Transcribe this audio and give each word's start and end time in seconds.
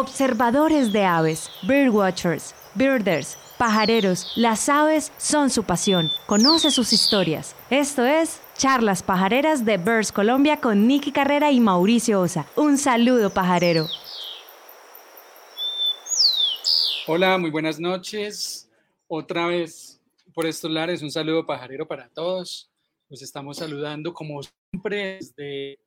Observadores 0.00 0.92
de 0.92 1.02
aves, 1.02 1.50
birdwatchers, 1.64 2.54
birders, 2.76 3.36
pajareros, 3.58 4.32
las 4.36 4.68
aves 4.68 5.10
son 5.18 5.50
su 5.50 5.64
pasión. 5.64 6.12
Conoce 6.26 6.70
sus 6.70 6.92
historias. 6.92 7.56
Esto 7.68 8.06
es 8.06 8.40
Charlas 8.56 9.02
Pajareras 9.02 9.64
de 9.64 9.76
Birds 9.76 10.12
Colombia 10.12 10.60
con 10.60 10.86
Nicky 10.86 11.10
Carrera 11.10 11.50
y 11.50 11.58
Mauricio 11.58 12.20
Osa. 12.20 12.46
Un 12.54 12.78
saludo 12.78 13.30
pajarero. 13.30 13.88
Hola, 17.08 17.36
muy 17.36 17.50
buenas 17.50 17.80
noches. 17.80 18.70
Otra 19.08 19.48
vez 19.48 20.00
por 20.32 20.46
estos 20.46 20.70
lares, 20.70 21.02
un 21.02 21.10
saludo 21.10 21.44
pajarero 21.44 21.88
para 21.88 22.08
todos. 22.10 22.70
Los 23.08 23.20
estamos 23.20 23.56
saludando 23.56 24.14
como 24.14 24.42
siempre 24.44 25.16
desde 25.16 25.80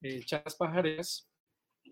eh, 0.00 0.24
Charlas 0.24 0.54
Pajareras. 0.56 1.28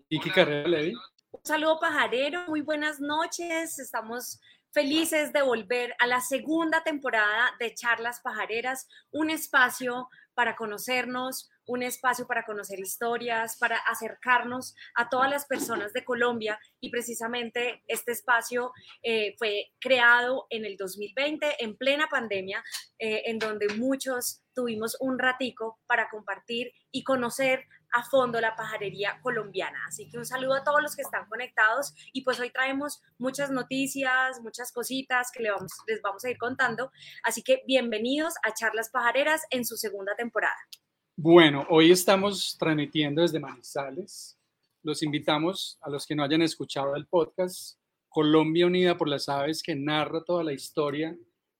Nicky 0.09 0.31
Carrera 0.31 0.67
Levi. 0.67 0.95
Un 1.31 1.45
saludo 1.45 1.79
pajarero, 1.79 2.47
muy 2.47 2.61
buenas 2.61 2.99
noches. 2.99 3.77
Estamos 3.77 4.39
felices 4.71 5.31
de 5.31 5.43
volver 5.43 5.93
a 5.99 6.07
la 6.07 6.21
segunda 6.21 6.83
temporada 6.83 7.51
de 7.59 7.75
Charlas 7.75 8.19
Pajareras, 8.21 8.87
un 9.11 9.29
espacio 9.29 10.09
para 10.33 10.55
conocernos, 10.55 11.51
un 11.67 11.83
espacio 11.83 12.25
para 12.25 12.45
conocer 12.45 12.79
historias, 12.79 13.57
para 13.57 13.77
acercarnos 13.77 14.73
a 14.95 15.07
todas 15.07 15.29
las 15.29 15.45
personas 15.45 15.93
de 15.93 16.03
Colombia 16.03 16.59
y 16.79 16.89
precisamente 16.89 17.83
este 17.87 18.13
espacio 18.13 18.71
eh, 19.03 19.35
fue 19.37 19.67
creado 19.79 20.47
en 20.49 20.65
el 20.65 20.77
2020 20.77 21.63
en 21.63 21.77
plena 21.77 22.07
pandemia, 22.07 22.63
eh, 22.97 23.21
en 23.25 23.37
donde 23.37 23.67
muchos 23.75 24.41
tuvimos 24.55 24.97
un 24.99 25.19
ratico 25.19 25.79
para 25.85 26.09
compartir 26.09 26.71
y 26.91 27.03
conocer 27.03 27.65
a 27.91 28.03
fondo 28.03 28.39
la 28.39 28.55
pajarería 28.55 29.19
colombiana. 29.21 29.79
Así 29.87 30.09
que 30.09 30.17
un 30.17 30.25
saludo 30.25 30.55
a 30.55 30.63
todos 30.63 30.81
los 30.81 30.95
que 30.95 31.01
están 31.01 31.27
conectados 31.27 31.93
y 32.13 32.21
pues 32.21 32.39
hoy 32.39 32.51
traemos 32.51 33.01
muchas 33.17 33.51
noticias, 33.51 34.41
muchas 34.41 34.71
cositas 34.71 35.31
que 35.31 35.43
les 35.43 36.01
vamos, 36.01 36.25
a 36.25 36.29
ir 36.29 36.37
contando. 36.37 36.91
Así 37.23 37.41
que 37.43 37.63
bienvenidos 37.67 38.33
a 38.43 38.53
Charlas 38.53 38.89
Pajareras 38.89 39.41
en 39.49 39.65
su 39.65 39.77
segunda 39.77 40.15
temporada. 40.15 40.57
Bueno, 41.15 41.65
hoy 41.69 41.91
estamos 41.91 42.55
transmitiendo 42.57 43.21
desde 43.21 43.39
Manizales. 43.39 44.37
Los 44.83 45.03
invitamos 45.03 45.77
a 45.81 45.89
los 45.89 46.05
que 46.05 46.15
no 46.15 46.23
hayan 46.23 46.41
escuchado 46.41 46.95
el 46.95 47.07
podcast 47.07 47.77
Colombia 48.07 48.65
Unida 48.65 48.97
por 48.97 49.07
las 49.07 49.29
Aves, 49.29 49.61
que 49.61 49.75
narra 49.75 50.23
toda 50.23 50.43
la 50.43 50.53
historia 50.53 51.15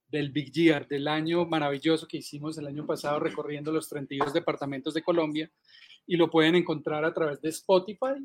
del 0.08 0.32
Big 0.32 0.52
Year, 0.52 0.88
del 0.88 1.08
año 1.08 1.46
maravilloso 1.46 2.08
que 2.08 2.18
hicimos 2.18 2.58
el 2.58 2.68
año 2.68 2.86
pasado 2.86 3.20
recorriendo 3.20 3.72
los 3.72 3.88
32 3.90 4.34
departamentos 4.34 4.94
de 4.94 5.04
Colombia 5.04 5.52
y 6.10 6.18
lo 6.18 6.28
pueden 6.28 6.56
encontrar 6.56 7.06
a 7.06 7.14
través 7.14 7.40
de 7.40 7.50
Spotify 7.50 8.16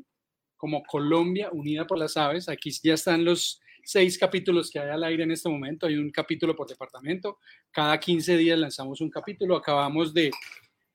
como 0.57 0.81
Colombia 0.83 1.51
Unida 1.51 1.85
por 1.85 1.99
las 1.99 2.17
Aves. 2.17 2.49
Aquí 2.49 2.71
ya 2.83 2.95
están 2.95 3.23
los 3.23 3.61
seis 3.83 4.17
capítulos 4.17 4.71
que 4.71 4.79
hay 4.79 4.89
al 4.89 5.03
aire 5.03 5.23
en 5.23 5.29
este 5.29 5.49
momento. 5.49 5.85
Hay 5.85 5.95
un 5.95 6.09
capítulo 6.09 6.55
por 6.55 6.67
departamento. 6.67 7.37
Cada 7.69 7.99
15 7.99 8.37
días 8.37 8.57
lanzamos 8.57 9.01
un 9.01 9.11
capítulo. 9.11 9.55
Acabamos 9.55 10.15
de 10.15 10.31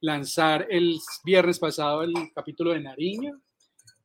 lanzar 0.00 0.66
el 0.68 0.98
viernes 1.22 1.60
pasado 1.60 2.02
el 2.02 2.12
capítulo 2.34 2.72
de 2.72 2.80
Nariño. 2.80 3.40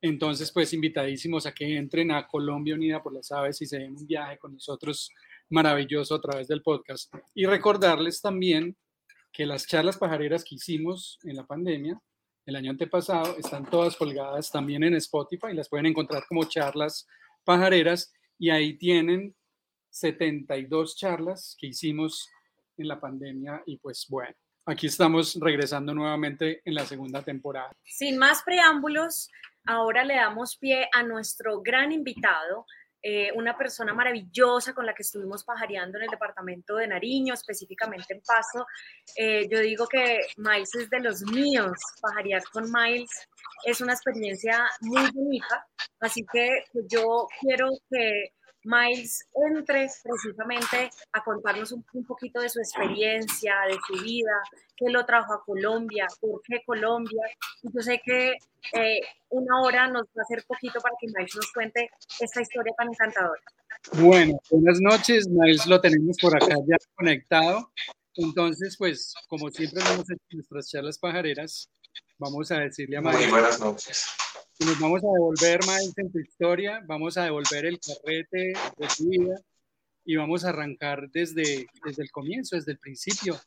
Entonces, 0.00 0.52
pues 0.52 0.72
invitadísimos 0.72 1.44
a 1.44 1.52
que 1.52 1.76
entren 1.76 2.12
a 2.12 2.24
Colombia 2.28 2.76
Unida 2.76 3.02
por 3.02 3.12
las 3.12 3.32
Aves 3.32 3.60
y 3.62 3.66
se 3.66 3.78
den 3.78 3.96
un 3.96 4.06
viaje 4.06 4.38
con 4.38 4.52
nosotros 4.52 5.10
maravilloso 5.48 6.14
a 6.14 6.20
través 6.20 6.46
del 6.46 6.62
podcast. 6.62 7.12
Y 7.34 7.46
recordarles 7.46 8.20
también 8.20 8.76
que 9.32 9.44
las 9.44 9.66
charlas 9.66 9.98
pajareras 9.98 10.44
que 10.44 10.54
hicimos 10.54 11.18
en 11.24 11.34
la 11.34 11.44
pandemia 11.44 12.00
el 12.46 12.56
año 12.56 12.70
antepasado, 12.70 13.36
están 13.36 13.68
todas 13.68 13.96
colgadas 13.96 14.50
también 14.50 14.84
en 14.84 14.94
Spotify, 14.94 15.52
las 15.52 15.68
pueden 15.68 15.86
encontrar 15.86 16.24
como 16.28 16.44
charlas 16.44 17.06
pajareras 17.44 18.12
y 18.38 18.50
ahí 18.50 18.78
tienen 18.78 19.34
72 19.90 20.96
charlas 20.96 21.56
que 21.58 21.66
hicimos 21.68 22.28
en 22.76 22.88
la 22.88 23.00
pandemia 23.00 23.62
y 23.66 23.78
pues 23.78 24.06
bueno, 24.08 24.34
aquí 24.64 24.86
estamos 24.86 25.36
regresando 25.40 25.92
nuevamente 25.92 26.62
en 26.64 26.74
la 26.74 26.86
segunda 26.86 27.22
temporada. 27.22 27.72
Sin 27.82 28.16
más 28.16 28.42
preámbulos, 28.44 29.28
ahora 29.64 30.04
le 30.04 30.14
damos 30.14 30.56
pie 30.56 30.88
a 30.92 31.02
nuestro 31.02 31.62
gran 31.62 31.90
invitado, 31.90 32.66
eh, 33.02 33.30
una 33.34 33.56
persona 33.56 33.94
maravillosa 33.94 34.74
con 34.74 34.86
la 34.86 34.94
que 34.94 35.02
estuvimos 35.02 35.44
pajareando 35.44 35.98
en 35.98 36.04
el 36.04 36.10
departamento 36.10 36.76
de 36.76 36.88
Nariño, 36.88 37.34
específicamente 37.34 38.14
en 38.14 38.20
Paso. 38.20 38.66
Eh, 39.16 39.48
yo 39.50 39.60
digo 39.60 39.86
que 39.86 40.20
Miles 40.36 40.74
es 40.74 40.90
de 40.90 41.00
los 41.00 41.22
míos, 41.22 41.78
pajarear 42.00 42.42
con 42.52 42.64
Miles 42.70 43.10
es 43.64 43.80
una 43.80 43.94
experiencia 43.94 44.68
muy 44.80 45.10
bonita, 45.12 45.66
así 46.00 46.24
que 46.32 46.64
yo 46.90 47.26
quiero 47.40 47.70
que 47.90 48.32
Miles 48.66 49.24
entre 49.48 49.88
precisamente 50.02 50.90
a 51.12 51.22
contarnos 51.22 51.72
un, 51.72 51.84
poquito 52.06 52.40
de 52.40 52.48
su 52.48 52.58
experiencia, 52.58 53.54
de 53.68 53.78
su 53.86 54.02
vida, 54.02 54.32
qué 54.76 54.90
lo 54.90 55.06
trajo 55.06 55.32
a 55.32 55.44
Colombia, 55.44 56.06
por 56.20 56.42
qué 56.42 56.62
Colombia. 56.66 57.22
Y 57.62 57.68
yo 57.72 57.80
sé 57.80 58.00
que 58.04 58.32
eh, 58.72 59.00
una 59.30 59.60
hora 59.62 59.86
nos 59.86 60.02
va 60.06 60.20
a 60.20 60.22
hacer 60.22 60.44
poquito 60.46 60.80
para 60.80 60.96
que 61.00 61.06
Miles 61.06 61.36
nos 61.36 61.52
cuente 61.52 61.88
esta 62.20 62.42
historia 62.42 62.74
tan 62.76 62.88
encantadora. 62.88 63.40
Bueno, 63.92 64.38
buenas 64.50 64.80
noches, 64.80 65.28
Miles 65.28 65.66
lo 65.66 65.80
tenemos 65.80 66.16
por 66.20 66.34
acá 66.34 66.56
ya 66.66 66.76
conectado. 66.96 67.72
Entonces, 68.14 68.76
pues, 68.76 69.14
como 69.28 69.50
siempre 69.50 69.82
lo 69.84 69.90
hemos 69.90 70.10
hecho 70.10 70.24
en 70.30 70.38
nuestras 70.38 70.68
charlas 70.68 70.98
pajareras, 70.98 71.70
vamos 72.18 72.50
a 72.50 72.60
decirle 72.60 72.96
a 72.96 73.00
Miles. 73.00 73.20
Muy 73.20 73.30
buenas 73.30 73.60
noches 73.60 74.06
nos 74.64 74.80
vamos 74.80 75.02
a 75.04 75.12
devolver, 75.12 75.64
más 75.66 75.92
en 75.96 76.10
tu 76.10 76.18
historia, 76.18 76.82
vamos 76.86 77.16
a 77.18 77.24
devolver 77.24 77.66
el 77.66 77.78
carrete 77.78 78.54
de 78.76 78.88
tu 78.96 79.08
vida 79.08 79.34
y 80.04 80.16
vamos 80.16 80.44
a 80.44 80.48
arrancar 80.48 81.10
desde, 81.10 81.66
desde 81.84 82.02
el 82.02 82.10
comienzo, 82.10 82.56
desde 82.56 82.72
el 82.72 82.78
principio. 82.78 83.38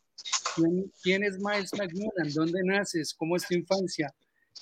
¿Quién, 1.02 1.24
es 1.24 1.38
Miles 1.38 1.72
McMillan? 1.72 2.32
¿Dónde 2.34 2.62
naces? 2.62 3.14
¿Cómo 3.14 3.36
es 3.36 3.46
tu 3.46 3.54
infancia? 3.54 4.12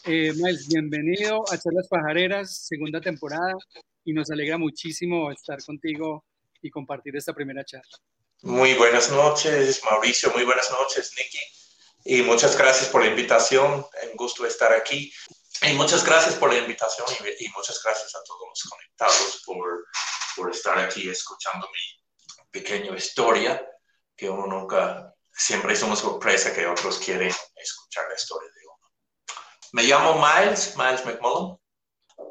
Eh, 0.04 0.32
Miles, 0.36 0.68
bienvenido 0.68 1.42
a 1.50 1.58
Charlas 1.58 1.88
Pajareras, 1.88 2.66
segunda 2.66 3.00
temporada, 3.00 3.54
y 4.04 4.12
nos 4.12 4.30
alegra 4.30 4.56
muchísimo 4.56 5.30
estar 5.30 5.62
contigo 5.62 6.24
y 6.62 6.70
compartir 6.70 7.16
esta 7.16 7.34
primera 7.34 7.64
charla. 7.64 7.98
Muy 8.42 8.74
buenas 8.74 9.10
noches, 9.10 9.82
Mauricio, 9.84 10.30
muy 10.32 10.44
buenas 10.44 10.70
noches, 10.70 11.12
Nicky, 11.18 12.18
y 12.20 12.22
muchas 12.22 12.56
gracias 12.56 12.88
por 12.88 13.02
la 13.02 13.10
invitación, 13.10 13.84
un 14.10 14.16
gusto 14.16 14.46
estar 14.46 14.72
aquí. 14.72 15.12
Y 15.62 15.72
muchas 15.72 16.04
gracias 16.04 16.36
por 16.36 16.52
la 16.52 16.60
invitación 16.60 17.06
y, 17.38 17.48
muchas 17.48 17.82
gracias 17.82 18.14
a 18.14 18.22
todos 18.22 18.48
los 18.48 18.62
conectados 18.62 19.42
por, 19.44 19.86
por 20.36 20.50
estar 20.52 20.78
aquí 20.78 21.08
escuchando 21.08 21.66
mi 21.66 22.44
pequeña 22.50 22.94
historia, 22.96 23.60
que 24.16 24.30
uno 24.30 24.46
nunca, 24.46 25.12
siempre 25.32 25.72
es 25.72 25.82
una 25.82 25.96
sorpresa 25.96 26.54
que 26.54 26.66
otros 26.66 26.98
quieren 26.98 27.34
escuchar 27.56 28.08
la 28.08 28.14
historia 28.14 28.48
de 28.48 28.66
uno. 28.66 28.92
Me 29.72 29.82
llamo 29.82 30.14
Miles, 30.14 30.76
Miles 30.76 31.04
McMullen. 31.04 31.58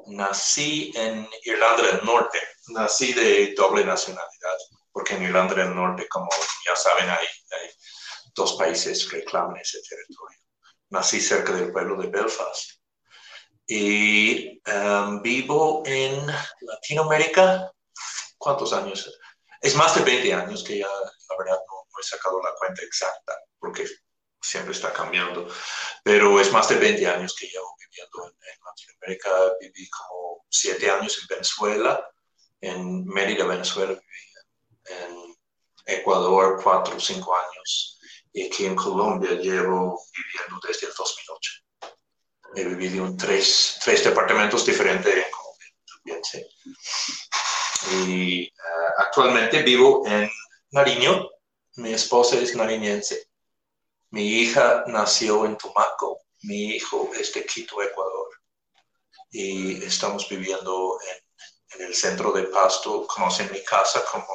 Nací 0.08 0.92
en 0.96 1.28
Irlanda 1.44 1.84
del 1.84 2.06
Norte. 2.06 2.40
Nací 2.68 3.14
de 3.14 3.54
doble 3.56 3.84
nacionalidad, 3.84 4.58
porque 4.92 5.16
en 5.16 5.24
Irlanda 5.24 5.54
del 5.54 5.76
Norte, 5.76 6.08
como 6.08 6.30
ya 6.66 6.76
saben, 6.78 7.10
hay, 7.10 7.26
hay 7.26 7.70
dos 8.34 8.54
países 8.54 9.06
que 9.06 9.18
reclaman 9.18 9.58
ese 9.58 9.82
territorio. 9.82 10.40
Nací 10.90 11.20
cerca 11.20 11.52
del 11.52 11.74
pueblo 11.74 12.02
de 12.02 12.08
Belfast 12.08 12.77
y 13.68 14.62
em, 14.66 15.22
vivo 15.22 15.84
en 15.86 16.26
Latinoamérica. 16.62 17.72
¿Cuántos 18.38 18.72
años? 18.72 19.14
Es 19.62 19.76
más 19.76 19.96
de 19.96 20.02
20 20.02 20.34
años 20.34 20.64
que 20.64 20.80
ya, 20.80 20.88
la 20.88 21.38
verdad, 21.38 21.60
no, 21.68 22.00
he 22.00 22.04
sacado 22.04 22.42
la 22.42 22.54
cuenta 22.58 22.82
exacta 22.84 23.34
porque 23.60 23.86
siempre 24.40 24.72
está 24.72 24.94
cambiando, 24.94 25.48
pero 26.04 26.40
es 26.40 26.52
más 26.52 26.70
de 26.70 26.76
20 26.76 27.08
años 27.08 27.36
que 27.36 27.48
llevo 27.48 27.76
viviendo 27.80 28.28
en, 28.28 28.58
Latinoamérica. 28.64 29.58
Viví 29.60 29.90
como 29.90 30.46
7 30.50 30.90
años 30.90 31.18
en 31.22 31.28
Venezuela, 31.28 32.10
en 32.62 33.06
Mérida, 33.06 33.46
Venezuela, 33.46 33.94
viví 33.94 34.98
en 35.02 35.36
Ecuador 35.86 36.62
4 36.64 36.96
o 36.96 37.00
5 37.00 37.36
años 37.36 38.00
y 38.32 38.46
aquí 38.46 38.66
en 38.66 38.76
Colombia 38.76 39.32
llevo 39.32 40.00
viviendo 40.14 40.60
desde 40.68 40.88
el 40.88 40.94
2008 40.94 41.67
he 42.56 42.64
vivido 42.64 43.06
en 43.06 43.18
tres, 43.18 43.78
tres 43.84 44.04
departamentos 44.04 44.66
diferentes 44.66 45.14
en 45.14 45.24
Colombia 45.32 46.22
Y 47.92 48.44
eh, 48.44 48.52
actualmente 48.98 49.64
vivo 49.64 50.04
en 50.06 50.30
Nariño. 50.72 51.30
Mi 51.76 51.94
esposa 51.94 52.38
es 52.38 52.56
nariñense. 52.56 53.28
Mi 54.12 54.42
hija 54.42 54.84
nació 54.88 55.46
en 55.46 55.58
Tumaco. 55.58 56.22
Mi 56.44 56.76
hijo 56.76 57.12
es 57.20 57.34
de 57.34 57.46
Quito, 57.46 57.82
Ecuador. 57.82 58.30
Y 59.32 59.84
estamos 59.84 60.28
viviendo 60.30 60.98
en, 61.02 61.80
en 61.80 61.88
el 61.88 61.96
centro 61.96 62.32
de 62.32 62.44
Pasto. 62.44 63.06
Conocen 63.06 63.52
mi 63.52 63.64
casa, 63.64 64.04
como 64.12 64.28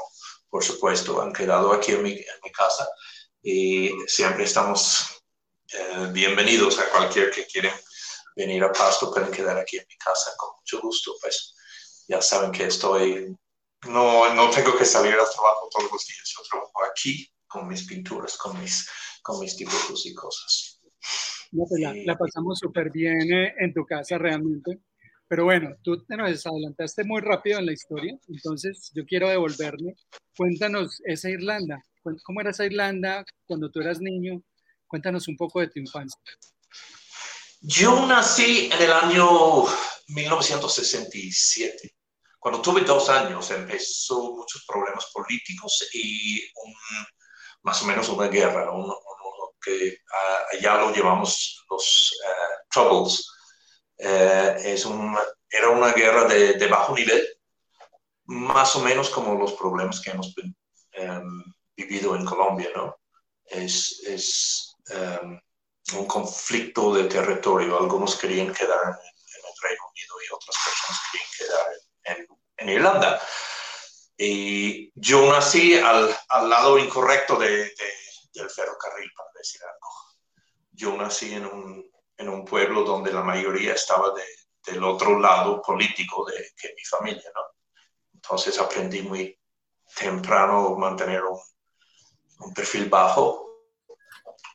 por 0.48 0.62
supuesto 0.62 1.20
han 1.20 1.32
quedado 1.32 1.72
aquí 1.72 1.92
en 1.92 2.02
mi, 2.02 2.12
en 2.12 2.40
mi 2.44 2.52
casa. 2.52 2.86
Y 3.42 3.90
siempre 4.06 4.44
estamos 4.44 5.22
eh, 5.72 6.08
bienvenidos 6.12 6.78
a 6.78 6.90
cualquier 6.90 7.30
que 7.30 7.46
quiera 7.46 7.74
venir 8.37 8.62
a 8.64 8.73
Pasto, 8.73 9.12
pueden 9.12 9.31
quedar 9.31 9.58
aquí 9.58 9.79
en 9.79 9.87
mi 9.88 9.96
casa 9.96 10.31
con 10.37 10.50
mucho 10.58 10.81
gusto, 10.81 11.12
pues 11.20 11.55
ya 12.08 12.20
saben 12.20 12.52
que 12.52 12.64
estoy, 12.64 13.37
no, 13.88 14.34
no 14.34 14.50
tengo 14.50 14.76
que 14.76 14.84
salir 14.84 15.14
al 15.14 15.31
trabajo 15.31 15.69
todos 15.70 15.90
los 15.90 16.06
días, 16.06 16.34
yo 16.37 16.43
trabajo 16.50 16.84
aquí 16.90 17.29
con 17.46 17.69
mis 17.69 17.87
pinturas, 17.87 18.37
con 18.37 18.58
mis, 18.61 18.88
con 19.23 19.38
mis 19.40 19.56
dibujos 19.56 20.06
y 20.06 20.14
cosas. 20.14 20.81
No, 21.52 21.64
pues 21.69 21.82
la, 22.06 22.17
pasamos 22.17 22.58
súper 22.58 22.90
bien 22.90 23.31
eh, 23.31 23.55
en 23.58 23.75
tu 23.75 23.84
casa 23.84 24.17
realmente. 24.17 24.81
Pero 25.29 25.44
bueno, 25.44 25.75
tú 25.82 26.02
te 26.05 26.17
nos 26.17 26.46
adelantaste 26.46 27.05
muy 27.05 27.20
rápido 27.23 27.58
en 27.58 27.67
la 27.67 27.73
historia, 27.73 28.19
entonces 28.29 28.90
yo 28.94 29.05
quiero 29.06 29.29
devolverme. 29.29 29.94
Cuéntanos 30.37 31.00
esa 31.05 31.31
Irlanda, 31.31 31.82
¿cómo 32.25 32.40
era 32.40 32.50
esa 32.50 32.67
Irlanda 32.67 33.25
cuando 33.46 33.70
tú 33.70 33.81
eras 33.81 34.00
niño? 34.00 34.43
Cuéntanos 34.87 35.29
un 35.29 35.37
poco 35.37 35.61
de 35.61 35.69
tu 35.69 35.79
infancia. 35.79 36.20
Yo 37.64 38.06
nací 38.06 38.70
en 38.72 38.82
el 38.82 38.92
año 38.92 39.64
1967. 40.08 41.94
Cuando 42.40 42.60
tuve 42.60 42.80
dos 42.80 43.08
años 43.08 43.48
empezó 43.52 44.34
muchos 44.34 44.64
problemas 44.66 45.06
políticos 45.12 45.88
y 45.92 46.42
más 47.62 47.80
o 47.82 47.84
menos 47.84 48.08
una 48.08 48.26
guerra, 48.26 48.68
que 49.64 49.96
allá 50.52 50.78
lo 50.78 50.92
llevamos 50.92 51.64
los 51.70 52.12
uh, 52.26 52.68
Troubles. 52.68 53.28
Uh, 53.98 54.58
es 54.64 54.84
un, 54.84 55.16
era 55.48 55.70
una 55.70 55.92
guerra 55.92 56.24
de, 56.24 56.54
de, 56.54 56.66
bajo 56.66 56.96
nivel, 56.96 57.24
más 58.24 58.74
o 58.74 58.80
menos 58.80 59.08
como 59.08 59.36
los 59.36 59.52
problemas 59.52 60.00
que 60.00 60.10
hemos 60.10 60.34
um, 60.98 61.44
vivido 61.76 62.16
en 62.16 62.24
Colombia, 62.24 62.70
¿no? 62.74 62.96
Es, 63.44 64.02
es 64.04 64.74
um, 64.90 65.38
un 65.94 66.06
conflicto 66.06 66.94
de 66.94 67.05
territorio. 67.05 67.79
Algunos 67.79 68.17
querían 68.17 68.52
quedar 68.52 68.81
en, 68.87 68.93
el 68.93 69.69
Reino 69.69 69.82
Unido 69.90 70.14
y 70.29 70.34
otras 70.34 70.56
personas 70.64 71.00
querían 71.11 71.31
quedar 71.38 71.67
en, 72.05 72.26
en 72.56 72.69
Irlanda. 72.69 73.20
Y 74.17 74.93
yo 74.94 75.31
nací 75.32 75.75
al, 75.75 76.17
al 76.29 76.49
lado 76.49 76.79
incorrecto 76.79 77.37
de, 77.37 77.50
de, 77.50 77.93
del 78.34 78.50
ferrocarril, 78.50 79.11
para 79.17 79.31
decir 79.37 79.61
algo. 79.62 79.88
Yo 80.70 80.96
nací 80.96 81.34
en 81.34 81.46
un, 81.46 81.90
en 82.17 82.29
un 82.29 82.44
pueblo 82.44 82.84
donde 82.84 83.12
la 83.12 83.23
mayoría 83.23 83.75
estaba 83.75 84.12
de, 84.14 84.25
del 84.67 84.84
otro 84.84 85.19
lado 85.19 85.61
político 85.61 86.25
de 86.26 86.52
que 86.56 86.75
mi 86.75 86.84
familia, 86.84 87.31
¿no? 87.34 87.43
Entonces 88.14 88.58
aprendí 88.58 89.02
muy 89.02 89.38
temprano 89.96 90.76
mantener 90.76 91.25
un, 91.25 91.38
un 92.38 92.55
perfil 92.55 92.88
bajo 92.88 93.51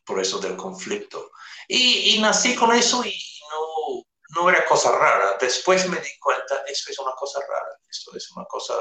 por 0.08 0.18
eso 0.18 0.38
del 0.38 0.56
conflicto. 0.56 1.30
Y, 1.68 2.14
y, 2.14 2.20
nací 2.20 2.54
con 2.54 2.74
eso 2.74 3.04
y 3.04 3.14
no, 3.50 4.02
no 4.40 4.48
era 4.48 4.64
cosa 4.64 4.90
rara. 4.90 5.36
Después 5.38 5.86
me 5.86 6.00
di 6.00 6.18
cuenta, 6.18 6.64
eso 6.66 6.90
es 6.90 6.98
una 6.98 7.12
cosa 7.12 7.40
rara, 7.46 7.78
esto 7.88 8.16
es 8.16 8.30
una 8.32 8.46
cosa 8.46 8.74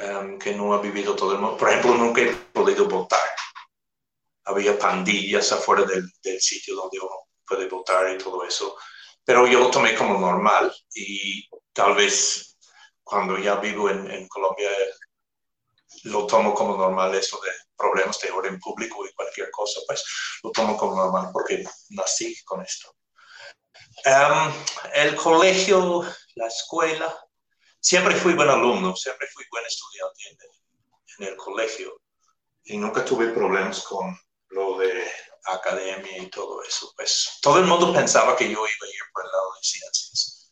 um, 0.00 0.38
que 0.38 0.54
no 0.54 0.72
ha 0.72 0.80
vivido 0.80 1.14
todo 1.14 1.32
el 1.32 1.38
mundo. 1.38 1.58
Por 1.58 1.68
ejemplo, 1.68 1.94
nunca 1.94 2.22
he 2.22 2.34
podido 2.34 2.88
votar. 2.88 3.20
Había 4.46 4.78
pandillas 4.78 5.52
afuera 5.52 5.84
del, 5.84 6.10
del 6.22 6.40
sitio 6.40 6.74
donde 6.74 6.98
uno 6.98 7.28
puede 7.46 7.68
votar 7.68 8.10
y 8.10 8.16
todo 8.16 8.44
eso. 8.44 8.78
Pero 9.24 9.46
yo 9.46 9.60
lo 9.60 9.70
tomé 9.70 9.94
como 9.94 10.18
normal 10.18 10.74
y 10.94 11.46
tal 11.74 11.94
vez 11.94 12.56
cuando 13.02 13.36
ya 13.38 13.56
vivo 13.56 13.90
en, 13.90 14.10
en 14.10 14.26
Colombia 14.28 14.70
lo 16.04 16.26
tomo 16.26 16.54
como 16.54 16.76
normal 16.76 17.14
eso 17.14 17.38
de 17.42 17.50
problemas 17.76 18.18
de 18.20 18.30
orden 18.30 18.58
público 18.60 19.06
y 19.06 19.12
cualquier 19.14 19.50
cosa, 19.50 19.80
pues 19.86 20.04
lo 20.42 20.50
tomo 20.50 20.76
como 20.76 20.96
normal 20.96 21.30
porque 21.32 21.64
nací 21.90 22.34
con 22.44 22.62
esto. 22.62 22.94
Um, 24.06 24.52
el 24.94 25.14
colegio, 25.16 26.02
la 26.34 26.46
escuela, 26.46 27.16
siempre 27.80 28.14
fui 28.14 28.34
buen 28.34 28.48
alumno, 28.48 28.94
siempre 28.96 29.26
fui 29.32 29.44
buen 29.50 29.64
estudiante 29.66 30.22
en, 30.30 31.24
en 31.24 31.32
el 31.32 31.36
colegio 31.36 32.00
y 32.64 32.76
nunca 32.76 33.04
tuve 33.04 33.28
problemas 33.28 33.82
con 33.82 34.18
lo 34.48 34.78
de 34.78 35.10
academia 35.46 36.18
y 36.18 36.28
todo 36.30 36.62
eso. 36.62 36.92
Pues 36.96 37.38
todo 37.42 37.58
el 37.58 37.64
mundo 37.64 37.92
pensaba 37.92 38.36
que 38.36 38.44
yo 38.44 38.52
iba 38.52 38.62
a 38.62 38.88
ir 38.88 39.02
por 39.12 39.24
el 39.24 39.30
lado 39.30 39.52
de 39.54 39.62
ciencias. 39.62 40.50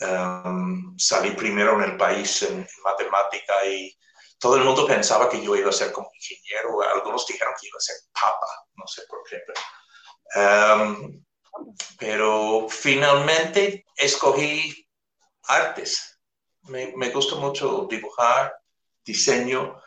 Um, 0.00 0.98
salí 0.98 1.30
primero 1.30 1.74
en 1.74 1.92
el 1.92 1.96
país 1.96 2.42
en, 2.42 2.58
en 2.58 2.82
matemática 2.82 3.64
y 3.66 3.96
todo 4.38 4.56
el 4.56 4.64
mundo 4.64 4.86
pensaba 4.86 5.28
que 5.28 5.42
yo 5.42 5.56
iba 5.56 5.70
a 5.70 5.72
ser 5.72 5.92
como 5.92 6.10
ingeniero, 6.14 6.82
algunos 6.82 7.26
dijeron 7.26 7.54
que 7.60 7.68
iba 7.68 7.78
a 7.78 7.80
ser 7.80 7.96
papa, 8.12 8.46
no 8.74 8.86
sé 8.86 9.02
por 9.08 9.22
qué. 9.28 9.38
Pero, 10.34 10.84
um, 10.84 11.24
pero 11.98 12.66
finalmente 12.68 13.84
escogí 13.96 14.86
artes. 15.44 16.18
Me, 16.62 16.92
me, 16.96 17.10
gusta 17.10 17.36
mucho 17.36 17.86
dibujar, 17.88 18.54
diseño, 19.04 19.80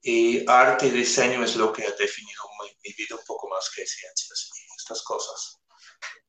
y 0.00 0.48
arte 0.48 0.86
y 0.86 0.90
diseño 0.90 1.42
es 1.42 1.56
lo 1.56 1.72
que 1.72 1.84
ha 1.84 1.90
definido 1.92 2.42
mi, 2.62 2.68
mi 2.84 2.94
vida 2.94 3.16
un 3.16 3.24
poco 3.26 3.48
más 3.48 3.68
que 3.74 3.84
ciencias 3.84 4.50
y 4.54 4.76
estas 4.76 5.02
cosas. 5.02 5.60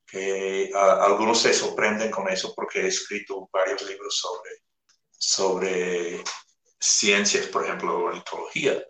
Que 0.07 0.71
uh, 0.73 1.03
algunos 1.03 1.39
se 1.39 1.53
sorprenden 1.53 2.09
con 2.09 2.27
eso 2.29 2.53
porque 2.55 2.81
he 2.81 2.87
escrito 2.87 3.47
varios 3.53 3.83
libros 3.83 4.17
sobre, 4.17 4.63
sobre 5.11 6.23
ciencias, 6.79 7.47
por 7.47 7.65
ejemplo, 7.65 8.05
ornitología, 8.05 8.83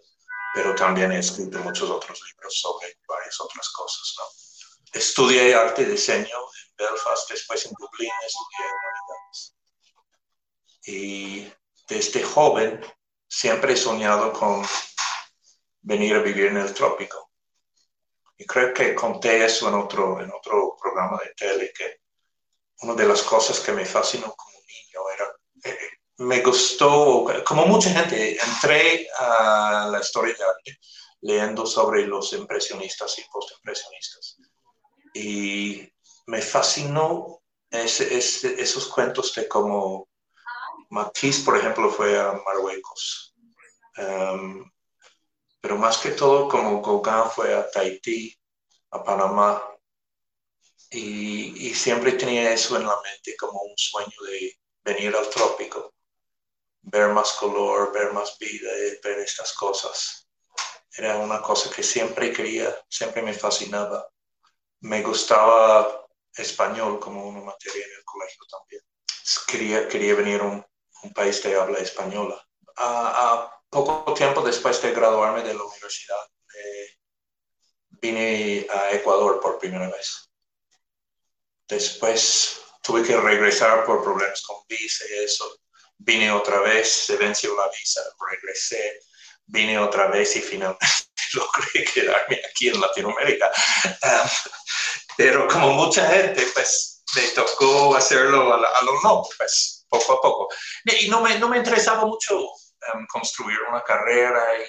pero 0.53 0.75
también 0.75 1.11
he 1.11 1.19
escrito 1.19 1.59
muchos 1.59 1.89
otros 1.89 2.21
libros 2.27 2.59
sobre 2.59 2.97
varias 3.07 3.39
otras 3.39 3.69
cosas. 3.69 4.15
¿no? 4.17 4.99
Estudié 4.99 5.53
arte 5.53 5.83
y 5.83 5.85
diseño 5.85 6.25
en 6.25 6.75
Belfast, 6.77 7.29
después 7.29 7.65
en 7.65 7.73
Dublín 7.77 8.11
estudié 8.25 8.65
humanidades. 8.65 9.55
Y 10.85 11.53
desde 11.87 12.23
joven 12.23 12.83
siempre 13.27 13.73
he 13.73 13.77
soñado 13.77 14.33
con 14.33 14.65
venir 15.81 16.15
a 16.15 16.19
vivir 16.19 16.47
en 16.47 16.57
el 16.57 16.73
trópico. 16.73 17.31
Y 18.37 18.45
creo 18.45 18.73
que 18.73 18.95
conté 18.95 19.43
eso 19.43 19.67
en 19.67 19.75
otro, 19.75 20.21
en 20.21 20.31
otro 20.31 20.75
programa 20.81 21.19
de 21.23 21.33
tele, 21.35 21.73
que 21.73 22.01
una 22.81 22.93
de 22.93 23.05
las 23.05 23.21
cosas 23.23 23.59
que 23.59 23.73
me 23.73 23.85
fascinó 23.85 24.33
como 24.33 24.57
niño 24.61 25.01
era 25.13 25.35
eh, 25.65 25.98
me 26.19 26.41
gustó, 26.41 27.25
como 27.45 27.65
mucha 27.65 27.91
gente, 27.91 28.37
entré 28.41 29.07
a 29.19 29.87
la 29.89 29.99
historia 30.01 30.35
de 30.37 30.43
arte 30.43 30.79
leyendo 31.21 31.65
sobre 31.65 32.05
los 32.05 32.33
impresionistas 32.33 33.17
y 33.19 33.23
postimpresionistas. 33.31 34.37
Y 35.13 35.89
me 36.27 36.41
fascinó 36.41 37.41
ese, 37.69 38.17
esos 38.17 38.87
cuentos 38.87 39.33
de 39.33 39.47
cómo 39.47 40.09
Matisse, 40.89 41.41
por 41.45 41.57
ejemplo, 41.57 41.89
fue 41.89 42.19
a 42.19 42.33
Marruecos. 42.45 43.33
Um, 43.97 44.69
pero 45.61 45.77
más 45.77 45.99
que 45.99 46.11
todo, 46.11 46.49
como 46.49 46.81
Gauguin 46.81 47.31
fue 47.31 47.55
a 47.55 47.69
Tahití, 47.69 48.37
a 48.91 49.03
Panamá. 49.03 49.63
Y 50.91 51.73
siempre 51.75 52.13
tenía 52.13 52.51
eso 52.51 52.75
en 52.75 52.85
la 52.85 52.95
mente 53.03 53.37
como 53.37 53.61
un 53.61 53.77
sueño 53.77 54.21
de 54.27 54.59
venir 54.83 55.15
al 55.15 55.29
trópico 55.29 55.93
ver 56.81 57.09
más 57.09 57.33
color, 57.33 57.91
ver 57.93 58.13
más 58.13 58.37
vida, 58.37 58.69
eh, 58.75 58.99
ver 59.03 59.19
estas 59.19 59.53
cosas. 59.53 60.27
Era 60.95 61.17
una 61.17 61.41
cosa 61.41 61.69
que 61.69 61.83
siempre 61.83 62.33
quería, 62.33 62.75
siempre 62.89 63.21
me 63.21 63.33
fascinaba. 63.33 64.07
Me 64.81 65.01
gustaba 65.01 66.05
español 66.35 66.99
como 66.99 67.27
una 67.27 67.41
materia 67.41 67.85
en 67.85 67.91
el 67.91 68.05
colegio 68.05 68.43
también. 68.49 68.81
Quería, 69.47 69.87
quería 69.87 70.15
venir 70.15 70.41
a 70.41 70.45
un, 70.45 70.65
país 71.13 71.41
de 71.43 71.55
habla 71.55 71.79
española. 71.79 72.45
A, 72.77 73.55
poco 73.69 74.13
tiempo 74.15 74.41
después 74.41 74.81
de 74.81 74.91
graduarme 74.91 75.43
de 75.43 75.53
la 75.53 75.63
universidad, 75.63 76.17
eh, 76.55 76.87
vine 78.01 78.67
a 78.69 78.91
Ecuador 78.93 79.39
por 79.39 79.59
primera 79.59 79.87
vez. 79.89 80.29
Después 81.67 82.61
tuve 82.81 83.03
que 83.03 83.15
regresar 83.15 83.85
por 83.85 84.03
problemas 84.03 84.41
con 84.41 84.57
visa 84.67 85.05
eso 85.23 85.59
vine 85.99 86.31
otra 86.31 86.61
vez, 86.61 86.91
se 86.91 87.17
venció 87.17 87.55
la 87.55 87.69
visa, 87.69 88.01
regresé, 88.31 88.99
vine 89.45 89.77
otra 89.77 90.07
vez 90.07 90.35
y 90.35 90.41
finalmente 90.41 90.85
logré 91.33 91.83
quedarme 91.85 92.41
aquí 92.49 92.69
en 92.69 92.79
Latinoamérica. 92.79 93.51
Um, 93.85 94.29
pero 95.17 95.47
como 95.47 95.73
mucha 95.73 96.07
gente, 96.07 96.47
pues 96.53 97.03
me 97.15 97.21
tocó 97.29 97.95
hacerlo 97.95 98.53
a, 98.53 98.83
lo 98.83 99.01
no, 99.01 99.23
pues 99.37 99.85
poco 99.89 100.13
a 100.13 100.21
poco. 100.21 100.47
Y 100.85 101.09
no 101.09 101.21
me, 101.21 101.37
no 101.37 101.49
me 101.49 101.57
interesaba 101.57 102.05
mucho 102.05 102.39
um, 102.39 103.05
construir 103.07 103.59
una 103.69 103.83
carrera 103.83 104.57
y, 104.57 104.65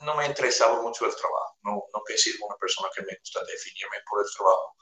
no 0.00 0.14
me 0.16 0.26
interesaba 0.26 0.82
mucho 0.82 1.06
el 1.06 1.14
trabajo. 1.16 1.56
No, 1.62 1.82
no 1.94 2.02
que 2.06 2.14
una 2.42 2.56
persona 2.56 2.90
que 2.94 3.02
me 3.04 3.16
gusta 3.18 3.40
definirme 3.44 3.96
por 4.06 4.20
el 4.20 4.26
trabajo. 4.36 4.76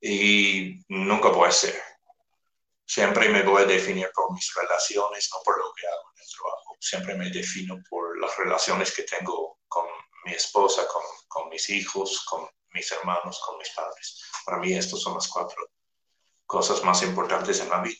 Y 0.00 0.84
nunca 0.88 1.28
voy 1.28 1.48
a 1.48 1.52
ser 1.52 1.80
siempre 2.88 3.28
me 3.28 3.42
voy 3.42 3.62
a 3.62 3.66
definir 3.66 4.10
por 4.14 4.32
mis 4.32 4.52
relaciones, 4.54 5.28
no 5.32 5.40
por 5.44 5.58
lo 5.58 5.72
que 5.74 5.86
hago 5.86 6.10
en 6.16 6.22
el 6.22 6.30
trabajo. 6.30 6.76
Siempre 6.80 7.14
me 7.14 7.30
defino 7.30 7.76
por 7.88 8.18
las 8.18 8.36
relaciones 8.38 8.94
que 8.94 9.02
tengo 9.02 9.58
con 9.68 9.86
mi 10.24 10.32
esposa, 10.32 10.86
con, 10.88 11.02
con 11.28 11.50
mis 11.50 11.68
hijos, 11.68 12.24
con 12.24 12.48
mis 12.72 12.90
hermanos, 12.90 13.40
con 13.44 13.58
mis 13.58 13.68
padres. 13.70 14.22
Para 14.44 14.58
mí 14.58 14.72
estas 14.72 15.00
son 15.00 15.14
las 15.14 15.28
cuatro 15.28 15.70
cosas 16.46 16.82
más 16.82 17.02
importantes 17.02 17.60
en 17.60 17.68
la 17.68 17.82
vida. 17.82 17.98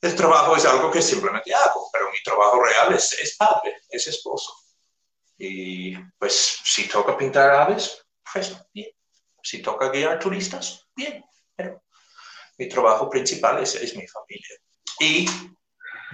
el 0.00 0.14
trabajo 0.14 0.54
es 0.54 0.64
algo 0.64 0.92
que 0.92 1.02
simplemente 1.02 1.52
hago, 1.52 1.90
pero 1.92 2.08
mi 2.12 2.22
trabajo 2.22 2.62
real 2.62 2.94
es, 2.94 3.18
es 3.18 3.36
padre, 3.36 3.82
es 3.90 4.06
esposo. 4.06 4.54
Y 5.36 5.96
pues 6.18 6.60
si 6.62 6.86
toca 6.86 7.16
pintar 7.16 7.50
aves, 7.50 8.06
pues 8.32 8.56
bien. 8.72 8.92
Si 9.42 9.60
toca 9.60 9.88
guiar 9.88 10.20
turistas, 10.20 10.86
bien. 10.94 11.24
Pero 11.56 11.82
mi 12.58 12.68
trabajo 12.68 13.08
principal 13.08 13.62
es, 13.62 13.74
es 13.76 13.96
mi 13.96 14.06
familia. 14.06 14.56
Y 15.00 15.26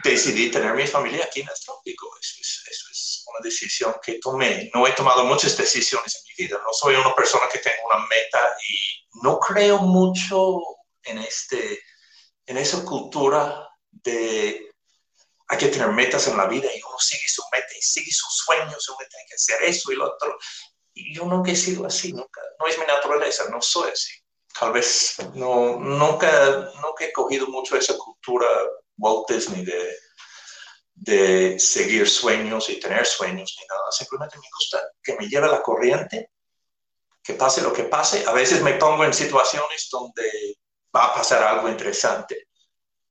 decidí 0.02 0.50
tener 0.50 0.74
mi 0.74 0.86
familia 0.86 1.24
aquí 1.24 1.40
en 1.40 1.48
el 1.48 1.54
trópico. 1.64 2.10
Eso 2.20 2.36
es, 2.40 2.62
eso 2.70 2.86
es, 2.92 3.24
una 3.26 3.40
decisión 3.42 3.94
que 4.02 4.18
tomé. 4.20 4.70
No 4.74 4.86
he 4.86 4.92
tomado 4.92 5.24
muchas 5.24 5.56
decisiones 5.56 6.16
en 6.16 6.22
mi 6.28 6.44
vida. 6.44 6.60
No 6.64 6.72
soy 6.72 6.94
una 6.94 7.14
persona 7.14 7.44
que 7.50 7.58
tenga 7.58 7.78
una 7.86 8.06
meta 8.06 8.56
y 8.68 9.22
no 9.22 9.38
creo 9.38 9.78
mucho 9.78 10.60
en, 11.02 11.18
este, 11.18 11.82
en 12.46 12.58
esa 12.58 12.84
cultura 12.84 13.68
de 13.90 14.70
hay 15.46 15.58
que 15.58 15.68
tener 15.68 15.88
metas 15.88 16.26
en 16.28 16.36
la 16.36 16.46
vida 16.46 16.68
y 16.74 16.82
uno 16.82 16.98
sigue 16.98 17.28
su 17.28 17.42
meta 17.52 17.68
y 17.78 17.82
sigue 17.82 18.10
sus 18.10 18.34
sueños, 18.44 18.88
uno 18.88 18.98
tiene 18.98 19.26
que 19.28 19.34
hacer 19.34 19.62
eso 19.62 19.92
y 19.92 19.96
lo 19.96 20.06
otro. 20.06 20.38
Y 20.94 21.14
yo 21.14 21.24
nunca 21.26 21.52
he 21.52 21.56
sido 21.56 21.86
así, 21.86 22.12
nunca, 22.12 22.40
no 22.58 22.66
es 22.66 22.78
mi 22.78 22.86
naturaleza, 22.86 23.48
no 23.50 23.60
soy 23.60 23.90
así. 23.90 24.12
Tal 24.58 24.72
vez 24.72 25.16
no, 25.34 25.78
nunca, 25.78 26.70
nunca 26.80 27.04
he 27.04 27.12
cogido 27.12 27.48
mucho 27.48 27.76
esa 27.76 27.96
cultura 27.98 28.46
Walt 28.96 29.28
Disney 29.28 29.64
de, 29.64 29.96
de 30.94 31.58
seguir 31.58 32.08
sueños 32.08 32.68
y 32.68 32.78
tener 32.78 33.04
sueños 33.04 33.56
ni 33.58 33.66
nada. 33.66 33.90
Simplemente 33.90 34.36
me 34.38 34.48
gusta 34.54 34.80
que 35.02 35.16
me 35.16 35.28
lleve 35.28 35.48
la 35.48 35.62
corriente, 35.62 36.30
que 37.22 37.34
pase 37.34 37.62
lo 37.62 37.72
que 37.72 37.84
pase. 37.84 38.24
A 38.26 38.32
veces 38.32 38.62
me 38.62 38.74
pongo 38.74 39.04
en 39.04 39.12
situaciones 39.12 39.88
donde 39.90 40.56
va 40.94 41.06
a 41.06 41.14
pasar 41.14 41.42
algo 41.42 41.68
interesante, 41.68 42.48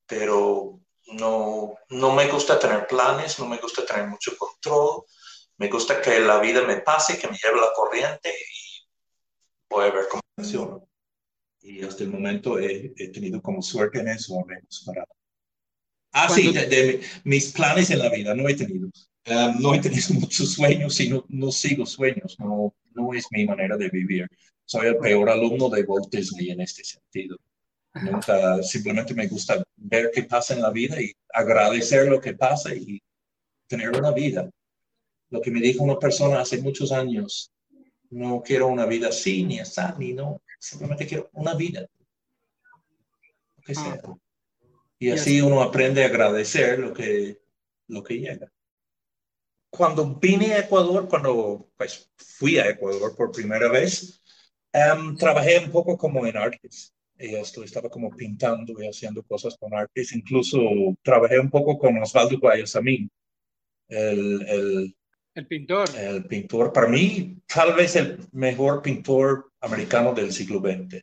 pero 0.05 0.79
no, 1.07 1.73
no 1.89 2.11
me 2.13 2.27
gusta 2.29 2.57
tener 2.57 2.87
planes, 2.87 3.37
no 3.39 3.47
me 3.47 3.57
gusta 3.57 3.85
tener 3.85 4.07
mucho 4.07 4.37
control. 4.37 5.03
Me 5.57 5.67
gusta 5.67 6.01
que 6.01 6.19
la 6.19 6.39
vida 6.39 6.61
me 6.63 6.77
pase, 6.81 7.19
que 7.19 7.27
me 7.27 7.37
lleve 7.37 7.59
la 7.59 7.73
corriente 7.73 8.29
y 8.29 8.87
voy 9.69 9.87
a 9.87 9.91
ver 9.91 10.07
cómo 10.07 10.21
funciona. 10.35 10.79
Y 11.63 11.81
hasta 11.81 12.03
el 12.03 12.11
momento 12.11 12.59
he, 12.59 12.93
he 12.97 13.07
tenido 13.07 13.41
como 13.41 13.61
suerte 13.61 13.99
en 13.99 14.09
eso, 14.09 14.39
menos 14.45 14.83
para 14.85 15.05
Ah, 16.13 16.29
sí, 16.29 16.53
de, 16.53 17.01
mis 17.23 17.51
planes 17.51 17.89
en 17.89 17.97
la 17.97 18.09
vida 18.09 18.35
no 18.35 18.47
he 18.47 18.53
tenido. 18.53 18.87
Um, 19.25 19.61
no 19.61 19.73
he 19.73 19.79
tenido 19.79 20.13
muchos 20.19 20.53
sueños 20.53 20.99
y 20.99 21.09
no, 21.09 21.25
no, 21.27 21.51
sigo 21.51 21.85
sueños, 21.85 22.35
no, 22.39 22.73
no 22.93 23.13
es 23.13 23.25
mi 23.31 23.45
manera 23.45 23.75
de 23.77 23.89
vivir. 23.89 24.27
Soy 24.63 24.87
el 24.87 24.97
peor 24.97 25.29
alumno 25.29 25.69
de 25.69 25.81
Walt 25.83 26.11
Disney 26.11 26.51
en 26.51 26.61
este 26.61 26.83
sentido. 26.83 27.37
Nunca, 27.95 28.61
simplemente 28.61 29.13
me 29.13 29.27
gusta 29.27 29.63
ver 29.75 30.11
qué 30.13 30.23
pasa 30.23 30.53
en 30.53 30.61
la 30.61 30.69
vida 30.69 31.01
y 31.01 31.11
agradecer 31.33 32.07
lo 32.07 32.21
que 32.21 32.33
pasa 32.33 32.73
y 32.75 33.01
tener 33.67 33.89
una 33.89 34.11
vida. 34.11 34.49
Lo 35.29 35.41
que 35.41 35.51
me 35.51 35.61
dijo 35.61 35.83
una 35.83 35.97
persona 35.97 36.41
hace 36.41 36.61
muchos 36.61 36.91
años, 36.91 37.51
no 38.11 38.43
quiero 38.43 38.67
una 38.67 38.85
vida 38.85 39.09
así, 39.09 39.43
ni 39.43 39.59
así, 39.59 39.81
ni 39.97 40.13
no, 40.13 40.42
simplemente 40.63 41.05
quiero 41.05 41.29
una 41.33 41.53
vida. 41.53 41.81
Lo 43.57 43.63
que 43.63 43.75
sea. 43.75 44.01
Y 44.97 45.09
así 45.11 45.41
uno 45.41 45.61
aprende 45.61 46.03
a 46.03 46.07
agradecer 46.07 46.79
lo 46.79 46.93
que, 46.93 47.41
lo 47.87 48.01
que 48.01 48.19
llega. 48.19 48.51
Cuando 49.69 50.15
vine 50.15 50.53
a 50.53 50.59
Ecuador, 50.59 51.09
cuando 51.09 51.69
pues, 51.75 52.09
fui 52.15 52.57
a 52.57 52.69
Ecuador 52.69 53.13
por 53.15 53.31
primera 53.31 53.67
vez, 53.69 54.21
em, 54.71 55.17
trabajé 55.17 55.59
un 55.59 55.71
poco 55.71 55.97
como 55.97 56.25
en 56.25 56.37
artes. 56.37 56.93
Esto 57.17 57.63
estaba 57.63 57.89
como 57.89 58.09
pintando 58.15 58.81
y 58.81 58.87
haciendo 58.87 59.23
cosas 59.23 59.57
con 59.57 59.73
artes. 59.73 60.13
Incluso 60.13 60.59
trabajé 61.01 61.39
un 61.39 61.49
poco 61.49 61.77
con 61.77 62.01
Osvaldo 62.01 62.39
Guayasamín, 62.39 63.11
el, 63.89 64.45
el, 64.47 64.95
el 65.35 65.47
pintor. 65.47 65.89
El 65.97 66.25
pintor, 66.25 66.71
para 66.71 66.87
mí, 66.87 67.41
tal 67.47 67.75
vez 67.75 67.95
el 67.95 68.19
mejor 68.31 68.81
pintor 68.81 69.52
americano 69.63 70.13
del 70.13 70.31
siglo 70.31 70.59
XX, 70.59 71.01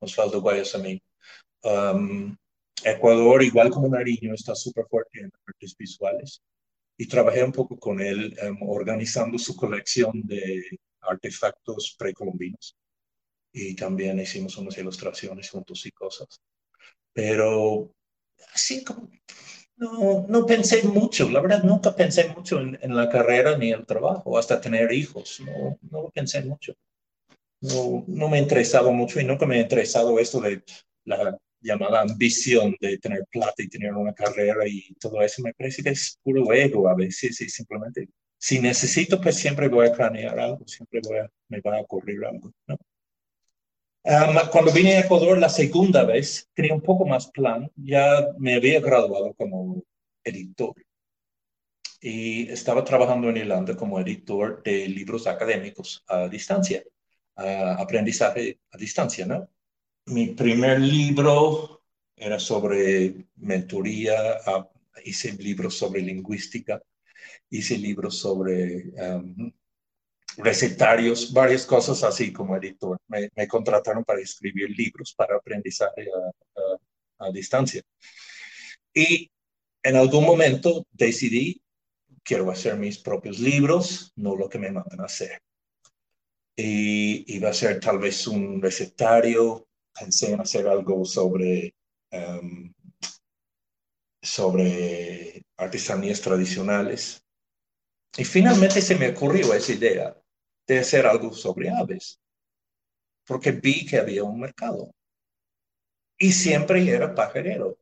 Osvaldo 0.00 0.40
Guayasamín. 0.40 1.00
Um, 1.62 2.36
Ecuador, 2.84 3.42
igual 3.42 3.70
como 3.70 3.88
Nariño, 3.88 4.34
está 4.34 4.54
súper 4.54 4.86
fuerte 4.88 5.20
en 5.20 5.30
artes 5.46 5.76
visuales 5.76 6.40
y 6.96 7.06
trabajé 7.06 7.42
un 7.42 7.52
poco 7.52 7.78
con 7.78 8.00
él 8.00 8.36
em, 8.40 8.56
organizando 8.62 9.38
su 9.38 9.56
colección 9.56 10.22
de 10.24 10.78
artefactos 11.00 11.96
precolombinos 11.98 12.76
y 13.52 13.74
también 13.74 14.20
hicimos 14.20 14.56
unas 14.56 14.78
ilustraciones 14.78 15.50
juntos 15.50 15.84
y 15.86 15.90
cosas. 15.90 16.40
Pero 17.12 17.92
así 18.54 18.84
como 18.84 19.10
no, 19.76 20.26
no 20.28 20.46
pensé 20.46 20.82
mucho, 20.84 21.28
la 21.30 21.40
verdad 21.40 21.62
nunca 21.62 21.94
pensé 21.94 22.28
mucho 22.28 22.60
en, 22.60 22.78
en, 22.82 22.96
la 22.96 23.08
carrera 23.08 23.56
ni 23.56 23.70
el 23.72 23.86
trabajo, 23.86 24.38
hasta 24.38 24.60
tener 24.60 24.92
hijos, 24.92 25.40
no, 25.40 25.78
no 25.90 26.10
pensé 26.10 26.42
mucho. 26.44 26.74
No, 27.60 28.04
no 28.06 28.28
me 28.28 28.38
interesaba 28.38 28.90
mucho 28.90 29.20
y 29.20 29.24
nunca 29.24 29.46
me 29.46 29.56
ha 29.56 29.62
interesado 29.62 30.18
esto 30.18 30.40
de 30.40 30.62
la 31.04 31.36
llamada 31.60 32.02
ambición 32.02 32.76
de 32.80 32.98
tener 32.98 33.24
plata 33.30 33.62
y 33.62 33.68
tener 33.68 33.92
una 33.94 34.14
carrera 34.14 34.66
y 34.66 34.94
todo 34.94 35.20
eso, 35.22 35.42
me 35.42 35.54
parece 35.54 35.82
que 35.82 35.90
es 35.90 36.18
puro 36.22 36.52
ego 36.52 36.88
a 36.88 36.94
veces 36.94 37.40
y 37.40 37.48
simplemente, 37.48 38.08
si 38.38 38.60
necesito, 38.60 39.20
pues 39.20 39.36
siempre 39.36 39.68
voy 39.68 39.88
a 39.88 39.92
planear 39.92 40.38
algo, 40.38 40.66
siempre 40.66 41.00
voy 41.02 41.18
a, 41.18 41.30
me 41.48 41.60
va 41.60 41.78
a 41.78 41.80
ocurrir 41.80 42.24
algo, 42.24 42.52
¿no? 42.66 42.78
cuando 44.50 44.72
vine 44.72 44.96
a 44.96 45.00
Ecuador 45.00 45.36
la 45.38 45.48
segunda 45.48 46.04
vez, 46.04 46.48
tenía 46.54 46.72
un 46.72 46.80
poco 46.80 47.04
más 47.04 47.30
plan, 47.30 47.70
ya 47.76 48.28
me 48.38 48.54
había 48.54 48.80
graduado 48.80 49.34
como 49.34 49.82
editor 50.24 50.74
y 52.00 52.48
estaba 52.48 52.84
trabajando 52.84 53.28
en 53.28 53.38
Irlanda 53.38 53.76
como 53.76 53.98
editor 54.00 54.62
de 54.62 54.88
libros 54.88 55.26
académicos 55.26 56.04
a 56.06 56.28
distancia, 56.28 56.82
aprendizaje 57.38 58.60
a 58.72 58.76
distancia, 58.76 59.24
¿no? 59.26 59.48
mi 60.08 60.28
primer 60.28 60.80
libro 60.80 61.82
era 62.16 62.38
sobre 62.38 63.14
mentoría, 63.36 64.38
ah, 64.46 64.68
hice 65.04 65.32
libros 65.32 65.76
sobre 65.76 66.02
lingüística, 66.02 66.82
hice 67.50 67.78
libros 67.78 68.18
sobre 68.18 68.90
um, 68.96 69.52
recetarios, 70.38 71.32
varias 71.32 71.64
cosas 71.64 72.02
así 72.02 72.32
como 72.32 72.56
editor. 72.56 72.98
Me, 73.06 73.30
contrataron 73.46 74.04
para 74.04 74.20
escribir 74.20 74.70
libros 74.70 75.14
para 75.14 75.36
aprendizaje 75.36 76.06
a, 77.20 77.26
a, 77.26 77.30
distancia. 77.30 77.82
Y 78.92 79.30
en 79.82 79.96
algún 79.96 80.24
momento 80.24 80.86
decidí, 80.90 81.62
quiero 82.24 82.50
hacer 82.50 82.76
mis 82.76 82.98
propios 82.98 83.38
libros, 83.38 84.12
no 84.16 84.34
lo 84.34 84.48
que 84.48 84.58
me 84.58 84.72
mandan 84.72 85.00
a 85.00 85.04
hacer. 85.04 85.40
Y 86.60 87.36
iba 87.36 87.50
a 87.50 87.54
ser 87.54 87.78
tal 87.78 88.00
vez 88.00 88.26
un 88.26 88.60
recetario 88.60 89.68
pensé 89.96 90.32
en 90.32 90.40
hacer 90.40 90.66
algo 90.66 91.04
sobre, 91.04 91.72
um, 92.10 92.74
sobre 94.20 95.44
artesanías 95.56 96.20
tradicionales. 96.20 97.24
Y 98.16 98.24
finalmente 98.24 98.82
se 98.82 98.96
me 98.96 99.10
ocurrió 99.10 99.54
esa 99.54 99.72
idea 99.72 100.20
de 100.66 100.78
hacer 100.80 101.06
algo 101.06 101.32
sobre 101.32 101.70
aves, 101.70 102.20
porque 103.24 103.52
vi 103.52 103.86
que 103.86 103.98
había 103.98 104.24
un 104.24 104.40
mercado. 104.40 104.92
Y 106.18 106.32
siempre 106.32 106.88
era 106.90 107.14
pajarero. 107.14 107.78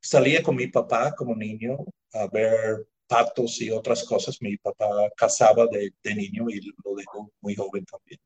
Salía 0.00 0.42
con 0.42 0.56
mi 0.56 0.68
papá 0.68 1.14
como 1.14 1.34
niño 1.34 1.76
a 2.14 2.26
ver 2.28 2.88
patos 3.06 3.60
y 3.60 3.70
otras 3.70 4.04
cosas. 4.04 4.40
Mi 4.40 4.56
papá 4.56 4.86
cazaba 5.16 5.66
de, 5.66 5.92
niño 6.14 6.46
y 6.50 6.60
lo 6.84 6.94
dejó 6.96 7.30
muy 7.40 7.54
joven 7.54 7.84
también 7.84 8.20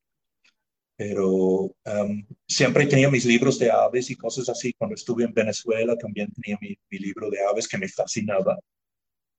pero 1.00 1.30
um, 1.30 2.26
siempre 2.46 2.84
tenía 2.84 3.08
mis 3.08 3.24
libros 3.24 3.58
de 3.58 3.70
aves 3.70 4.10
y 4.10 4.16
cosas 4.16 4.50
así. 4.50 4.74
Cuando 4.74 4.96
estuve 4.96 5.24
en 5.24 5.32
Venezuela 5.32 5.96
también 5.96 6.30
tenía 6.30 6.58
mi, 6.60 6.76
libro 6.90 7.30
de 7.30 7.42
aves 7.42 7.66
que 7.66 7.78
me 7.78 7.88
fascinaba. 7.88 8.58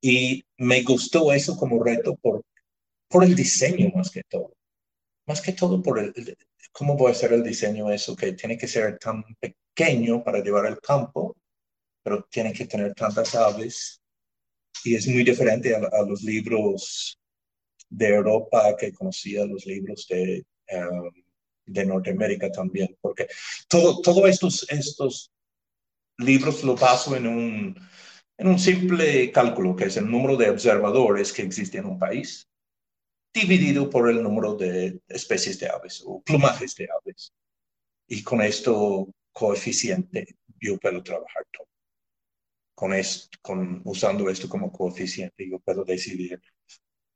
Y 0.00 0.44
me 0.56 0.82
gustó 0.82 1.32
eso 1.32 1.56
como 1.56 1.80
reto 1.80 2.16
por, 2.16 2.42
por 3.08 3.22
el 3.22 3.36
diseño 3.36 3.92
más 3.94 4.10
que 4.10 4.24
todo. 4.24 4.52
Más 5.24 5.40
que 5.40 5.52
todo 5.52 5.80
por 5.80 6.00
el, 6.00 6.36
cómo 6.72 6.96
voy 6.96 7.10
a 7.10 7.12
hacer 7.12 7.32
el 7.32 7.44
diseño 7.44 7.92
eso, 7.92 8.16
que 8.16 8.32
tiene 8.32 8.58
que 8.58 8.66
ser 8.66 8.98
tan 8.98 9.22
pequeño 9.38 10.24
para 10.24 10.42
llevar 10.42 10.66
al 10.66 10.80
campo, 10.80 11.36
pero 12.02 12.26
tiene 12.28 12.52
que 12.52 12.66
tener 12.66 12.92
tantas 12.94 13.36
aves. 13.36 14.01
Y 14.84 14.94
es 14.94 15.06
muy 15.06 15.24
diferente 15.24 15.74
a, 15.74 16.02
los 16.06 16.22
libros 16.22 17.18
de 17.88 18.08
Europa 18.08 18.76
que 18.78 18.92
conocía, 18.92 19.44
los 19.44 19.66
libros 19.66 20.06
de... 20.08 20.44
Um, 20.70 21.10
de 21.66 21.86
Norteamérica 21.86 22.50
también, 22.50 22.96
porque 23.00 23.28
todo, 23.68 24.00
todos 24.02 24.28
estos, 24.28 24.66
estos 24.68 25.30
libros 26.18 26.64
lo 26.64 26.76
baso 26.76 27.16
en 27.16 27.26
un, 27.26 27.88
en 28.38 28.46
un 28.46 28.58
simple 28.58 29.30
cálculo, 29.32 29.76
que 29.76 29.84
es 29.84 29.96
el 29.96 30.10
número 30.10 30.36
de 30.36 30.50
observadores 30.50 31.32
que 31.32 31.42
existe 31.42 31.78
en 31.78 31.86
un 31.86 31.98
país, 31.98 32.48
dividido 33.32 33.88
por 33.88 34.10
el 34.10 34.22
número 34.22 34.54
de 34.54 35.00
especies 35.08 35.58
de 35.58 35.68
aves 35.68 36.02
o 36.04 36.20
plumajes 36.22 36.74
de 36.74 36.88
aves. 37.00 37.32
Y 38.08 38.22
con 38.22 38.42
esto 38.42 39.08
coeficiente 39.32 40.36
yo 40.60 40.78
puedo 40.78 41.02
trabajar 41.02 41.46
todo. 41.50 41.71
Con, 42.74 42.94
esto, 42.94 43.38
con 43.42 43.82
usando 43.84 44.28
esto 44.28 44.48
como 44.48 44.72
coeficiente, 44.72 45.48
yo 45.48 45.58
puedo 45.60 45.84
decidir 45.84 46.40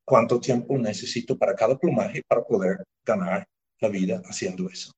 cuánto 0.04 0.40
tiempo 0.40 0.78
necesito 0.78 1.36
para 1.36 1.54
cada 1.54 1.76
plumaje 1.76 2.22
para 2.26 2.42
poder 2.42 2.84
ganar 3.04 3.46
la 3.80 3.88
vida 3.88 4.22
haciendo 4.24 4.68
eso, 4.68 4.92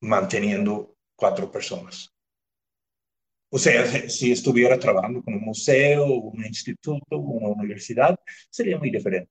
manteniendo 0.00 0.96
cuatro 1.16 1.50
personas. 1.50 2.12
O 3.50 3.58
sea, 3.58 3.86
si 4.08 4.32
estuviera 4.32 4.78
trabajando 4.78 5.22
con 5.22 5.34
un 5.34 5.40
museo, 5.40 6.06
un 6.06 6.44
instituto, 6.44 7.18
una 7.18 7.48
universidad, 7.48 8.18
sería 8.50 8.78
muy 8.78 8.90
diferente. 8.90 9.30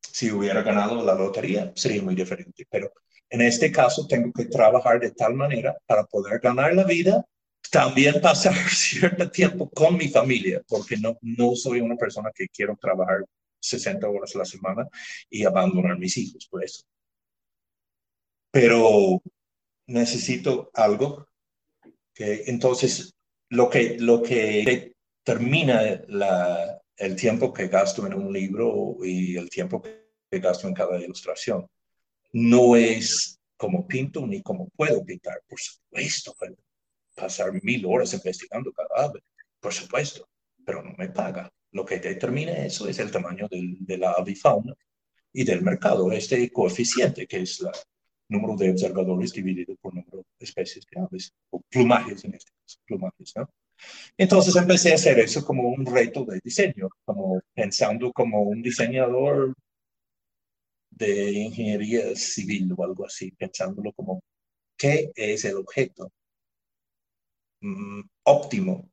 Si 0.00 0.30
hubiera 0.32 0.62
ganado 0.62 1.04
la 1.04 1.14
lotería, 1.14 1.72
sería 1.76 2.02
muy 2.02 2.14
diferente. 2.14 2.66
Pero 2.68 2.92
en 3.28 3.42
este 3.42 3.70
caso, 3.70 4.06
tengo 4.08 4.32
que 4.32 4.46
trabajar 4.46 4.98
de 4.98 5.12
tal 5.12 5.34
manera 5.34 5.76
para 5.86 6.04
poder 6.04 6.40
ganar 6.40 6.74
la 6.74 6.84
vida, 6.84 7.24
también 7.70 8.20
pasar 8.20 8.54
cierto 8.70 9.30
tiempo 9.30 9.68
con 9.70 9.96
mi 9.96 10.08
familia, 10.08 10.62
porque 10.68 10.96
no, 10.96 11.18
no 11.22 11.54
soy 11.54 11.80
una 11.80 11.96
persona 11.96 12.30
que 12.34 12.48
quiero 12.48 12.76
trabajar 12.80 13.24
60 13.60 14.08
horas 14.08 14.34
a 14.34 14.38
la 14.38 14.44
semana 14.44 14.88
y 15.28 15.44
abandonar 15.44 15.98
mis 15.98 16.16
hijos 16.16 16.46
por 16.46 16.64
eso. 16.64 16.84
Pero 18.50 19.22
necesito 19.86 20.70
algo 20.74 21.28
que 22.14 22.44
entonces 22.46 23.14
lo 23.48 23.68
que, 23.68 23.98
lo 23.98 24.22
que 24.22 24.94
termina 25.22 26.02
la, 26.08 26.80
el 26.96 27.16
tiempo 27.16 27.52
que 27.52 27.68
gasto 27.68 28.06
en 28.06 28.14
un 28.14 28.32
libro 28.32 28.96
y 29.04 29.36
el 29.36 29.48
tiempo 29.50 29.82
que 29.82 30.38
gasto 30.38 30.68
en 30.68 30.74
cada 30.74 30.98
ilustración 30.98 31.66
no 32.32 32.76
es 32.76 33.38
como 33.56 33.86
pinto 33.86 34.26
ni 34.26 34.42
como 34.42 34.68
puedo 34.70 35.04
pintar, 35.04 35.42
por 35.48 35.60
supuesto, 35.60 36.34
pasar 37.20 37.52
mil 37.62 37.84
horas 37.86 38.14
investigando 38.14 38.72
ave, 38.96 39.20
por 39.60 39.72
supuesto, 39.72 40.28
pero 40.64 40.82
no 40.82 40.94
me 40.96 41.08
paga. 41.10 41.50
Lo 41.72 41.84
que 41.84 41.98
determina 41.98 42.52
eso 42.64 42.88
es 42.88 42.98
el 42.98 43.10
tamaño 43.10 43.46
del, 43.48 43.76
de 43.80 43.98
la 43.98 44.12
avifauna 44.12 44.74
y 45.32 45.44
del 45.44 45.62
mercado, 45.62 46.10
este 46.10 46.50
coeficiente 46.50 47.26
que 47.26 47.42
es 47.42 47.60
el 47.60 47.68
número 48.28 48.56
de 48.56 48.70
observadores 48.70 49.32
dividido 49.32 49.76
por 49.76 49.94
número 49.94 50.18
de 50.38 50.44
especies 50.44 50.84
de 50.90 51.00
aves, 51.00 51.32
o 51.50 51.60
plumajes 51.60 52.24
en 52.24 52.34
este 52.34 52.50
caso, 52.60 52.78
plumajes, 52.86 53.32
¿no? 53.36 53.48
Entonces 54.16 54.54
empecé 54.56 54.92
a 54.92 54.96
hacer 54.96 55.18
eso 55.18 55.44
como 55.44 55.68
un 55.68 55.86
reto 55.86 56.24
de 56.24 56.40
diseño, 56.42 56.88
como 57.04 57.40
pensando 57.54 58.12
como 58.12 58.42
un 58.42 58.60
diseñador 58.60 59.54
de 60.90 61.32
ingeniería 61.32 62.14
civil 62.14 62.74
o 62.76 62.84
algo 62.84 63.06
así, 63.06 63.30
pensándolo 63.32 63.92
como, 63.92 64.22
¿qué 64.76 65.10
es 65.14 65.44
el 65.46 65.56
objeto 65.56 66.12
mm, 67.60 68.00
óptimo 68.24 68.90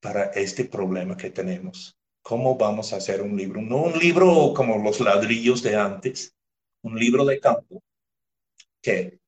para 0.00 0.24
este 0.32 0.64
problema 0.64 1.16
que 1.16 1.30
tenemos? 1.30 1.96
¿Cómo 2.22 2.56
vamos 2.56 2.92
a 2.92 2.96
hacer 2.96 3.22
un 3.22 3.36
libro? 3.36 3.60
No 3.60 3.82
un 3.84 3.98
libro 3.98 4.52
como 4.54 4.78
los 4.78 5.00
ladrillos 5.00 5.62
de 5.62 5.76
antes, 5.76 6.34
un 6.82 6.98
libro 6.98 7.24
de 7.24 7.40
campo 7.40 7.82
que 8.80 9.18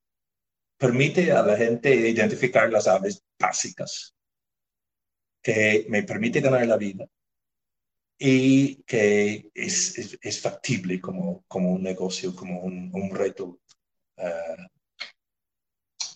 permite 0.78 1.32
a 1.32 1.42
la 1.42 1.56
gente 1.56 1.94
identificar 1.94 2.70
las 2.70 2.86
aves 2.86 3.22
básicas, 3.38 4.14
que 5.42 5.86
me 5.88 6.02
permite 6.02 6.40
ganar 6.40 6.66
la 6.66 6.76
vida, 6.76 7.06
y 8.18 8.82
que 8.84 9.50
es, 9.54 10.40
factible 10.40 11.00
como, 11.00 11.44
como 11.48 11.72
un 11.72 11.82
negocio, 11.82 12.34
como 12.34 12.60
un, 12.60 13.10
reto, 13.14 13.58
uh, 14.16 14.62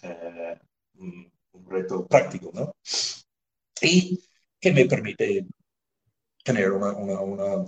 uh, 0.02 1.30
un, 1.64 1.70
reto 1.70 2.06
práctico, 2.06 2.50
¿no? 2.54 2.74
Y 3.82 4.22
que 4.60 4.72
me 4.72 4.86
permite 4.86 5.46
tener 6.44 6.70
una, 6.72 6.92
una, 6.92 7.20
una, 7.20 7.64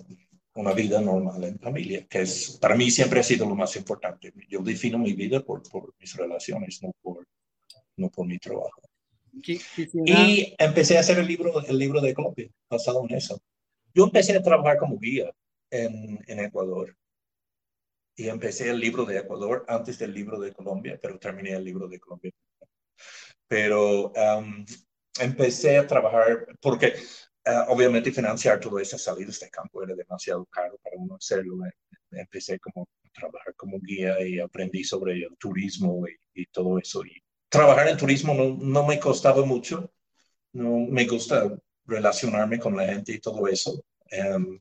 una, 0.55 0.73
vida 0.73 1.01
normal 1.01 1.45
en 1.45 1.59
familia, 1.59 2.07
que 2.07 2.23
es, 2.23 2.59
para 2.61 2.75
mí 2.75 2.91
siempre 2.91 3.21
ha 3.21 3.23
sido 3.23 3.47
lo 3.47 3.55
más 3.55 3.75
importante. 3.77 4.33
Yo 4.49 4.61
defino 4.61 4.99
mi 4.99 5.13
vida 5.15 5.41
por, 5.41 5.63
por 5.63 5.95
mis 5.99 6.15
relaciones, 6.17 6.83
no 6.83 6.93
por, 7.01 7.27
no 7.97 8.11
por 8.11 8.27
mi 8.27 8.39
trabajo. 8.39 8.83
Y 9.33 10.55
empecé 10.59 10.97
a 10.97 11.01
hacer 11.01 11.19
el 11.19 11.27
libro, 11.27 11.65
el 11.67 11.79
libro 11.79 12.01
de 12.01 12.13
Colombia, 12.13 12.51
basado 12.69 13.05
en 13.09 13.17
eso. 13.17 13.41
Yo 13.95 14.05
empecé 14.05 14.37
a 14.37 14.43
trabajar 14.43 14.79
como 14.79 14.99
guía 14.99 15.31
en, 15.71 16.23
en 16.27 16.41
Ecuador 16.41 16.95
y 18.17 18.29
empecé 18.29 18.71
el 18.71 18.79
libro 18.79 19.05
de 19.05 19.19
Ecuador 19.19 19.65
antes 19.69 19.99
del 19.99 20.13
libro 20.13 20.39
de 20.39 20.53
Colombia, 20.53 20.99
pero 21.01 21.19
terminé 21.19 21.53
el 21.53 21.65
libro 21.65 21.89
de 21.89 21.99
Colombia. 21.99 22.31
Pero 23.53 24.11
um, 24.13 24.65
empecé 25.21 25.77
a 25.77 25.87
trabajar 25.87 26.47
porque 26.59 26.95
uh, 27.45 27.71
obviamente 27.71 28.11
financiar 28.11 28.59
todas 28.59 28.89
esas 28.89 29.03
salidas 29.03 29.41
de 29.41 29.51
campo 29.51 29.83
era 29.83 29.95
demasiado 29.95 30.47
caro 30.47 30.79
para 30.83 30.97
uno 30.97 31.17
hacerlo. 31.17 31.59
Empecé 32.13 32.59
como 32.59 32.89
a 33.05 33.11
trabajar 33.11 33.55
como 33.55 33.79
guía 33.81 34.27
y 34.27 34.41
aprendí 34.41 34.83
sobre 34.85 35.25
el 35.25 35.37
turismo 35.37 36.03
y, 36.35 36.47
todo 36.47 36.79
eso. 36.79 37.05
Y 37.05 37.23
trabajar 37.51 37.89
en 37.89 37.99
turismo 37.99 38.33
no, 38.33 38.57
no 38.59 38.87
me 38.87 38.99
costaba 38.99 39.45
mucho. 39.45 39.93
No 40.55 40.87
me 40.89 41.07
gusta 41.07 41.55
relacionarme 41.85 42.59
con 42.59 42.75
la 42.75 42.87
gente 42.87 43.13
y 43.13 43.21
todo 43.21 43.49
eso. 43.49 43.85
Em, 44.07 44.59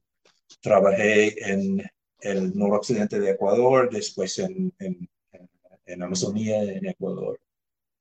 trabajé 0.60 1.50
en 1.50 1.82
el 2.20 2.58
noroccidente 2.58 3.22
de 3.22 3.32
Ecuador, 3.32 3.90
después 3.90 4.38
en, 4.40 4.74
en, 4.80 5.10
en, 5.86 6.04
Amazonía, 6.04 6.62
en 6.62 6.88
Ecuador, 6.88 7.40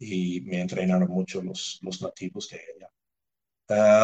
y 0.00 0.40
me 0.40 0.62
entrenaron 0.62 1.08
mucho 1.08 1.42
los, 1.42 1.78
los 1.82 2.00
nativos 2.00 2.48
de 2.48 2.56
allá. 2.56 2.90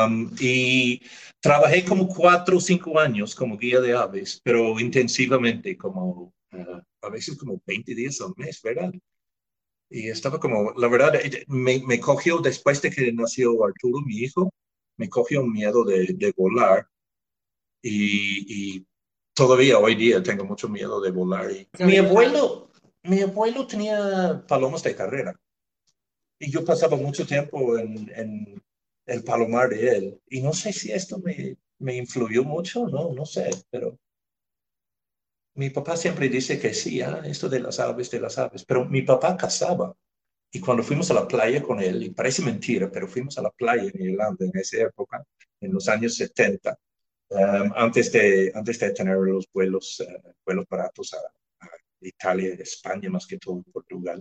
Em, 0.05 0.31
y 0.39 1.01
trabajé 1.41 1.85
como 1.85 2.07
cuatro 2.07 2.59
o 2.59 2.61
cinco 2.61 3.01
años 3.01 3.35
como 3.35 3.57
guía 3.57 3.81
de 3.81 3.97
aves, 3.97 4.41
pero 4.45 4.79
intensivamente, 4.79 5.77
como 5.77 6.35
eh, 6.53 6.81
a 7.03 7.09
veces 7.09 7.37
como 7.37 7.61
20 7.67 7.95
días 7.95 8.21
al 8.21 8.35
mes, 8.37 8.61
¿verdad? 8.63 8.93
Y 9.89 10.09
estaba 10.09 10.39
como, 10.39 10.73
la 10.77 10.89
verdad, 10.89 11.15
me, 11.49 11.81
me 11.81 11.99
cogió 11.99 12.39
después 12.39 12.83
de 12.83 12.91
que 12.91 13.13
nació 13.13 13.65
Arturo, 13.65 14.01
mi 14.05 14.19
hijo, 14.19 14.53
me 14.99 15.09
cogió 15.09 15.43
un 15.43 15.53
miedo 15.53 15.85
de, 15.85 16.07
de 16.15 16.33
volar 16.37 16.87
y, 17.83 18.77
y, 18.77 18.87
todavía 19.35 19.79
hoy 19.79 19.95
día 19.95 20.23
tengo 20.23 20.45
mucho 20.45 20.69
miedo 20.69 21.01
de 21.01 21.11
volar. 21.11 21.51
Y, 21.51 21.69
mi 21.85 21.97
abuelo, 21.97 22.71
mi 23.03 23.21
abuelo 23.21 23.67
tenía 23.67 24.45
palomas 24.47 24.83
de 24.83 24.97
carrera 24.97 25.39
y 26.39 26.51
yo 26.51 26.65
pasaba 26.65 26.97
mucho 26.97 27.27
tiempo 27.27 27.79
en, 27.79 28.11
en 28.15 28.63
el 29.07 29.25
palomar 29.25 29.71
de 29.71 29.89
él. 29.89 30.21
Y 30.29 30.41
no 30.41 30.53
sé 30.53 30.73
si 30.73 30.93
esto 30.93 31.19
me, 31.19 31.57
me 31.79 31.97
influyó 31.97 32.45
mucho, 32.45 32.87
no, 32.89 33.13
no 33.13 33.25
sé, 33.25 33.51
pero 33.71 33.99
mi 35.55 35.71
papá 35.71 35.97
siempre 35.97 36.29
dice 36.29 36.59
que 36.61 36.75
sí, 36.75 37.01
ah, 37.01 37.23
esto 37.25 37.49
de 37.49 37.61
las 37.61 37.81
aves, 37.81 38.11
de 38.11 38.21
las 38.21 38.37
aves, 38.39 38.65
pero 38.65 38.85
mi 38.85 39.03
papá 39.03 39.37
cazaba. 39.37 39.97
Y 40.53 40.61
cuando 40.61 40.83
fuimos 40.83 41.11
a 41.11 41.15
la 41.15 41.27
playa 41.27 41.63
con 41.63 41.81
él, 41.81 42.03
y 42.03 42.11
parece 42.11 42.43
mentira, 42.43 42.91
pero 42.91 43.09
fuimos 43.09 43.37
a 43.39 43.43
la 43.43 43.51
playa 43.51 43.91
en 43.93 44.03
Irlanda 44.11 44.45
en 44.45 44.53
esa 44.55 44.83
época, 44.83 45.25
en 45.61 45.73
los 45.73 45.89
años 45.89 46.15
70, 46.17 46.79
um, 47.31 47.73
antes, 47.75 48.13
de, 48.13 48.53
antes 48.55 48.79
de 48.79 48.91
tener 48.91 49.17
los 49.17 49.47
vuelos, 49.53 50.01
uh, 50.01 50.33
vuelos 50.45 50.67
baratos 50.69 51.15
a 51.15 51.19
Italia 52.01 52.55
España, 52.55 53.11
más 53.11 53.27
que 53.27 53.39
todo 53.39 53.63
Portugal, 53.73 54.21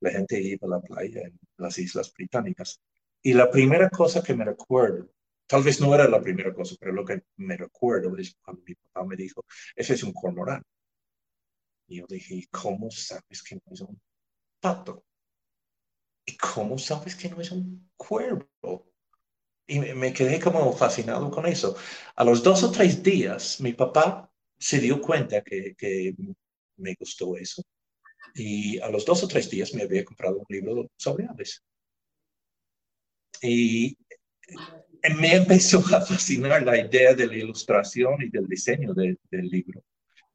la 0.00 0.10
gente 0.10 0.40
iba 0.40 0.66
a 0.66 0.70
la 0.70 0.80
playa 0.80 1.22
en 1.22 1.38
las 1.58 1.78
Islas 1.78 2.12
Británicas. 2.12 2.80
Y 3.22 3.32
la 3.34 3.50
primera 3.50 3.90
cosa 3.90 4.22
que 4.22 4.34
me 4.34 4.44
recuerdo, 4.44 5.10
tal 5.46 5.62
vez 5.62 5.80
no 5.80 5.94
era 5.94 6.08
la 6.08 6.20
primera 6.20 6.54
cosa, 6.54 6.76
pero 6.78 6.92
lo 6.92 7.04
que 7.04 7.22
me 7.36 7.56
recuerdo 7.56 8.16
es 8.16 8.36
cuando 8.42 8.62
mi 8.66 8.74
papá 8.74 9.04
me 9.04 9.16
dijo, 9.16 9.44
ese 9.74 9.94
es 9.94 10.02
un 10.02 10.12
cormorán. 10.12 10.62
Y 11.88 11.98
yo 12.00 12.06
dije, 12.08 12.46
¿cómo 12.50 12.90
sabes 12.90 13.42
que 13.42 13.56
no 13.56 13.72
es 13.72 13.80
un 13.80 14.00
pato? 14.60 15.04
¿y 16.26 16.36
cómo 16.36 16.76
sabes 16.78 17.14
que 17.14 17.30
no 17.30 17.40
es 17.40 17.52
un 17.52 17.88
cuervo? 17.96 18.92
Y 19.66 19.78
me 19.80 20.12
quedé 20.12 20.40
como 20.40 20.72
fascinado 20.72 21.30
con 21.30 21.46
eso. 21.46 21.76
A 22.16 22.24
los 22.24 22.42
dos 22.42 22.62
o 22.64 22.70
tres 22.70 23.02
días, 23.02 23.60
mi 23.60 23.72
papá 23.72 24.30
se 24.58 24.80
dio 24.80 25.00
cuenta 25.00 25.42
que, 25.42 25.74
que 25.76 26.14
me 26.76 26.94
gustó 26.98 27.36
eso. 27.36 27.62
Y 28.34 28.78
a 28.80 28.88
los 28.88 29.04
dos 29.04 29.22
o 29.24 29.28
tres 29.28 29.48
días 29.50 29.74
me 29.74 29.82
había 29.82 30.04
comprado 30.04 30.38
un 30.38 30.46
libro 30.48 30.90
sobre 30.96 31.26
aves. 31.26 31.62
Y 33.42 33.96
me 35.18 35.34
empezó 35.34 35.78
a 35.94 36.00
fascinar 36.00 36.62
la 36.62 36.78
idea 36.78 37.14
de 37.14 37.26
la 37.26 37.36
ilustración 37.36 38.22
y 38.22 38.30
del 38.30 38.46
diseño 38.46 38.94
del 38.94 39.18
libro, 39.30 39.84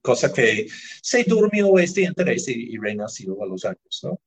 cosa 0.01 0.31
que 0.31 0.67
se 1.01 1.23
durmió 1.23 1.77
este 1.79 2.01
interés 2.01 2.47
y, 2.47 2.73
y, 2.73 2.77
renació 2.77 3.41
a 3.43 3.47
los 3.47 3.65
años, 3.65 3.99
¿no? 4.03 4.19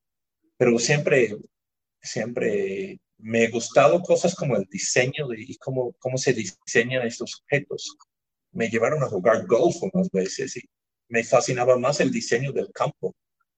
Pero 0.57 0.79
siempre 0.79 1.37
siempre 2.05 3.01
me 3.19 3.47
ha 3.47 3.51
gustado 3.51 4.01
cosas 4.03 4.35
como 4.35 4.57
el 4.57 4.65
diseño 4.67 5.27
de, 5.29 5.41
y 5.41 5.57
cómo, 5.57 5.95
cómo 5.99 6.19
se 6.19 6.33
diseñan 6.35 7.07
estos 7.07 7.43
objetos. 7.43 7.97
Me 8.53 8.69
llevaron 8.69 9.03
a 9.03 9.09
jugar 9.09 9.47
golf 9.47 9.77
unas 9.93 10.11
veces 10.11 10.57
y 10.57 10.69
me 11.09 11.25
fascinaba 11.25 11.77
más 11.79 12.01
el 12.01 12.11
diseño 12.11 12.53
del 12.53 12.71
campo 12.73 13.15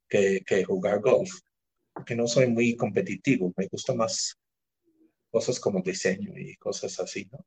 que, 0.09 0.43
que 0.47 0.65
jugar 0.65 1.01
golf, 1.01 1.31
porque 1.93 2.15
no 2.15 2.27
soy 2.27 2.47
muy 2.49 2.77
competitivo, 2.77 3.53
me 3.57 3.67
gusta 3.69 3.95
más 3.95 4.37
cosas 5.31 5.59
como 5.61 5.83
diseño 5.83 6.33
y 6.37 6.57
cosas 6.57 6.99
así, 7.01 7.29
¿no? 7.31 7.45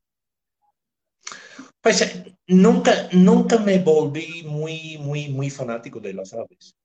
Pues 1.82 2.24
nunca, 2.48 3.10
nunca 3.14 3.58
me 3.58 3.80
volví 3.80 4.44
muy, 4.44 4.98
muy, 4.98 5.30
muy 5.30 5.50
fanático 5.50 6.00
de 6.00 6.14
las 6.14 6.34
aves. 6.34 6.76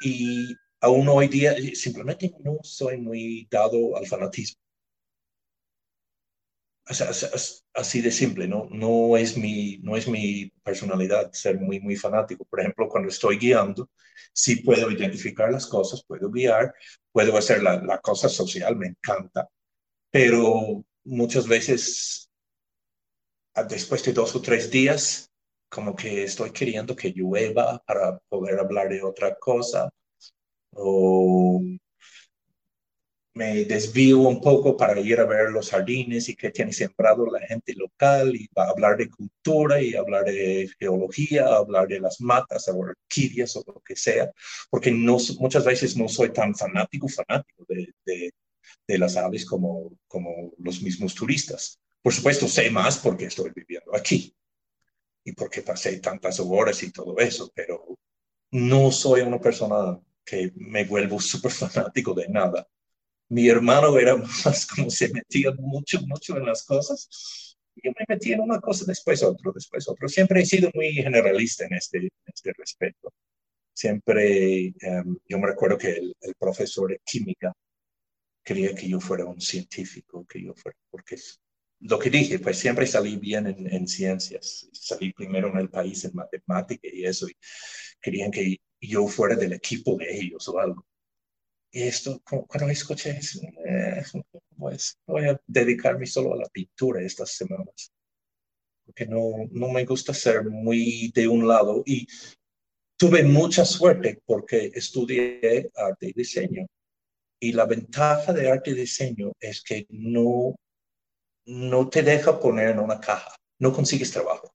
Y 0.00 0.54
aún 0.80 1.08
hoy 1.08 1.28
día 1.28 1.54
simplemente 1.74 2.32
no 2.44 2.58
soy 2.62 2.98
muy 2.98 3.48
dado 3.50 3.96
al 3.96 4.06
fanatismo 4.06 4.67
así 7.74 8.00
de 8.00 8.10
simple, 8.10 8.48
¿no? 8.48 8.68
No 8.70 9.16
es, 9.16 9.36
mi, 9.36 9.78
no 9.78 9.96
es 9.96 10.08
mi 10.08 10.50
personalidad 10.62 11.32
ser 11.32 11.58
muy, 11.60 11.80
muy 11.80 11.96
fanático. 11.96 12.44
Por 12.44 12.60
ejemplo, 12.60 12.88
cuando 12.88 13.08
estoy 13.08 13.38
guiando, 13.38 13.90
sí 14.32 14.56
puedo 14.62 14.90
identificar 14.90 15.50
las 15.52 15.66
cosas, 15.66 16.02
puedo 16.04 16.30
guiar, 16.30 16.74
puedo 17.12 17.36
hacer 17.36 17.62
la, 17.62 17.82
la 17.82 17.98
cosa 17.98 18.28
social, 18.28 18.76
me 18.76 18.88
encanta, 18.88 19.48
pero 20.10 20.84
muchas 21.04 21.46
veces, 21.46 22.30
después 23.68 24.04
de 24.04 24.12
dos 24.12 24.34
o 24.34 24.42
tres 24.42 24.70
días, 24.70 25.30
como 25.68 25.94
que 25.94 26.24
estoy 26.24 26.50
queriendo 26.50 26.96
que 26.96 27.12
llueva 27.14 27.82
para 27.86 28.18
poder 28.28 28.58
hablar 28.58 28.88
de 28.88 29.02
otra 29.02 29.36
cosa, 29.36 29.90
o 30.72 31.60
me 33.38 33.64
desvío 33.64 34.18
un 34.18 34.40
poco 34.40 34.76
para 34.76 35.00
ir 35.00 35.20
a 35.20 35.24
ver 35.24 35.50
los 35.50 35.70
jardines 35.70 36.28
y 36.28 36.34
qué 36.34 36.50
tiene 36.50 36.72
sembrado 36.72 37.24
la 37.30 37.38
gente 37.46 37.72
local 37.74 38.34
y 38.34 38.48
va 38.48 38.64
a 38.64 38.70
hablar 38.70 38.96
de 38.96 39.08
cultura 39.08 39.80
y 39.80 39.94
hablar 39.94 40.24
de 40.24 40.68
geología, 40.76 41.46
hablar 41.46 41.86
de 41.86 42.00
las 42.00 42.20
matas, 42.20 42.66
o 42.66 42.76
orquídeas 42.76 43.54
o 43.54 43.62
lo 43.64 43.80
que 43.80 43.94
sea, 43.94 44.28
porque 44.68 44.90
no, 44.90 45.18
muchas 45.38 45.64
veces 45.64 45.96
no 45.96 46.08
soy 46.08 46.32
tan 46.32 46.52
fanático, 46.52 47.06
fanático 47.06 47.64
de, 47.68 47.94
de, 48.04 48.32
de 48.88 48.98
las 48.98 49.16
aves 49.16 49.46
como, 49.46 49.96
como 50.08 50.52
los 50.58 50.82
mismos 50.82 51.14
turistas. 51.14 51.78
Por 52.02 52.12
supuesto, 52.12 52.48
sé 52.48 52.70
más 52.70 52.98
porque 52.98 53.26
estoy 53.26 53.52
viviendo 53.54 53.94
aquí 53.94 54.34
y 55.22 55.30
porque 55.32 55.62
pasé 55.62 56.00
tantas 56.00 56.40
horas 56.40 56.82
y 56.82 56.90
todo 56.90 57.16
eso, 57.18 57.52
pero 57.54 57.96
no 58.50 58.90
soy 58.90 59.20
una 59.20 59.40
persona 59.40 60.00
que 60.24 60.50
me 60.56 60.84
vuelvo 60.84 61.20
súper 61.32 61.52
fanático 61.52 62.14
de 62.14 62.28
nada 62.28 62.66
mi 63.28 63.48
hermano 63.48 63.98
era 63.98 64.16
más 64.44 64.66
como 64.66 64.90
se 64.90 65.12
metía 65.12 65.52
mucho, 65.58 66.00
mucho 66.02 66.36
en 66.36 66.46
las 66.46 66.64
cosas. 66.64 67.56
Yo 67.76 67.92
me 67.92 68.04
metí 68.08 68.32
en 68.32 68.40
una 68.40 68.60
cosa, 68.60 68.84
después 68.86 69.22
otro, 69.22 69.52
después 69.52 69.88
otro. 69.88 70.08
Siempre 70.08 70.40
he 70.42 70.46
sido 70.46 70.70
muy 70.74 70.92
generalista 70.94 71.64
en 71.66 71.74
este, 71.74 71.98
en 71.98 72.10
este 72.26 72.52
respecto. 72.56 73.12
Siempre, 73.72 74.74
em, 74.80 75.16
yo 75.28 75.38
me 75.38 75.46
recuerdo 75.46 75.78
que 75.78 75.90
el, 75.90 76.14
profesor 76.38 76.90
de 76.90 77.00
química 77.04 77.52
quería 78.44 78.74
que 78.74 78.88
yo 78.88 79.00
fuera 79.00 79.24
un 79.26 79.40
científico, 79.40 80.26
que 80.26 80.42
yo 80.42 80.54
fuera, 80.54 80.76
porque 80.90 81.16
lo 81.80 81.98
que 81.98 82.10
dije, 82.10 82.40
pues 82.40 82.58
siempre 82.58 82.86
salí 82.86 83.16
bien 83.16 83.46
en, 83.46 83.72
en 83.72 83.86
ciencias. 83.86 84.68
Salí 84.72 85.12
primero 85.12 85.48
en 85.48 85.58
el 85.58 85.70
país 85.70 86.04
en 86.04 86.14
matemática 86.14 86.88
y 86.92 87.04
eso, 87.04 87.28
y 87.28 87.36
querían 88.00 88.30
que 88.32 88.58
yo 88.80 89.06
fuera 89.08 89.36
del 89.36 89.52
equipo 89.52 89.96
de 89.96 90.18
ellos 90.18 90.48
o 90.48 90.58
algo. 90.58 90.87
Y 91.70 91.82
esto, 91.82 92.22
cuando 92.24 92.70
escuché 92.70 93.18
eh, 93.64 94.02
pues 94.56 94.98
voy 95.06 95.28
a 95.28 95.40
dedicarme 95.46 96.06
solo 96.06 96.34
a 96.34 96.38
la 96.38 96.48
pintura 96.48 97.02
estas 97.02 97.32
semanas, 97.32 97.92
porque 98.84 99.06
no, 99.06 99.46
no 99.50 99.68
me 99.68 99.84
gusta 99.84 100.14
ser 100.14 100.44
muy 100.44 101.12
de 101.14 101.28
un 101.28 101.46
lado. 101.46 101.82
Y 101.84 102.06
tuve 102.96 103.22
mucha 103.22 103.64
suerte 103.64 104.22
porque 104.24 104.70
estudié 104.74 105.70
arte 105.74 106.08
y 106.08 106.12
diseño. 106.12 106.66
Y 107.40 107.52
la 107.52 107.66
ventaja 107.66 108.32
de 108.32 108.50
arte 108.50 108.70
y 108.70 108.74
diseño 108.74 109.32
es 109.38 109.62
que 109.62 109.86
no, 109.90 110.56
no 111.46 111.88
te 111.88 112.02
deja 112.02 112.40
poner 112.40 112.70
en 112.70 112.80
una 112.80 112.98
caja, 112.98 113.36
no 113.60 113.72
consigues 113.72 114.10
trabajo. 114.10 114.50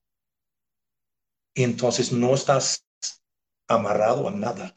Y 1.54 1.62
entonces 1.62 2.12
no 2.12 2.34
estás 2.34 2.84
amarrado 3.68 4.28
a 4.28 4.32
nada 4.32 4.74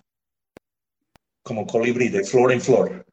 como 1.48 1.66
colibrí 1.66 2.10
de 2.10 2.26
flor 2.26 2.52
en 2.52 2.60
flor. 2.60 3.06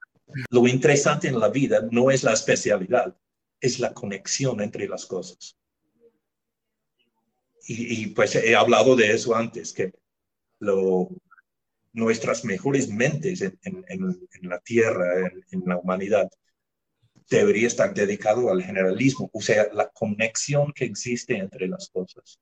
Lo 0.51 0.66
interesante 0.66 1.29
en 1.29 1.38
la 1.38 1.49
vida 1.51 1.87
no 1.92 2.11
es 2.11 2.25
la 2.25 2.33
especialidad, 2.33 3.16
es 3.61 3.79
la 3.79 3.94
conexión 3.94 4.61
entre 4.61 4.88
las 4.88 5.07
cosas. 5.07 5.57
Y, 7.66 8.09
pues 8.09 8.35
he 8.35 8.57
hablado 8.57 8.97
de 8.97 9.12
eso 9.12 9.37
antes, 9.37 9.73
que 9.73 9.92
lo, 10.59 11.09
nuestras 11.92 12.44
mejores 12.44 12.88
mentes 12.88 13.40
en, 13.40 13.85
la 14.42 14.59
tierra, 14.59 15.31
en, 15.51 15.62
la 15.64 15.79
humanidad, 15.79 16.29
debería 17.31 17.68
estar 17.68 17.94
dedicado 17.94 18.51
al 18.51 18.62
generalismo, 18.62 19.31
o 19.33 19.40
sea, 19.40 19.68
la 19.73 19.88
conexión 19.90 20.73
que 20.75 20.85
existe 20.85 21.37
entre 21.37 21.68
las 21.68 21.88
cosas 21.88 22.40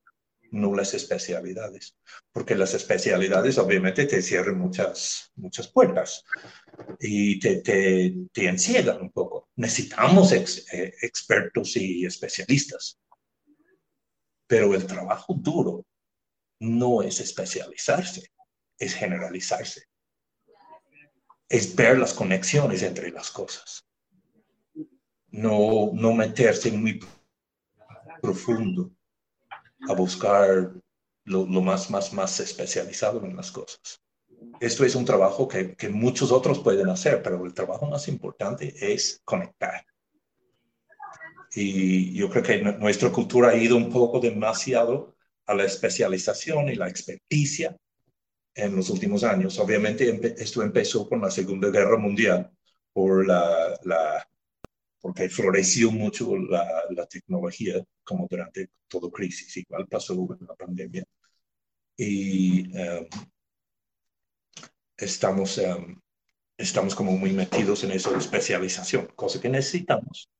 no 0.52 0.74
las 0.74 0.92
especialidades, 0.92 1.96
porque 2.30 2.54
las 2.54 2.74
especialidades 2.74 3.56
obviamente 3.56 4.04
te 4.04 4.20
cierran 4.20 4.58
muchas, 4.58 5.32
muchas 5.34 5.66
puertas 5.66 6.24
y 7.00 7.40
te, 7.40 7.62
te, 7.62 8.14
te 8.32 8.48
encierran 8.48 9.00
un 9.00 9.10
poco. 9.10 9.48
Necesitamos 9.56 10.32
eh, 10.32 10.94
expertos 11.00 11.76
y 11.76 12.04
especialistas, 12.04 13.00
pero 14.46 14.74
el 14.74 14.86
trabajo 14.86 15.34
duro 15.34 15.86
no 16.60 17.02
es 17.02 17.20
especializarse, 17.20 18.30
es 18.78 18.94
generalizarse, 18.94 19.86
es 21.48 21.74
ver 21.74 21.98
las 21.98 22.12
conexiones 22.12 22.82
entre 22.82 23.10
las 23.10 23.30
cosas, 23.30 23.86
no, 25.30 25.92
no 25.94 26.12
meterse 26.12 26.70
muy 26.72 27.00
profundo 28.20 28.92
a 29.88 29.94
buscar 29.94 30.72
lo, 31.24 31.46
más, 31.46 31.90
más, 31.90 32.12
más 32.12 32.40
especializado 32.40 33.24
en 33.24 33.36
las 33.36 33.50
cosas. 33.50 34.00
Esto 34.60 34.84
es 34.84 34.94
un 34.94 35.04
trabajo 35.04 35.46
que, 35.46 35.74
que 35.76 35.88
muchos 35.88 36.32
otros 36.32 36.58
pueden 36.60 36.88
hacer, 36.88 37.22
pero 37.22 37.44
el 37.44 37.54
trabajo 37.54 37.86
más 37.86 38.08
importante 38.08 38.74
es 38.80 39.20
conectar. 39.24 39.84
Y 41.54 42.14
yo 42.14 42.30
creo 42.30 42.42
que 42.42 42.62
nuestra 42.62 43.10
cultura 43.10 43.50
ha 43.50 43.56
ido 43.56 43.76
un 43.76 43.90
poco 43.90 44.20
demasiado 44.20 45.14
a 45.46 45.54
la 45.54 45.64
especialización 45.64 46.68
y 46.68 46.76
la 46.76 46.88
experticia 46.88 47.76
en 48.54 48.76
los 48.76 48.90
últimos 48.90 49.24
años. 49.24 49.58
Obviamente 49.58 50.34
esto 50.38 50.62
empezó 50.62 51.08
con 51.08 51.20
la 51.20 51.30
Segunda 51.30 51.68
Guerra 51.70 51.98
Mundial 51.98 52.50
por 52.92 53.26
la, 53.26 53.78
la 53.84 54.26
porque 55.02 55.28
floreció 55.28 55.90
mucho 55.90 56.36
la, 56.38 57.06
tecnología 57.10 57.84
como 58.04 58.28
durante 58.30 58.70
todo 58.86 59.10
crisis, 59.10 59.56
igual 59.56 59.86
pasó 59.88 60.14
en 60.14 60.46
la 60.46 60.54
pandemia. 60.54 61.04
Y 61.96 62.72
um, 62.72 63.06
estamos, 64.96 65.58
um, 65.58 66.00
estamos 66.56 66.94
como 66.94 67.16
muy 67.18 67.32
metidos 67.32 67.82
en 67.82 67.90
esa 67.90 68.16
especialización, 68.16 69.08
cosa 69.16 69.40
que 69.40 69.48
necesitamos, 69.48 70.30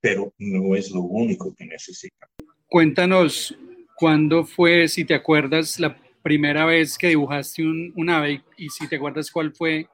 pero 0.00 0.32
no 0.38 0.76
es 0.76 0.92
lo 0.92 1.00
único 1.00 1.52
que 1.56 1.66
necesitamos. 1.66 2.36
Cuéntanos, 2.68 3.58
¿cuándo 3.96 4.44
fue, 4.44 4.86
si 4.86 5.04
te 5.04 5.14
acuerdas, 5.14 5.80
la 5.80 6.00
primera 6.22 6.64
vez 6.66 6.96
que 6.96 7.08
dibujaste 7.08 7.64
un, 7.64 7.92
un 7.96 8.10
ave 8.10 8.44
y 8.56 8.68
si 8.68 8.86
te 8.86 8.96
acuerdas 8.96 9.32
cuál 9.32 9.52
fue 9.52 9.88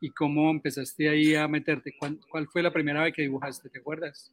y 0.00 0.10
cómo 0.10 0.50
empezaste 0.50 1.08
ahí 1.08 1.34
a 1.34 1.48
meterte. 1.48 1.94
¿Cuál, 1.98 2.48
fue 2.48 2.62
la 2.62 2.72
primera 2.72 3.02
vez 3.02 3.14
que 3.14 3.22
dibujaste? 3.22 3.68
¿Te 3.68 3.78
acuerdas? 3.78 4.32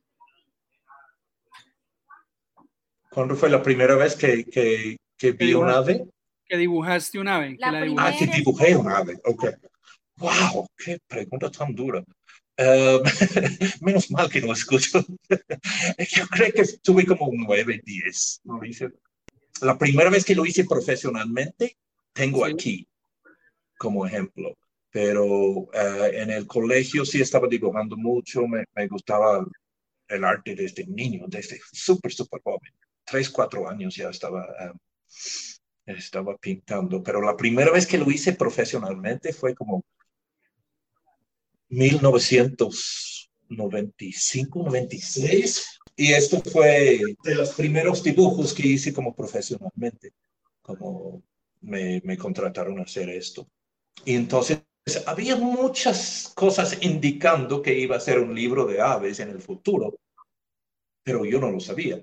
¿Cuándo 3.09 3.35
fue 3.35 3.49
la 3.49 3.61
primera 3.61 3.95
vez 3.95 4.15
que, 4.15 4.45
que, 4.45 4.97
que 5.17 5.31
vi 5.31 5.53
un 5.53 5.69
ave? 5.69 6.05
Que 6.45 6.57
dibujaste 6.57 7.19
un 7.19 7.27
ave. 7.27 7.57
ah, 7.61 8.11
que 8.17 8.27
dibujé 8.27 8.75
un 8.75 8.89
ave. 8.89 9.19
Ok. 9.25 9.45
¡Wow! 10.17 10.67
¡Qué 10.77 10.99
pregunta 11.07 11.49
tan 11.51 11.73
dura! 11.73 12.03
Em, 12.55 13.01
menos 13.81 14.11
mal 14.11 14.29
que 14.29 14.41
no 14.41 14.53
escucho. 14.53 15.03
Yo 15.29 16.27
creo 16.27 16.51
que 16.51 16.63
tuve 16.81 17.05
como 17.05 17.29
nueve, 17.33 17.81
diez. 17.83 18.41
¿no? 18.43 18.59
La 19.61 19.77
primera 19.77 20.09
vez 20.09 20.25
que 20.25 20.35
lo 20.35 20.45
hice 20.45 20.65
profesionalmente, 20.65 21.77
tengo 22.13 22.45
aquí 22.45 22.87
como 23.77 24.05
ejemplo 24.05 24.55
pero 24.93 25.67
eh, 25.73 26.21
en 26.21 26.29
el 26.29 26.45
colegio 26.45 27.03
sí 27.03 27.19
estaba 27.19 27.47
dibujando 27.47 27.97
mucho, 27.97 28.47
me, 28.47 28.63
me, 28.75 28.87
gustaba 28.87 29.43
el 30.07 30.23
arte 30.23 30.53
desde 30.53 30.85
niño, 30.85 31.25
desde 31.27 31.59
súper, 31.71 32.13
súper 32.13 32.43
joven, 32.43 32.71
tres, 33.03 33.31
cuatro 33.31 33.67
años 33.67 33.95
ya 33.95 34.11
estaba, 34.11 34.45
eh, 34.45 34.71
estaba 35.87 36.37
pintando, 36.37 37.01
pero 37.01 37.23
la 37.23 37.35
primera 37.35 37.71
vez 37.71 37.87
que 37.87 37.97
lo 37.97 38.11
hice 38.11 38.33
profesionalmente 38.33 39.33
fue 39.33 39.55
como 39.55 39.83
1995, 41.69 44.63
96, 44.63 45.79
y 45.95 46.13
esto 46.13 46.39
fue 46.39 46.99
de 47.23 47.33
los 47.33 47.55
primeros 47.55 48.03
dibujos 48.03 48.53
que 48.53 48.67
hice 48.67 48.93
como 48.93 49.15
profesionalmente, 49.15 50.13
como 50.61 51.23
me, 51.61 51.99
me 52.03 52.15
contrataron 52.15 52.77
a 52.79 52.83
hacer 52.83 53.09
esto. 53.09 53.49
Y 54.05 54.13
entonces 54.15 54.59
Pues, 54.83 55.07
había 55.07 55.35
muchas 55.35 56.31
cosas 56.35 56.77
indicando 56.81 57.61
que 57.61 57.77
iba 57.77 57.95
a 57.95 58.01
ser 58.01 58.19
un 58.19 58.35
libro 58.35 58.65
de 58.65 58.81
aves 58.81 59.19
en 59.19 59.29
el 59.29 59.41
futuro, 59.41 59.97
pero 61.03 61.25
yo 61.25 61.39
no 61.39 61.51
lo 61.51 61.59
sabía. 61.59 62.01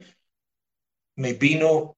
Me 1.17 1.35
vino 1.35 1.97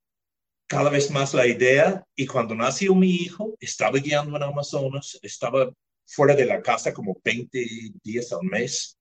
cada 0.67 0.91
vez 0.91 1.11
más 1.11 1.35
la 1.35 1.47
idea 1.47 2.05
y 2.17 2.27
cuando 2.27 2.55
nació 2.55 2.95
mi 2.95 3.11
hijo, 3.15 3.55
estaba 3.61 3.99
guiando 3.99 4.37
en 4.37 4.43
Amazonas, 4.43 5.19
estaba 5.23 5.73
fuera 6.05 6.35
de 6.35 6.47
la 6.47 6.61
casa 6.61 6.93
como 6.93 7.17
20 7.23 7.65
días 8.03 8.33
al 8.33 8.43
mes 8.43 8.99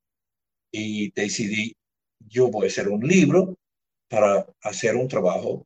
y 0.72 1.12
decidí, 1.12 1.74
yo 2.20 2.50
voy 2.50 2.65
a 2.65 2.67
hacer 2.67 2.89
un 2.89 3.08
libro 3.08 3.58
para 4.08 4.46
hacer 4.62 4.96
un 4.96 5.08
trabajo 5.08 5.65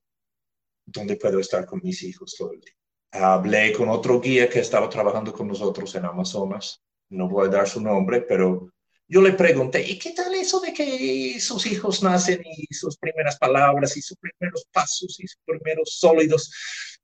donde 0.86 1.18
puedo 1.18 1.40
estar 1.40 1.66
con 1.66 1.82
mis 1.84 2.04
hijos 2.04 2.36
todo 2.38 2.54
el 2.54 2.62
día. 2.62 2.74
Hablé 3.18 3.72
con 3.74 3.90
otro 3.90 4.20
guía 4.20 4.50
que 4.50 4.60
estaba 4.60 4.90
trabajando 4.90 5.32
con 5.32 5.48
nosotros 5.48 5.96
en 5.96 6.06
Amazonas, 6.06 6.82
no 7.10 7.30
voy 7.30 7.48
a 7.48 7.52
dar 7.52 7.68
su 7.68 7.80
nombre, 7.80 8.22
pero 8.22 8.72
yo 9.08 9.22
le 9.22 9.34
pregunté, 9.34 9.88
¿y 9.88 10.00
qué 10.00 10.12
tal 10.12 10.34
eso 10.34 10.60
de 10.60 10.74
que 10.74 11.40
sus 11.40 11.66
hijos 11.68 12.02
nacen 12.02 12.42
y 12.44 12.74
sus 12.74 12.98
primeras 12.98 13.38
palabras 13.38 13.96
y 13.96 14.02
sus 14.02 14.18
primeros 14.18 14.66
pasos 14.72 15.20
y 15.20 15.28
sus 15.28 15.40
primeros 15.46 15.98
sólidos 15.98 16.52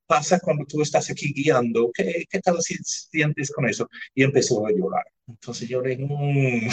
pasa 0.07 0.39
cuando 0.39 0.65
tú 0.65 0.81
estás 0.81 1.09
aquí 1.11 1.31
guiando? 1.31 1.91
¿Qué, 1.93 2.25
qué 2.29 2.39
tal 2.39 2.61
si 2.61 2.75
sientes 2.83 3.51
con 3.51 3.69
eso? 3.69 3.87
Y 4.15 4.23
empezó 4.23 4.65
a 4.65 4.71
llorar. 4.71 5.05
Entonces 5.27 5.69
yo 5.69 5.81
le 5.81 5.95
dije, 5.95 6.07
mm, 6.09 6.69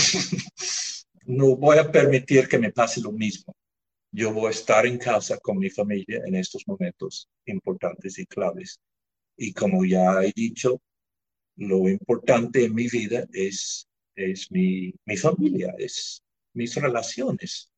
no 1.27 1.57
voy 1.57 1.79
a 1.79 1.93
permitir 1.93 2.49
que 2.49 2.59
me 2.59 2.73
pase 2.73 3.01
lo 3.03 3.13
mismo. 3.13 3.55
Yo 4.11 4.33
voy 4.33 4.47
a 4.47 4.51
estar 4.51 4.87
en 4.87 4.97
casa 4.97 5.37
con 5.39 5.59
mi 5.59 5.69
familia 5.69 6.23
en 6.25 6.35
estos 6.37 6.63
momentos 6.67 7.29
importantes 7.45 8.19
y 8.19 8.27
claves. 8.27 8.81
Y 9.39 9.53
como 9.55 9.85
ya 9.87 10.23
he 10.23 10.33
dicho, 10.35 10.83
lo 11.57 11.89
importante 11.89 12.65
en 12.65 12.75
mi 12.75 12.89
vida 12.89 13.27
es 13.33 13.89
es 14.19 14.51
mi, 14.51 14.93
mi 15.07 15.17
familia, 15.17 15.75
es 15.79 16.23
mis 16.55 16.75
relaciones. 16.77 17.71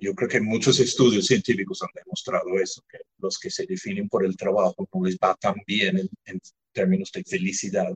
yo 0.00 0.14
creo 0.14 0.28
que 0.28 0.40
muchos 0.40 0.78
estudios 0.80 1.26
científicos 1.26 1.82
han 1.82 1.88
demostrado 1.94 2.58
eso, 2.60 2.82
que 2.90 2.98
los 3.18 3.38
que 3.38 3.50
se 3.50 3.66
definen 3.66 4.08
por 4.08 4.24
el 4.24 4.36
trabajo 4.36 4.88
no 4.92 5.04
les 5.04 5.16
va 5.16 5.34
tan 5.36 5.54
bien 5.66 5.98
en, 5.98 6.08
en 6.26 6.40
términos 6.72 7.10
de 7.12 7.24
felicidad 7.24 7.94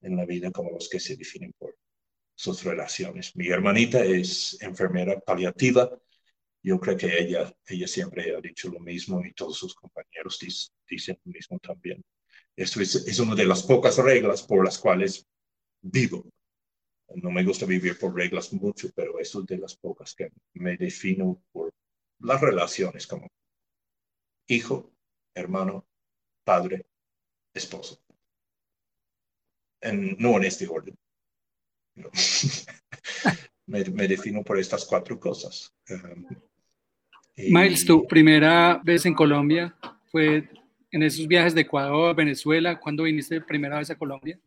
en 0.00 0.16
la 0.16 0.24
vida 0.24 0.50
como 0.50 0.70
los 0.70 0.88
que 0.88 1.00
se 1.00 1.16
definen 1.16 1.52
por 1.58 1.76
sus 2.34 2.64
relaciones. 2.64 3.36
Mi 3.36 3.48
hermanita 3.48 4.02
es 4.04 4.56
enfermera 4.60 5.20
paliativa. 5.20 5.90
Yo 6.64 6.80
creo 6.80 6.96
que 6.96 7.18
ella, 7.18 7.54
ella 7.66 7.86
siempre 7.86 8.34
ha 8.34 8.40
dicho 8.40 8.70
lo 8.70 8.80
mismo 8.80 9.22
y 9.22 9.34
todos 9.34 9.58
sus 9.58 9.74
compañeros 9.74 10.38
dicen 10.88 11.20
lo 11.22 11.30
mismo 11.30 11.58
también. 11.58 12.02
Esto 12.56 12.80
es, 12.80 12.94
es 12.94 13.18
una 13.18 13.34
de 13.34 13.44
las 13.44 13.62
pocas 13.62 13.98
reglas 13.98 14.42
por 14.42 14.64
las 14.64 14.78
cuales 14.78 15.26
vivo. 15.82 16.24
No 17.16 17.30
me 17.30 17.44
gusta 17.44 17.66
vivir 17.66 17.98
por 17.98 18.14
reglas 18.14 18.50
mucho, 18.54 18.88
pero 18.96 19.20
eso 19.20 19.40
es 19.40 19.46
de 19.46 19.58
las 19.58 19.76
pocas 19.76 20.14
que 20.14 20.30
me 20.54 20.78
defino 20.78 21.42
por 21.52 21.70
las 22.20 22.40
relaciones 22.40 23.06
como 23.06 23.28
hijo, 24.46 24.90
hermano, 25.34 25.86
padre, 26.44 26.86
esposo. 27.52 28.00
En, 29.82 30.16
no 30.18 30.38
en 30.38 30.44
este 30.44 30.66
orden. 30.66 30.96
me, 33.66 34.08
defino 34.08 34.42
por 34.42 34.58
estas 34.58 34.86
cuatro 34.86 35.20
cosas. 35.20 35.70
Um, 35.90 36.26
Miles, 37.36 37.84
tu 37.84 38.06
primera 38.06 38.80
vez 38.84 39.06
en 39.06 39.14
Colombia 39.14 39.74
fue 40.10 40.48
en 40.90 41.02
esos 41.02 41.26
viajes 41.26 41.54
de 41.54 41.62
Ecuador, 41.62 42.10
a 42.10 42.14
Venezuela. 42.14 42.78
¿Cuándo 42.78 43.02
viniste 43.02 43.40
primera 43.40 43.78
vez 43.78 43.90
a 43.90 43.96
Colombia? 43.96 44.38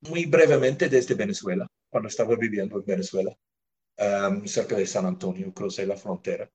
muy 0.00 0.26
brevemente 0.26 0.88
desde 0.88 1.14
Venezuela, 1.14 1.66
cuando 1.88 2.08
estaba 2.08 2.36
viviendo 2.36 2.78
en 2.78 2.84
Venezuela, 2.84 3.36
um, 3.98 4.46
cerca 4.46 4.76
de 4.76 4.86
San 4.86 5.06
Antonio, 5.06 5.52
crucé 5.52 5.86
la 5.86 5.96
frontera. 5.96 6.50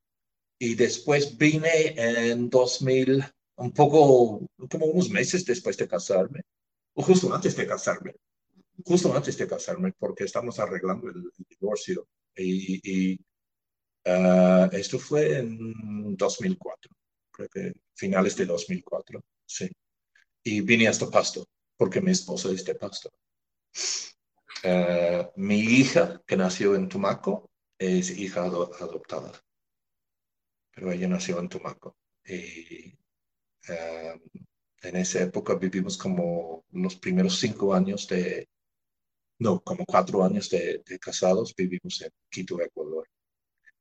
Y 0.59 0.75
después 0.75 1.37
vine 1.37 1.93
en 1.97 2.49
2000, 2.49 3.23
un 3.57 3.71
poco, 3.71 4.47
como 4.69 4.85
unos 4.85 5.09
meses 5.09 5.45
después 5.45 5.77
de 5.77 5.87
casarme, 5.87 6.41
o 6.93 7.03
justo 7.03 7.33
antes 7.33 7.55
de 7.55 7.67
casarme, 7.67 8.15
justo 8.83 9.15
antes 9.15 9.37
de 9.37 9.47
casarme, 9.47 9.93
porque 9.97 10.23
estamos 10.23 10.59
arreglando 10.59 11.09
el, 11.09 11.29
divorcio. 11.49 12.07
Y, 12.37 13.13
y 13.13 13.19
uh, 14.05 14.69
esto 14.71 14.99
fue 14.99 15.39
en 15.39 16.15
2004, 16.15 16.91
creo 17.31 17.49
que 17.49 17.73
finales 17.95 18.35
de 18.35 18.45
2004, 18.45 19.21
sí. 19.45 19.69
Y 20.43 20.61
vine 20.61 20.87
hasta 20.87 21.09
Pasto, 21.09 21.45
porque 21.77 22.01
mi 22.01 22.11
esposo 22.11 22.51
es 22.51 22.63
de 22.63 22.75
Pasto. 22.75 23.11
Eh, 24.63 25.29
mi 25.35 25.59
hija, 25.59 26.21
que 26.25 26.37
nació 26.37 26.75
en 26.75 26.89
Tumaco, 26.89 27.51
es 27.77 28.09
hija 28.17 28.45
adoptada, 28.45 29.31
pero 30.71 30.91
ella 30.91 31.07
nació 31.07 31.39
en 31.39 31.49
Tumaco. 31.49 31.95
Y 32.25 32.97
eh, 33.69 34.19
en 34.81 34.95
esa 34.95 35.21
época 35.23 35.55
vivimos 35.55 35.97
como 35.97 36.65
los 36.71 36.95
primeros 36.95 37.39
cinco 37.39 37.73
años 37.73 38.07
de, 38.07 38.47
no, 39.39 39.59
como 39.61 39.85
cuatro 39.85 40.23
años 40.23 40.49
de, 40.49 40.81
casados, 40.99 41.53
vivimos 41.55 42.01
en 42.01 42.11
Quito, 42.29 42.61
Ecuador. 42.61 43.07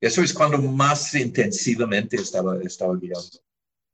Eso 0.05 0.21
es 0.21 0.35
cuando 0.35 0.59
más 0.59 1.15
intensivamente 1.15 2.17
estaba, 2.17 2.61
estaba 2.61 2.95
guiando. 2.95 3.39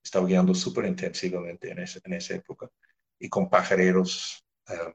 Estaba 0.03 0.27
guiando 0.27 0.55
súper 0.57 0.87
intensivamente 0.87 1.71
en, 1.71 1.79
en 1.79 2.13
esa 2.15 2.35
época 2.35 2.69
y 3.17 3.29
con 3.29 3.49
pajareros 3.49 4.45
eh, 4.69 4.93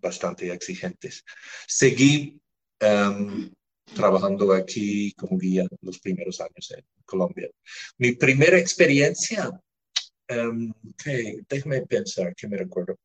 bastante 0.00 0.50
exigentes. 0.50 1.22
Seguí 1.66 2.40
em, 2.80 3.52
trabajando 3.94 4.54
aquí 4.54 5.12
como 5.12 5.36
guía 5.36 5.66
los 5.82 5.98
primeros 5.98 6.40
años 6.40 6.70
en 6.74 6.82
Colombia. 7.04 7.50
Mi 7.98 8.12
primera 8.12 8.58
experiencia, 8.58 9.50
um, 10.30 10.72
déjame 11.46 11.82
pensar, 11.82 12.34
que 12.34 12.48
me 12.48 12.56
recuerdo. 12.56 12.96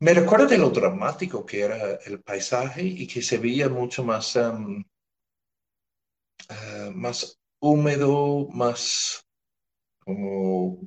Me 0.00 0.12
recuerdo 0.12 0.46
de 0.46 0.58
lo 0.58 0.68
dramático 0.68 1.46
que 1.46 1.60
era 1.62 1.94
el 2.04 2.20
paisaje 2.20 2.82
y 2.82 3.06
que 3.06 3.22
se 3.22 3.38
veía 3.38 3.70
mucho 3.70 4.04
más, 4.04 4.36
em, 4.36 4.84
eh, 6.48 6.90
más 6.94 7.38
húmedo, 7.60 8.48
más 8.50 9.24
como 10.00 10.80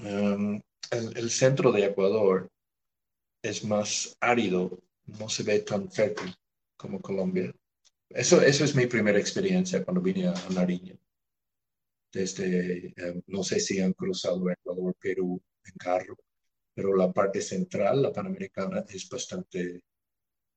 el, 0.00 1.30
centro 1.30 1.72
de 1.72 1.86
Ecuador 1.86 2.50
es 3.42 3.64
más 3.64 4.16
árido, 4.20 4.82
no 5.06 5.28
se 5.28 5.42
ve 5.42 5.60
tan 5.60 5.90
fértil 5.90 6.34
como 6.76 7.00
Colombia. 7.00 7.52
Eso, 8.08 8.40
eso 8.42 8.64
es 8.64 8.74
mi 8.74 8.86
primera 8.86 9.18
experiencia 9.18 9.84
cuando 9.84 10.00
vine 10.00 10.28
a, 10.28 10.34
Nariño. 10.50 10.96
Desde, 12.12 12.86
eh, 12.96 13.22
no 13.26 13.42
sé 13.42 13.58
si 13.58 13.80
han 13.80 13.92
cruzado 13.92 14.48
Ecuador, 14.48 14.94
Perú 15.00 15.42
en 15.64 15.74
carro, 15.76 16.16
pero 16.72 16.94
la 16.96 17.12
parte 17.12 17.40
central, 17.40 18.02
la 18.02 18.12
panamericana, 18.12 18.84
es 18.88 19.08
bastante, 19.08 19.82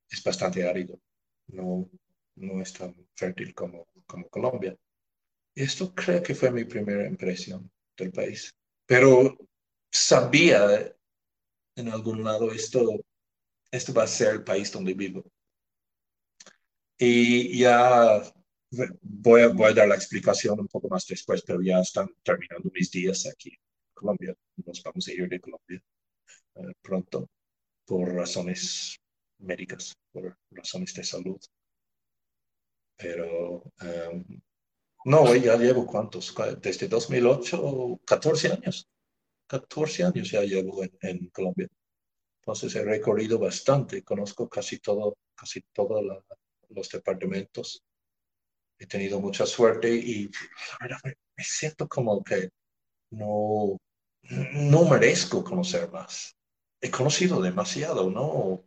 es 0.10 0.24
bastante 0.24 0.68
árido. 0.68 1.00
No, 1.48 1.90
no 2.38 2.62
es 2.62 2.74
tan 2.74 2.96
fértil 3.16 3.54
como, 3.54 3.88
como 4.06 4.28
Colombia. 4.30 4.76
Esto 5.56 5.94
creo 5.94 6.22
que 6.22 6.36
fue 6.36 6.52
mi 6.52 6.66
primera 6.66 7.08
impresión 7.08 7.70
del 7.98 8.12
país. 8.12 8.52
Pero 8.86 9.38
sabía 9.92 10.94
en 11.76 11.90
algún 11.90 12.24
lado 12.24 12.52
esto, 12.52 12.82
esto 13.72 13.94
va 13.94 14.04
a 14.04 14.08
ser 14.08 14.34
el 14.36 14.44
país 14.44 14.72
donde 14.72 14.94
vivo. 14.94 15.24
Y 16.98 17.60
ya 17.60 18.22
voy 19.02 19.42
a, 19.42 19.48
voy 19.50 19.72
a 19.72 19.74
dar 19.74 19.88
la 19.88 19.96
explicación 19.96 20.60
un 20.60 20.68
poco 20.68 20.90
más 20.90 21.06
después, 21.06 21.44
pero 21.44 21.62
ya 21.62 21.80
están 21.80 22.10
terminando 22.24 22.72
mis 22.74 22.92
días 22.92 23.26
aquí 23.28 23.50
en 23.50 23.60
Colombia. 23.94 24.36
Nos 24.66 24.82
vamos 24.84 25.08
a 25.08 25.12
ir 25.12 25.30
de 25.30 25.40
Colombia 25.40 25.82
eh, 26.56 26.74
pronto 26.82 27.30
por 27.86 28.14
razones 28.14 28.98
médicas, 29.40 29.96
por 30.12 30.38
razones 30.52 30.94
de 30.94 31.04
salud. 31.04 31.40
Pero 32.98 33.64
um, 33.82 34.42
no, 35.06 35.36
ya 35.36 35.56
llevo 35.56 35.86
cuántos, 35.86 36.36
desde 36.62 36.88
2008, 36.88 38.02
14 38.06 38.52
años. 38.52 38.90
14 39.48 40.04
años 40.04 40.30
ya 40.30 40.42
llevo 40.42 40.84
en, 41.02 41.30
Colombia. 41.30 41.68
Entonces 42.42 42.76
he 42.76 42.84
recorrido 42.84 43.40
bastante, 43.40 44.04
conozco 44.04 44.50
casi 44.50 44.80
todo, 44.80 45.18
casi 45.36 45.62
todos 45.74 46.04
los 46.70 46.90
departamentos. 46.90 47.84
He 48.78 48.86
tenido 48.86 49.20
mucha 49.20 49.46
suerte 49.46 49.96
y 49.96 50.30
me 50.82 51.44
siento 51.44 51.88
como 51.88 52.24
que 52.24 52.50
no, 53.12 53.78
no 54.24 54.86
merezco 54.90 55.44
conocer 55.44 55.90
más. 55.92 56.36
He 56.82 56.92
conocido 56.92 57.42
demasiado, 57.42 58.10
no, 58.12 58.66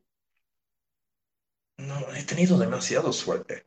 no 1.77 2.15
he 2.15 2.25
tenido 2.25 2.59
demasiado 2.59 3.13
suerte. 3.13 3.67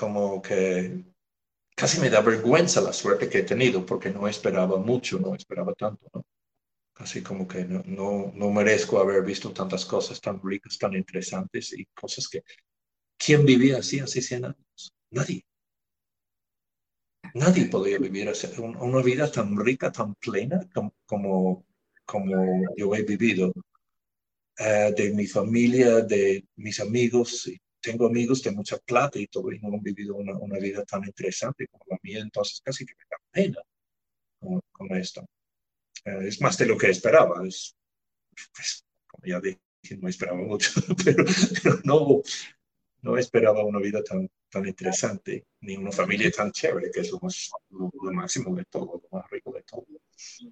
Como 0.00 0.40
que 0.40 1.04
casi 1.76 2.00
me 2.00 2.10
da 2.10 2.20
vergüenza 2.22 2.80
la 2.80 2.92
suerte 2.92 3.28
que 3.28 3.40
he 3.40 3.42
tenido 3.42 3.84
porque 3.84 4.10
no 4.10 4.26
esperaba 4.26 4.78
mucho, 4.78 5.18
no 5.18 5.34
esperaba 5.34 5.74
tanto, 5.74 6.06
¿no? 6.14 6.24
así 6.96 7.22
como 7.22 7.46
que 7.46 7.64
no, 7.64 7.82
no, 7.86 8.32
no 8.34 8.50
merezco 8.50 8.98
haber 8.98 9.22
visto 9.24 9.52
tantas 9.52 9.84
cosas 9.84 10.20
tan 10.20 10.40
ricas, 10.42 10.78
tan 10.78 10.94
interesantes 10.94 11.72
y 11.72 11.84
cosas 11.86 12.28
que... 12.28 12.42
¿Quién 13.18 13.44
vivía 13.44 13.78
así 13.78 14.00
hace 14.00 14.22
100 14.22 14.44
años? 14.46 14.92
Nadie. 15.10 15.44
Nadie 17.34 17.66
podía 17.66 17.98
vivir 17.98 18.32
una 18.78 19.02
vida 19.02 19.30
tan 19.30 19.56
rica, 19.56 19.92
tan 19.92 20.14
plena 20.14 20.66
como, 21.06 21.66
como, 22.06 22.64
yo 22.76 22.94
he 22.94 23.02
vivido. 23.02 23.52
Eh, 24.58 24.92
de 24.94 25.12
mi 25.14 25.26
familia, 25.26 26.00
de 26.00 26.44
mis 26.56 26.80
amigos. 26.80 27.50
Tengo 27.80 28.06
amigos 28.06 28.42
de 28.42 28.52
mucha 28.52 28.78
plata 28.78 29.18
y 29.18 29.26
todo, 29.26 29.52
y 29.52 29.58
no 29.58 29.68
han 29.68 29.80
vivido 29.80 30.14
una, 30.16 30.36
una 30.36 30.58
vida 30.58 30.84
tan 30.84 31.04
interesante 31.04 31.66
como 31.68 31.84
la 31.88 31.98
mía, 32.02 32.20
entonces 32.20 32.60
casi 32.62 32.84
que 32.84 32.94
me 32.94 33.04
da 33.10 33.16
pena 33.30 33.62
con, 34.72 34.96
esto. 34.96 35.24
Eh, 36.04 36.28
es 36.28 36.40
más 36.40 36.56
de 36.58 36.66
lo 36.66 36.76
que 36.76 36.90
esperaba. 36.90 37.46
Es, 37.46 37.76
pues, 38.54 38.84
como 39.06 39.26
ya 39.26 39.40
dije, 39.40 39.60
no 39.98 40.08
esperaba 40.08 40.38
mucho, 40.38 40.70
pero, 41.04 41.24
no, 41.84 42.22
no 43.02 43.18
esperaba 43.18 43.64
una 43.64 43.80
vida 43.80 44.02
tan, 44.02 44.28
tan 44.50 44.66
interesante, 44.66 45.44
ni 45.60 45.76
una 45.76 45.92
familia 45.92 46.30
tan 46.30 46.52
chévere, 46.52 46.90
que 46.90 47.00
es 47.00 47.10
lo, 47.10 47.18
más, 47.20 47.50
lo, 47.70 47.90
máximo 48.12 48.54
de 48.54 48.64
todo, 48.64 49.02
lo 49.02 49.18
más 49.18 49.30
rico 49.30 49.52
de 49.52 49.62
todo. 49.62 49.86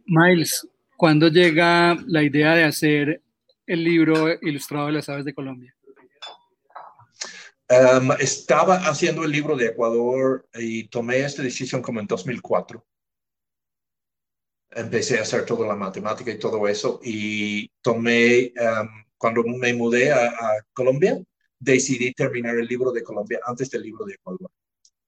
Miles, 0.07 0.67
¿cuándo 0.97 1.29
llega 1.29 1.97
la 2.07 2.23
idea 2.23 2.55
de 2.55 2.65
hacer 2.65 3.23
el 3.67 3.85
libro 3.85 4.33
ilustrado 4.41 4.87
de 4.87 4.93
las 4.93 5.09
aves 5.09 5.25
de 5.25 5.35
Colombia? 5.35 5.75
Um, 7.71 8.13
estaba 8.19 8.77
haciendo 8.89 9.25
el 9.25 9.31
libro 9.31 9.55
de 9.55 9.67
Ecuador 9.67 10.49
y 10.55 10.89
tomé 10.89 11.19
esta 11.19 11.43
decisión 11.43 11.83
como 11.83 12.01
en 12.01 12.07
2004. 12.07 12.85
Empecé 14.71 15.19
a 15.19 15.23
hacer 15.23 15.45
toda 15.45 15.67
la 15.67 15.77
matemática 15.77 16.31
y 16.31 16.39
todo 16.39 16.67
eso 16.67 16.99
y 17.03 17.69
tomé, 17.83 18.53
um, 18.57 18.89
cuando 19.19 19.43
me 19.43 19.75
mudé 19.75 20.13
a, 20.13 20.29
a 20.29 20.63
Colombia, 20.73 21.19
decidí 21.59 22.13
terminar 22.15 22.57
el 22.57 22.67
libro 22.67 22.91
de 22.93 23.03
Colombia 23.03 23.41
antes 23.45 23.69
del 23.71 23.83
libro 23.83 24.07
de 24.07 24.15
Ecuador. 24.15 24.51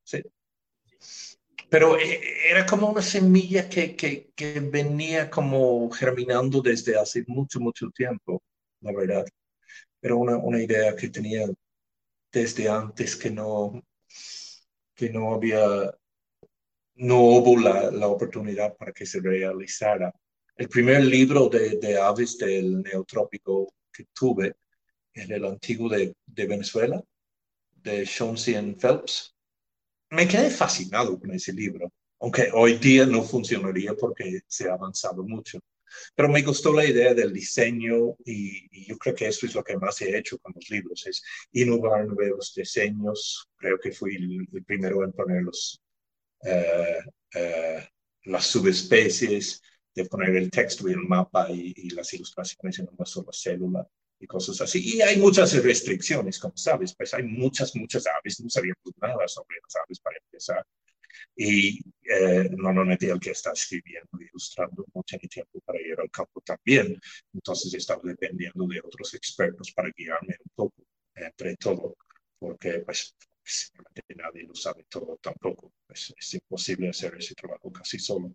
¿sí? 0.04 0.22
Pero 1.70 1.98
eh, 1.98 2.20
era 2.50 2.66
como 2.66 2.90
una 2.90 3.00
semilla 3.02 3.68
que, 3.68 3.96
que, 3.96 4.32
que, 4.34 4.60
venía 4.60 5.30
como 5.30 5.88
germinando 5.90 6.60
desde 6.60 6.98
hace 6.98 7.24
mucho, 7.28 7.60
mucho 7.60 7.88
tiempo, 7.90 8.42
la 8.80 8.92
verdad. 8.92 9.24
Era 10.02 10.14
una, 10.16 10.36
una 10.36 10.62
idea 10.62 10.96
que 10.96 11.08
tenía 11.08 11.46
desde 12.32 12.68
antes 12.68 13.16
que 13.16 13.30
no, 13.30 13.82
que 14.94 15.10
no 15.10 15.34
había, 15.34 15.94
no 16.94 17.22
hubo 17.22 17.58
la, 17.58 17.90
la 17.90 18.08
oportunidad 18.08 18.76
para 18.76 18.92
que 18.92 19.06
se 19.06 19.20
realizara. 19.20 20.12
El 20.56 20.68
primer 20.68 21.04
libro 21.04 21.48
de, 21.48 21.78
de 21.78 21.98
aves 21.98 22.36
del 22.38 22.82
neotrópico 22.82 23.72
que 23.92 24.06
tuve 24.12 24.54
en 25.14 25.32
el 25.32 25.44
antiguo 25.44 25.88
de, 25.88 26.14
de 26.26 26.46
Venezuela, 26.46 27.02
de 27.82 28.04
Chauncey 28.04 28.74
Phelps. 28.74 29.34
Me 30.10 30.26
quedé 30.26 30.50
fascinado 30.50 31.18
con 31.18 31.30
ese 31.32 31.52
libro, 31.52 31.92
aunque 32.20 32.50
hoy 32.52 32.78
día 32.78 33.06
no 33.06 33.22
funcionaría 33.22 33.94
porque 33.94 34.40
se 34.46 34.68
ha 34.68 34.74
avanzado 34.74 35.22
mucho. 35.22 35.58
Pero 36.14 36.28
me 36.28 36.42
gustó 36.42 36.72
la 36.72 36.84
idea 36.84 37.14
del 37.14 37.32
diseño 37.32 38.16
y, 38.24 38.86
yo 38.86 38.98
creo 38.98 39.14
que 39.14 39.28
eso 39.28 39.46
es 39.46 39.54
lo 39.54 39.62
que 39.64 39.76
más 39.76 40.00
he 40.02 40.16
hecho 40.16 40.38
con 40.38 40.52
los 40.54 40.68
libros, 40.70 41.06
es 41.06 41.22
innovar 41.52 42.06
nuevos 42.06 42.52
diseños. 42.54 43.48
Creo 43.56 43.78
que 43.78 43.92
fui 43.92 44.16
el, 44.16 44.64
primero 44.64 45.04
en 45.04 45.12
poner 45.12 45.42
los, 45.42 45.82
eh, 46.44 46.98
eh, 47.34 47.88
las 48.24 48.46
subespecies, 48.46 49.62
de 49.94 50.04
poner 50.04 50.36
el 50.36 50.50
texto 50.50 50.88
y 50.88 50.92
el 50.92 51.00
mapa 51.00 51.50
y, 51.50 51.72
y 51.76 51.90
las 51.90 52.12
ilustraciones 52.14 52.78
en 52.78 52.88
una 52.96 53.04
sola 53.04 53.32
célula 53.32 53.86
y 54.20 54.26
cosas 54.26 54.60
así. 54.60 54.96
Y 54.96 55.02
hay 55.02 55.16
muchas 55.16 55.52
restricciones, 55.62 56.38
como 56.38 56.56
sabes, 56.56 56.94
pues 56.94 57.12
hay 57.14 57.24
muchas, 57.24 57.74
muchas 57.74 58.04
aves, 58.06 58.40
no 58.40 58.50
sabíamos 58.50 58.78
nada 59.00 59.26
sobre 59.26 59.56
las 59.62 59.76
aves 59.76 60.00
para 60.00 60.16
empezar. 60.24 60.66
Y 61.36 61.80
eh, 62.02 62.48
normalmente 62.56 63.10
el 63.10 63.20
que 63.20 63.30
está 63.30 63.52
escribiendo 63.52 64.10
y 64.20 64.24
ilustrando 64.24 64.84
no 64.94 65.02
tiene 65.02 65.28
tiempo 65.28 65.60
para 65.60 65.80
ir 65.80 65.98
al 65.98 66.10
campo 66.10 66.40
también. 66.40 66.98
Entonces 67.32 67.74
estaba 67.74 68.00
dependiendo 68.04 68.66
de 68.66 68.80
otros 68.80 69.14
expertos 69.14 69.72
para 69.72 69.90
guiarme 69.96 70.36
un 70.44 70.52
poco 70.54 70.82
entre 71.14 71.56
todo, 71.56 71.96
porque 72.38 72.80
pues 72.80 73.14
simplemente 73.42 74.14
nadie 74.16 74.44
lo 74.44 74.54
sabe 74.54 74.84
todo 74.88 75.18
tampoco. 75.22 75.72
Pues, 75.86 76.12
es 76.16 76.34
imposible 76.34 76.88
hacer 76.88 77.16
ese 77.16 77.34
trabajo 77.34 77.72
casi 77.72 77.98
solo. 77.98 78.34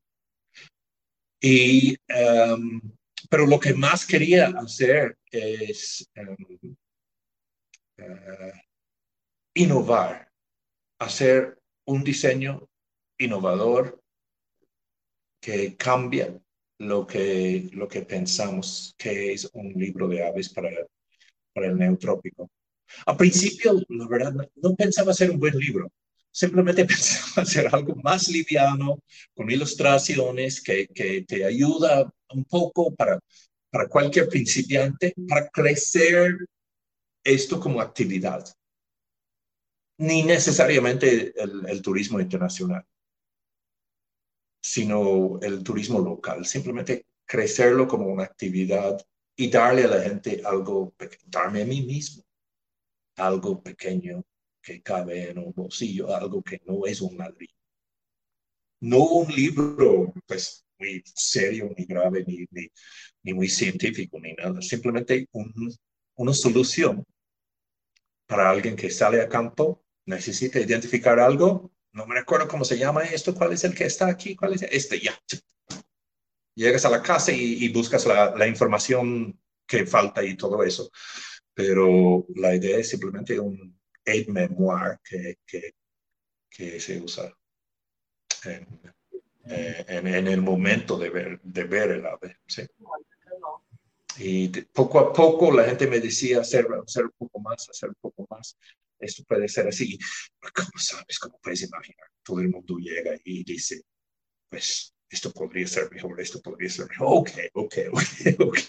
Y 1.41 1.95
um, 2.09 2.81
pero 3.29 3.45
lo 3.45 3.59
que 3.59 3.73
más 3.73 4.05
quería 4.05 4.47
hacer 4.57 5.17
es 5.31 6.09
em, 6.15 6.35
eh, 7.97 8.53
innovar, 9.55 10.29
hacer 10.99 11.57
un 11.85 12.03
diseño 12.03 12.67
innovador 13.17 14.01
que 15.39 15.75
cambia 15.75 16.39
lo 16.79 17.05
que, 17.05 17.69
lo 17.73 17.87
que 17.87 18.01
pensamos 18.01 18.95
que 18.97 19.33
es 19.33 19.49
un 19.53 19.73
libro 19.73 20.07
de 20.07 20.27
aves 20.27 20.49
para, 20.49 20.69
para 21.53 21.67
el 21.67 21.77
neotrópico. 21.77 22.49
Al 23.05 23.17
principio, 23.17 23.81
la 23.89 24.07
verdad, 24.07 24.33
no 24.55 24.75
pensaba 24.75 25.11
hacer 25.11 25.31
un 25.31 25.39
buen 25.39 25.57
libro 25.57 25.91
simplemente 26.35 26.83
pensaba 26.85 27.43
hacer 27.43 27.69
algo 27.73 27.95
más 27.95 28.27
liviano, 28.27 28.99
con 29.33 29.49
ilustraciones 29.49 30.61
que, 30.61 30.87
que 30.87 31.21
te 31.21 31.45
ayuda 31.45 32.11
un 32.33 32.43
poco 32.43 32.93
para, 32.93 33.19
para 33.69 33.87
cualquier 33.87 34.27
principiante, 34.27 35.13
para 35.27 35.47
crecer 35.47 36.35
esto 37.23 37.59
como 37.59 37.79
actividad. 37.79 38.45
Ni 39.97 40.23
necesariamente 40.23 41.33
el, 41.41 41.67
el 41.67 41.81
turismo 41.81 42.19
internacional, 42.19 42.85
sino 44.61 45.39
el 45.41 45.63
turismo 45.63 45.99
local. 45.99 46.45
Simplemente 46.45 47.05
crecerlo 47.25 47.87
como 47.87 48.07
una 48.07 48.23
actividad 48.23 48.97
y 49.35 49.49
darle 49.49 49.83
a 49.83 49.87
la 49.87 50.01
gente 50.01 50.41
algo, 50.45 50.93
darme 51.25 51.61
a 51.61 51.65
mí 51.65 51.81
mismo 51.81 52.23
algo 53.17 53.61
pequeño 53.61 54.23
que 54.61 54.81
cabe 54.81 55.29
en 55.29 55.39
un 55.39 55.53
bolsillo, 55.53 56.13
algo 56.15 56.41
que 56.41 56.61
no 56.65 56.85
es 56.85 57.01
un 57.01 57.17
ladrillo. 57.17 57.53
No 58.81 59.03
un 59.03 59.33
libro, 59.33 60.13
pues, 60.27 60.65
muy 60.79 61.01
serio, 61.05 61.69
ni 61.77 61.85
grave, 61.85 62.25
ni, 62.25 62.45
ni, 63.23 63.33
muy 63.33 63.47
científico, 63.47 64.19
ni 64.19 64.33
nada. 64.33 64.61
Simplemente 64.61 65.27
una 66.15 66.33
solución 66.33 67.05
para 68.27 68.49
alguien 68.49 68.75
que 68.75 68.89
sale 68.89 69.21
a 69.21 69.29
campo, 69.29 69.84
necesita 70.05 70.59
identificar 70.59 71.19
algo. 71.19 71.71
No 71.91 72.05
me 72.05 72.15
recuerdo 72.15 72.47
cómo 72.47 72.65
se 72.65 72.77
llama 72.77 73.03
esto, 73.03 73.33
cuál 73.33 73.53
es 73.53 73.63
el 73.63 73.73
que 73.73 73.85
está 73.85 74.07
aquí, 74.07 74.35
cuál 74.35 74.53
es 74.53 74.63
este, 74.63 74.99
ya. 74.99 75.17
Llegas 76.55 76.85
a 76.85 76.89
la 76.89 77.01
casa 77.01 77.31
y, 77.31 77.67
buscas 77.69 78.05
la, 78.05 78.35
la 78.35 78.47
información 78.47 79.39
que 79.67 79.85
falta 79.85 80.23
y 80.23 80.35
todo 80.35 80.63
eso. 80.63 80.89
Pero 81.53 82.25
la 82.35 82.55
idea 82.55 82.77
es 82.77 82.89
simplemente 82.89 83.39
un, 83.39 83.75
aid 84.05 84.27
memoir 84.27 84.99
que, 85.03 85.39
que, 85.45 85.75
que 86.49 86.79
se 86.79 87.01
usa 87.01 87.33
en, 88.45 88.67
en, 89.45 90.07
en, 90.07 90.27
el 90.27 90.41
momento 90.41 90.97
de 90.97 91.09
ver, 91.09 91.41
de 91.41 91.63
ver 91.63 91.91
el 91.91 92.05
ave. 92.05 92.37
¿sí? 92.47 92.63
Y 94.17 94.47
poco 94.65 94.99
a 94.99 95.11
poco 95.11 95.51
la 95.51 95.65
gente 95.65 95.87
me 95.87 95.99
decía 95.99 96.41
hacer, 96.41 96.67
hacer 96.85 97.05
un 97.05 97.13
poco 97.17 97.39
más, 97.39 97.69
hacer 97.69 97.89
un 97.89 97.97
poco 97.99 98.27
más. 98.29 98.57
Esto 98.99 99.23
puede 99.23 99.47
ser 99.47 99.67
así. 99.67 99.97
¿Cómo 100.53 100.71
sabes? 100.77 101.19
¿Cómo 101.19 101.39
puedes 101.41 101.63
imaginar? 101.63 102.07
Todo 102.23 102.39
el 102.39 102.49
mundo 102.49 102.77
llega 102.77 103.15
y 103.23 103.43
dice, 103.43 103.81
pues 104.49 104.93
esto 105.09 105.31
podría 105.31 105.67
ser 105.67 105.89
mejor, 105.91 106.19
esto 106.19 106.41
podría 106.41 106.69
ser 106.69 106.87
mejor. 106.89 107.07
Ok, 107.09 107.29
ok, 107.53 107.75
ok, 107.93 108.41
ok. 108.41 108.59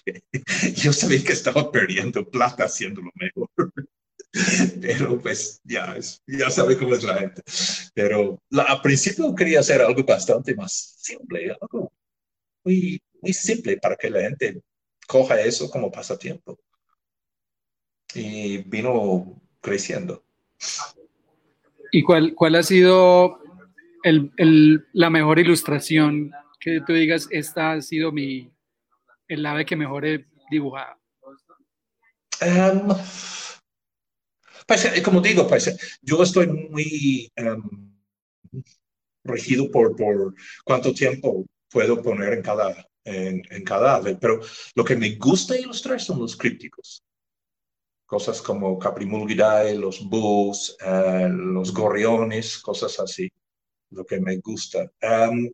Yo 0.75 0.93
sabía 0.93 1.25
que 1.25 1.33
estaba 1.33 1.71
perdiendo 1.71 2.29
plata 2.29 2.65
haciéndolo 2.65 3.11
mejor. 3.15 3.51
pero 4.81 5.21
pues 5.21 5.61
ya, 5.65 5.97
ya 6.27 6.51
sabe 6.51 6.79
cómo 6.79 6.95
es 6.95 7.03
la 7.03 7.19
gente. 7.19 7.43
Pero 7.95 8.43
la, 8.51 8.65
al 8.65 8.83
principio 8.83 9.35
quería 9.35 9.61
hacer 9.61 9.81
algo 9.81 10.05
bastante 10.05 10.55
más 10.55 10.97
simple, 10.99 11.57
algo 11.61 11.93
muy, 12.65 13.01
muy 13.23 13.33
simple 13.33 13.79
para 13.79 13.97
que 13.97 14.11
la 14.11 14.23
gente 14.23 14.61
coja 15.07 15.41
eso 15.41 15.71
como 15.71 15.91
pasatiempo. 15.91 16.59
Y 18.15 18.59
vino 18.59 19.41
creciendo. 19.67 20.25
¿Y 21.91 22.03
cuál, 22.03 22.35
cuál 22.35 22.55
ha 22.55 22.63
sido 22.63 23.41
el, 24.05 24.31
el, 24.37 24.87
la 24.93 25.11
mejor 25.11 25.41
ilustración 25.41 26.31
que 26.61 26.81
tú 26.87 26.93
digas, 26.93 27.27
esta 27.31 27.73
ha 27.73 27.83
sido 27.83 28.13
mi, 28.13 28.51
el 29.27 29.45
ave 29.45 29.67
que 29.67 29.77
mejor 29.77 30.07
he 30.07 30.27
dibujado? 30.51 30.97
Um, 32.41 32.95
pues, 34.67 34.85
eh, 34.85 35.03
como 35.03 35.21
digo, 35.21 35.49
pues 35.49 35.99
yo 36.03 36.23
estoy 36.23 36.47
muy 36.47 37.33
um, 37.39 37.93
regido 39.25 39.71
por, 39.71 39.97
por 39.97 40.35
cuánto 40.65 40.93
tiempo 40.93 41.45
puedo 41.69 42.01
poner 42.03 42.35
en 42.35 42.43
cada, 42.43 42.87
en, 43.05 43.43
en 43.51 43.65
cada 43.65 43.97
ave, 43.97 44.17
pero 44.21 44.41
lo 44.75 44.85
que 44.85 44.97
me 44.97 45.17
gusta 45.17 45.59
ilustrar 45.59 46.01
son 46.01 46.21
los 46.21 46.37
crípticos. 46.37 47.03
Cosas 48.07 48.41
como 48.41 48.79
Caprimulgidae, 48.79 49.75
los 49.75 50.09
búhos, 50.09 50.77
eh, 50.81 51.29
los 51.29 51.75
gorriones, 51.75 52.59
cosas 52.59 52.99
así. 53.01 53.29
Lo 53.91 54.05
que 54.05 54.21
me 54.21 54.37
gusta. 54.39 54.91
Um, 55.03 55.51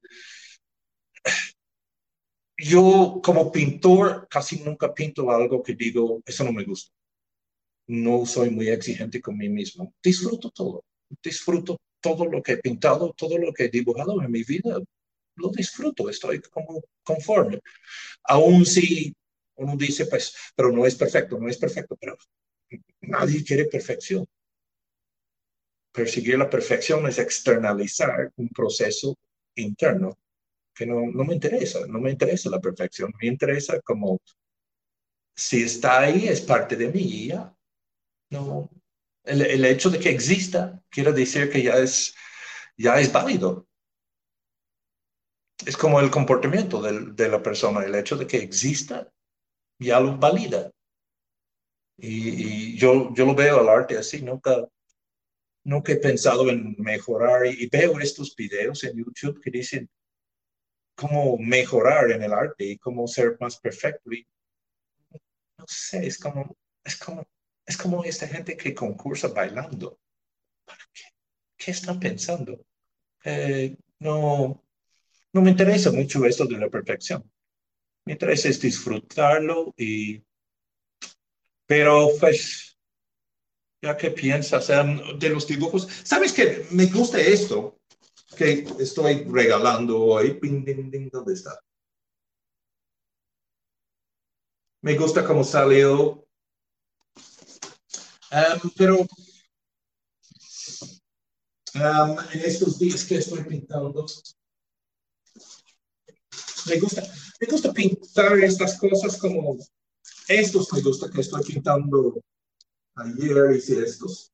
yo 2.59 3.21
como 3.23 3.51
pintor 3.51 4.29
casi 4.29 4.61
nunca 4.61 4.95
pinto 4.95 5.31
algo 5.31 5.63
que 5.63 5.75
digo, 5.75 6.23
eso 6.25 6.45
no 6.45 6.53
me 6.53 6.65
gusta. 6.65 6.93
No 7.89 8.25
soy 8.27 8.51
muy 8.51 8.69
exigente 8.69 9.21
con 9.21 9.37
mí 9.37 9.49
mismo. 9.49 9.95
Disfruto 10.03 10.51
todo. 10.51 10.85
Disfruto 11.23 11.79
todo 12.01 12.27
lo 12.27 12.43
que 12.43 12.53
he 12.53 12.57
pintado, 12.59 13.13
todo 13.17 13.39
lo 13.39 13.53
que 13.53 13.65
he 13.65 13.69
dibujado 13.69 14.23
en 14.23 14.31
mi 14.31 14.43
vida. 14.45 14.79
Lo 15.37 15.49
disfruto, 15.49 16.11
estoy 16.11 16.41
como 16.41 16.83
conforme. 17.03 17.61
Aún 18.25 18.67
si 18.67 19.15
uno 19.57 19.77
dice, 19.77 20.07
pues, 20.07 20.35
pero 20.55 20.71
no 20.73 20.87
es 20.87 20.95
perfecto, 20.95 21.39
no 21.39 21.49
es 21.49 21.59
perfecto, 21.59 21.97
pero 21.99 22.17
nadie 23.13 23.45
quiere 23.45 23.67
perfección. 23.67 24.27
Perseguir 25.93 26.39
la 26.39 26.49
perfección 26.49 27.07
es 27.07 27.19
externalizar 27.19 28.33
un 28.37 28.49
proceso 28.49 29.17
interno 29.57 30.19
que 30.75 30.87
no, 30.87 31.03
no 31.13 31.25
me 31.25 31.35
interesa, 31.35 31.87
no 31.87 32.01
me 32.01 32.11
interesa 32.11 32.49
la 32.49 32.61
perfección, 32.61 33.13
me 33.21 33.29
interesa 33.29 33.79
como 33.83 34.19
si 35.35 35.63
está 35.63 36.01
ahí 36.01 36.29
es 36.29 36.41
parte 36.41 36.77
de 36.77 36.89
mí 36.89 37.27
ya. 37.29 37.55
No, 38.31 38.71
el, 39.25 39.43
el, 39.43 39.65
hecho 39.67 39.91
de 39.91 39.99
que 39.99 40.11
exista 40.11 40.83
quiere 40.89 41.13
decir 41.13 41.51
que 41.51 41.63
ya 41.63 41.77
es, 41.77 42.15
ya 42.77 42.99
es 42.99 43.13
válido. 43.13 43.67
Es 45.67 45.77
como 45.77 46.01
el 46.01 46.11
comportamiento 46.11 46.83
de 46.83 47.29
la 47.29 47.43
persona, 47.43 47.85
el 47.85 47.95
hecho 47.95 48.17
de 48.17 48.27
que 48.27 48.39
exista 48.39 49.13
ya 49.79 50.01
lo 50.01 50.17
valida. 50.17 50.71
Y, 52.03 52.75
y, 52.75 52.77
yo, 52.77 53.15
yo 53.15 53.25
lo 53.25 53.35
veo 53.35 53.61
al 53.61 53.69
arte 53.69 53.97
así, 53.97 54.23
nunca, 54.23 54.69
nunca 55.65 55.93
he 55.93 55.97
pensado 55.97 56.51
en 56.51 56.75
mejorar 56.79 57.47
y, 57.47 57.65
y 57.65 57.69
veo 57.69 58.01
estos 58.01 58.35
videos 58.37 58.83
en 58.85 58.99
YouTube 58.99 59.41
que 59.41 59.51
dicen, 59.51 59.89
cómo 60.95 61.37
mejorar 61.39 62.11
en 62.11 62.23
el 62.23 62.33
arte 62.33 62.65
y 62.65 62.79
cómo 62.79 63.07
ser 63.07 63.37
más 63.41 63.59
perfecto. 63.59 64.13
Y, 64.13 64.27
no 65.59 65.65
sé, 65.67 66.07
es 66.07 66.19
como, 66.19 66.57
es 66.85 66.97
como, 66.97 67.27
es 67.67 67.77
como 67.77 68.05
esta 68.05 68.29
gente 68.29 68.57
que 68.57 68.75
concursa 68.75 69.29
bailando. 69.29 69.99
qué? 70.93 71.03
¿Qué 71.57 71.71
están 71.71 71.99
pensando? 72.01 72.65
Eh, 73.25 73.77
no, 74.01 74.65
no 75.33 75.41
me 75.41 75.51
interesa 75.51 75.93
mucho 75.93 76.25
esto 76.25 76.45
de 76.47 76.59
la 76.59 76.69
perfección. 76.69 77.31
Me 78.05 78.15
interesa 78.15 78.49
es 78.49 78.61
disfrutarlo 78.61 79.73
y, 79.77 80.23
pero 81.73 82.11
pues, 82.21 82.77
ya 83.81 83.97
que 83.97 84.11
piensas 84.11 84.69
um, 84.69 85.19
de 85.19 85.31
los 85.31 85.47
dibujos, 85.47 85.89
¿sabes 86.05 86.31
qué? 86.35 86.67
Me 86.71 86.85
gusta 86.85 87.19
esto 87.19 87.81
que 88.37 88.67
estoy 88.79 89.25
regalando 89.25 89.99
hoy. 89.99 90.39
¿Dónde 91.11 91.33
está? 91.33 91.59
Me 94.83 94.99
gusta 94.99 95.25
cómo 95.25 95.43
salió. 95.43 96.27
Um, 98.31 98.71
pero 98.77 98.99
um, 101.75 102.19
en 102.35 102.41
estos 102.45 102.79
días 102.79 103.03
que 103.03 103.15
estoy 103.15 103.45
pintando, 103.45 104.05
me 106.67 106.79
gusta, 106.79 107.03
me 107.41 107.47
gusta 107.47 107.73
pintar 107.73 108.39
estas 108.41 108.79
cosas 108.79 109.17
como 109.17 109.57
estos 110.29 110.73
me 110.73 110.81
gusta 110.81 111.11
que 111.11 111.21
estoy 111.21 111.43
pintando 111.45 112.21
ayer 112.97 113.57
hice 113.57 113.83
estos 113.83 114.31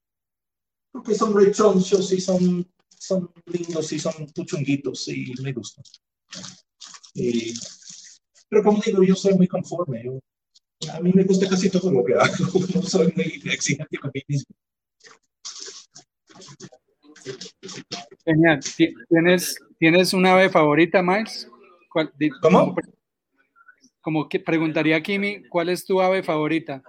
porque 0.90 1.14
son 1.14 1.34
rechonchos 1.34 2.12
y 2.12 2.20
son 2.20 2.66
son 2.98 3.30
lindos 3.46 3.92
y 3.92 3.98
son 3.98 4.12
puchunguitos 4.34 5.08
y 5.08 5.32
me 5.42 5.52
gustan. 5.52 5.84
Y, 7.14 7.54
pero 8.48 8.62
como 8.62 8.82
digo, 8.84 9.02
yo 9.02 9.14
soy 9.14 9.34
muy 9.34 9.46
conforme. 9.48 10.04
Yo, 10.04 10.18
a 10.92 11.00
mí 11.00 11.12
me 11.14 11.24
gusta 11.24 11.48
casi 11.48 11.70
todo 11.70 11.90
lo 11.90 12.04
que 12.04 12.14
hago. 12.14 12.34
No 12.74 12.82
soy 12.82 13.12
muy 13.14 13.40
exigente 13.50 13.98
con 13.98 14.10
mí 14.12 14.22
mismo. 14.28 14.54
Genial. 18.24 18.60
¿Tienes, 19.08 19.58
¿Tienes 19.78 20.12
una 20.12 20.32
ave 20.32 20.50
favorita, 20.50 21.02
Miles? 21.02 21.48
¿Cómo? 22.42 22.74
Como 24.08 24.26
que 24.26 24.40
preguntaría 24.40 25.02
Kimi, 25.02 25.46
¿cuál 25.50 25.68
es 25.68 25.84
tu 25.84 26.00
ave 26.00 26.22
favorita? 26.22 26.82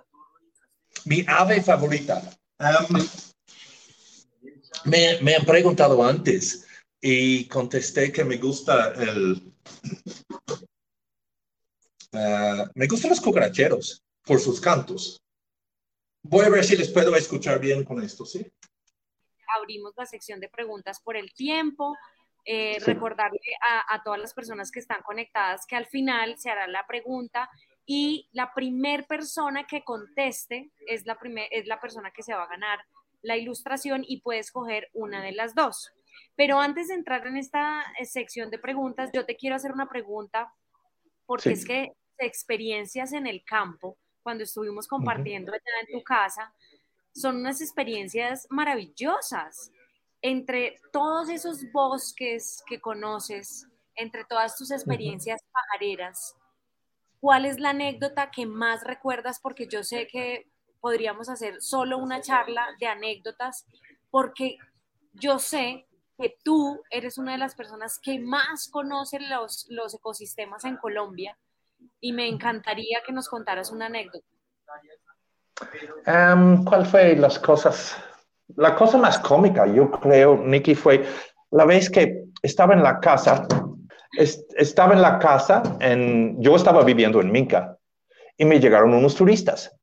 Mi 1.03 1.25
ave 1.27 1.61
favorita. 1.61 2.21
Um, 2.57 2.97
me, 4.85 5.19
me, 5.21 5.35
han 5.35 5.45
preguntado 5.45 6.01
antes 6.01 6.65
y 7.01 7.45
contesté 7.49 8.13
que 8.13 8.23
me 8.23 8.37
gusta 8.37 8.93
el... 8.93 9.51
Uh, 12.13 12.69
me 12.73 12.87
gustan 12.87 13.09
los 13.09 13.19
cucaracheros 13.19 14.01
por 14.23 14.39
sus 14.39 14.61
cantos. 14.61 15.21
Voy 16.23 16.45
a 16.45 16.49
ver 16.49 16.63
si 16.63 16.77
les 16.77 16.87
puedo 16.87 17.13
escuchar 17.17 17.59
bien 17.59 17.83
con 17.83 18.01
esto, 18.01 18.25
¿sí? 18.25 18.49
Abrimos 19.57 19.91
la 19.97 20.05
sección 20.05 20.39
de 20.39 20.47
preguntas 20.47 21.01
por 21.01 21.17
el 21.17 21.33
tiempo. 21.33 21.97
Eh, 22.45 22.79
sí. 22.79 22.85
Recordarle 22.85 23.39
a, 23.61 23.93
a, 23.93 24.03
todas 24.03 24.19
las 24.19 24.33
personas 24.33 24.71
que 24.71 24.79
están 24.79 25.01
conectadas 25.03 25.65
que 25.67 25.75
al 25.75 25.85
final 25.85 26.37
se 26.37 26.49
hará 26.49 26.67
la 26.67 26.87
pregunta 26.87 27.49
y 27.85 28.29
la 28.33 28.53
primer 28.53 29.07
persona 29.07 29.65
que 29.65 29.83
conteste 29.83 30.71
es 30.87 31.05
la, 31.05 31.17
primer, 31.17 31.47
es 31.51 31.65
la 31.65 31.81
persona 31.81 32.11
que 32.11 32.21
se 32.21 32.35
va 32.35 32.43
a 32.43 32.47
ganar 32.47 32.79
la 33.23 33.35
ilustración 33.35 34.03
y 34.07 34.21
puedes 34.21 34.51
coger 34.51 34.89
una 34.93 35.23
de 35.23 35.31
las 35.31 35.55
dos. 35.55 35.91
Pero 36.35 36.59
antes 36.59 36.89
de 36.89 36.93
entrar 36.93 37.25
en 37.25 37.37
esta 37.37 37.83
eh, 37.99 38.05
sección 38.05 38.49
de 38.51 38.59
preguntas, 38.59 39.09
yo 39.11 39.25
te 39.25 39.35
quiero 39.35 39.55
hacer 39.55 39.71
una 39.71 39.89
pregunta, 39.89 40.53
porque 41.25 41.49
sí. 41.49 41.53
es 41.53 41.65
que 41.65 41.93
experiencias 42.19 43.11
en 43.13 43.25
el 43.27 43.43
campo, 43.43 43.97
cuando 44.21 44.43
estuvimos 44.43 44.87
compartiendo 44.87 45.51
uh 45.51 45.55
-huh. 45.55 45.57
allá 45.57 45.87
en 45.87 45.97
tu 45.97 46.03
casa, 46.03 46.53
son 47.11 47.37
unas 47.37 47.59
experiencias 47.59 48.45
maravillosas. 48.49 49.71
Entre 50.21 50.79
todos 50.91 51.29
esos 51.29 51.71
bosques 51.71 52.63
que 52.67 52.81
conoces, 52.81 53.67
entre 53.95 54.25
todas 54.25 54.57
tus 54.57 54.71
experiencias 54.71 55.41
pajareras, 55.51 56.35
¿cuál 57.19 57.45
es 57.45 57.59
la 57.59 57.69
anécdota 57.69 58.31
que 58.31 58.45
más 58.45 58.83
recuerdas? 58.83 59.39
Porque 59.41 59.67
yo 59.67 59.83
sé 59.83 60.07
que 60.07 60.49
podríamos 60.81 61.29
hacer 61.29 61.61
solo 61.61 61.97
una 61.97 62.21
charla 62.21 62.67
de 62.79 62.87
anécdotas, 62.87 63.65
porque 64.09 64.57
yo 65.13 65.39
sé 65.39 65.87
que 66.17 66.37
tú 66.43 66.81
eres 66.89 67.17
una 67.17 67.33
de 67.33 67.37
las 67.37 67.55
personas 67.55 67.99
que 67.99 68.19
más 68.19 68.67
conoce 68.69 69.19
los, 69.19 69.67
los 69.69 69.93
ecosistemas 69.93 70.65
en 70.65 70.77
Colombia 70.77 71.37
y 72.01 72.11
me 72.11 72.27
encantaría 72.27 72.99
que 73.05 73.13
nos 73.13 73.29
contaras 73.29 73.71
una 73.71 73.85
anécdota. 73.85 74.27
Um, 76.07 76.63
¿Cuál 76.63 76.85
fue 76.85 77.15
las 77.15 77.37
cosas? 77.39 77.97
La 78.55 78.75
cosa 78.75 78.97
más 78.97 79.19
cómica, 79.19 79.65
yo 79.67 79.91
creo, 79.91 80.37
Nicky, 80.37 80.75
fue 80.75 81.05
la 81.51 81.65
vez 81.65 81.89
que 81.89 82.25
estaba 82.41 82.73
en 82.73 82.83
la 82.83 82.99
casa, 82.99 83.47
est 84.17 84.51
estaba 84.57 84.93
en 84.93 85.01
la 85.01 85.19
casa, 85.19 85.63
en, 85.79 86.41
yo 86.41 86.55
estaba 86.55 86.83
viviendo 86.83 87.21
en 87.21 87.31
Minca 87.31 87.77
y 88.37 88.45
me 88.45 88.59
llegaron 88.59 88.93
unos 88.93 89.15
turistas 89.15 89.79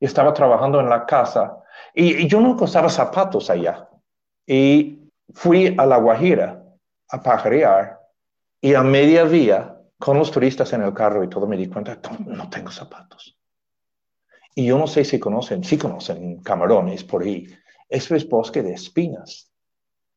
estaba 0.00 0.32
trabajando 0.32 0.80
en 0.80 0.88
la 0.88 1.06
casa 1.06 1.58
y, 1.94 2.26
yo 2.28 2.40
nunca 2.40 2.64
usaba 2.64 2.88
zapatos 2.88 3.50
allá. 3.50 3.88
Y 4.46 5.10
fui 5.34 5.74
a 5.76 5.84
La 5.86 5.98
Guajira 5.98 6.62
a 7.08 7.22
pajarear 7.22 8.00
y 8.60 8.74
a 8.74 8.82
media 8.82 9.24
vía 9.24 9.76
con 9.98 10.18
los 10.18 10.30
turistas 10.30 10.72
en 10.72 10.82
el 10.82 10.94
carro 10.94 11.24
y 11.24 11.28
todo 11.28 11.46
me 11.46 11.56
di 11.56 11.68
cuenta, 11.68 11.98
no 12.26 12.48
tengo 12.48 12.70
zapatos. 12.70 13.37
Y 14.58 14.66
yo 14.66 14.76
no 14.76 14.88
sé 14.88 15.04
si 15.04 15.20
conocen, 15.20 15.62
si 15.62 15.78
conocen 15.78 16.42
camarones 16.42 17.04
por 17.04 17.22
ahí. 17.22 17.46
Eso 17.88 18.16
es 18.16 18.28
bosque 18.28 18.60
de 18.60 18.72
espinas. 18.72 19.52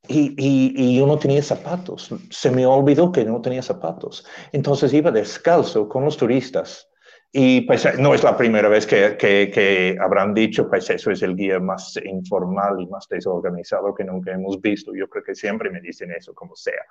Y, 0.08 0.34
y, 0.36 0.74
y, 0.76 0.98
yo 0.98 1.06
no 1.06 1.20
tenía 1.20 1.44
zapatos. 1.44 2.10
Se 2.32 2.50
me 2.50 2.66
olvidó 2.66 3.12
que 3.12 3.24
no 3.24 3.40
tenía 3.40 3.62
zapatos. 3.62 4.26
Entonces 4.52 4.92
iba 4.94 5.12
descalzo 5.12 5.88
con 5.88 6.06
los 6.06 6.18
turistas 6.18 6.90
y 7.32 7.62
pues 7.62 7.88
no 8.00 8.16
es 8.16 8.24
la 8.24 8.36
primera 8.36 8.68
vez 8.68 8.88
que, 8.88 9.16
que, 9.16 9.52
que, 9.54 9.96
habrán 10.02 10.34
dicho, 10.34 10.68
pues 10.68 10.90
eso 10.90 11.12
es 11.12 11.22
el 11.22 11.36
guía 11.36 11.60
más 11.60 12.00
informal 12.04 12.82
y 12.82 12.88
más 12.88 13.08
desorganizado 13.08 13.94
que 13.94 14.06
nunca 14.06 14.32
hemos 14.32 14.60
visto. 14.60 14.92
Yo 14.96 15.08
creo 15.08 15.24
que 15.24 15.36
siempre 15.36 15.70
me 15.70 15.82
dicen 15.82 16.10
eso, 16.10 16.34
como 16.34 16.56
sea. 16.56 16.84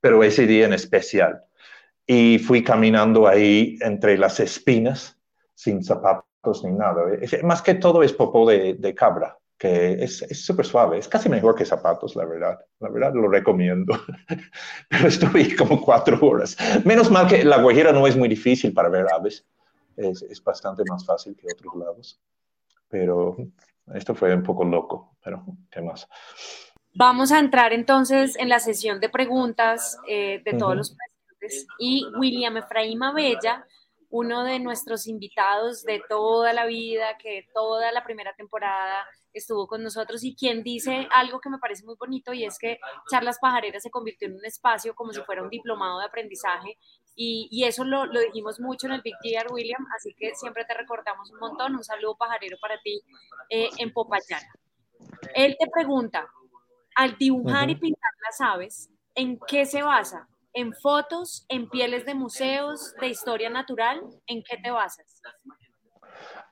Pero 0.00 0.24
ese 0.24 0.46
día 0.46 0.64
en 0.64 0.72
especial. 0.72 1.44
Y 2.06 2.38
fui 2.38 2.64
caminando 2.64 3.28
ahí 3.28 3.76
entre 3.82 4.16
las 4.16 4.40
espinas, 4.40 5.20
sin 5.54 5.84
zapatos 5.84 6.27
ni 6.64 6.72
nada. 6.72 7.02
Más 7.42 7.62
que 7.62 7.74
todo 7.74 8.02
es 8.02 8.12
popó 8.12 8.48
de, 8.48 8.74
de 8.74 8.94
cabra. 8.94 9.38
que 9.58 10.04
es 10.04 10.24
súper 10.44 10.64
suave, 10.64 10.98
es 10.98 11.08
casi 11.08 11.28
mejor 11.28 11.54
que 11.54 11.64
zapatos, 11.64 12.14
la 12.14 12.24
verdad. 12.24 12.58
La 12.80 12.88
verdad 12.88 13.12
lo 13.14 13.28
recomiendo. 13.28 13.94
Pero 14.88 15.08
estuve 15.08 15.56
como 15.56 15.80
cuatro 15.80 16.18
horas. 16.20 16.56
Menos 16.84 17.10
mal 17.10 17.26
que 17.26 17.44
la 17.44 17.60
Guajira 17.60 17.92
no 17.92 18.06
es 18.06 18.16
muy 18.16 18.28
difícil 18.28 18.72
para 18.72 18.88
ver 18.88 19.06
aves, 19.12 19.44
es, 19.96 20.22
es 20.22 20.42
bastante 20.42 20.82
más 20.88 21.04
fácil 21.04 21.36
que 21.36 21.46
otros 21.52 21.74
lados. 21.76 22.20
Pero 22.88 23.36
esto 23.94 24.14
fue 24.14 24.34
un 24.34 24.42
poco 24.42 24.64
loco, 24.64 25.16
pero 25.22 25.44
¿qué 25.70 25.80
más? 25.80 26.08
Vamos 26.94 27.32
a 27.32 27.38
entrar 27.38 27.72
entonces 27.72 28.36
en 28.36 28.48
la 28.48 28.58
sesión 28.58 29.00
de 29.00 29.08
preguntas 29.08 29.98
eh, 30.08 30.42
de 30.44 30.54
todos 30.54 30.76
los 30.76 30.90
presentes 30.94 31.66
y 31.78 32.04
William 32.18 32.56
Efraín 32.56 32.98
Bella 33.14 33.66
uno 34.10 34.44
de 34.44 34.58
nuestros 34.58 35.06
invitados 35.06 35.84
de 35.84 36.02
toda 36.08 36.52
la 36.52 36.66
vida, 36.66 37.18
que 37.18 37.46
toda 37.52 37.92
la 37.92 38.04
primera 38.04 38.34
temporada 38.34 39.06
estuvo 39.32 39.66
con 39.66 39.82
nosotros 39.82 40.24
y 40.24 40.34
quien 40.34 40.62
dice 40.62 41.06
algo 41.12 41.40
que 41.40 41.50
me 41.50 41.58
parece 41.58 41.84
muy 41.84 41.94
bonito 41.98 42.32
y 42.32 42.44
es 42.44 42.58
que 42.58 42.78
Charlas 43.10 43.38
Pajareras 43.40 43.82
se 43.82 43.90
convirtió 43.90 44.26
en 44.26 44.36
un 44.36 44.44
espacio 44.44 44.94
como 44.94 45.12
si 45.12 45.20
fuera 45.22 45.42
un 45.42 45.50
diplomado 45.50 45.98
de 46.00 46.06
aprendizaje 46.06 46.78
y, 47.20 47.64
eso 47.64 47.84
lo, 47.84 48.06
dijimos 48.08 48.60
mucho 48.60 48.86
en 48.86 48.92
el 48.92 49.02
Big 49.02 49.16
Year, 49.24 49.46
William, 49.50 49.84
así 49.96 50.14
que 50.16 50.36
siempre 50.36 50.64
te 50.64 50.74
recordamos 50.74 51.28
un 51.32 51.40
montón. 51.40 51.74
Un 51.74 51.82
saludo 51.82 52.16
pajarero 52.16 52.56
para 52.60 52.80
ti 52.80 53.02
eh, 53.50 53.68
en 53.78 53.92
Popayán. 53.92 54.40
Él 55.34 55.56
te 55.58 55.68
pregunta, 55.68 56.28
al 56.94 57.18
dibujar 57.18 57.70
y 57.70 57.74
pintar 57.74 58.12
las 58.24 58.40
aves, 58.40 58.88
¿en 59.16 59.36
qué 59.48 59.66
se 59.66 59.82
basa? 59.82 60.28
¿En 60.54 60.72
fotos, 60.74 61.44
en 61.48 61.68
pieles 61.68 62.04
de 62.06 62.14
museos, 62.14 62.94
de 63.00 63.08
historia 63.08 63.50
natural? 63.50 64.00
¿En 64.26 64.42
qué 64.42 64.56
te 64.62 64.70
basas? 64.70 65.22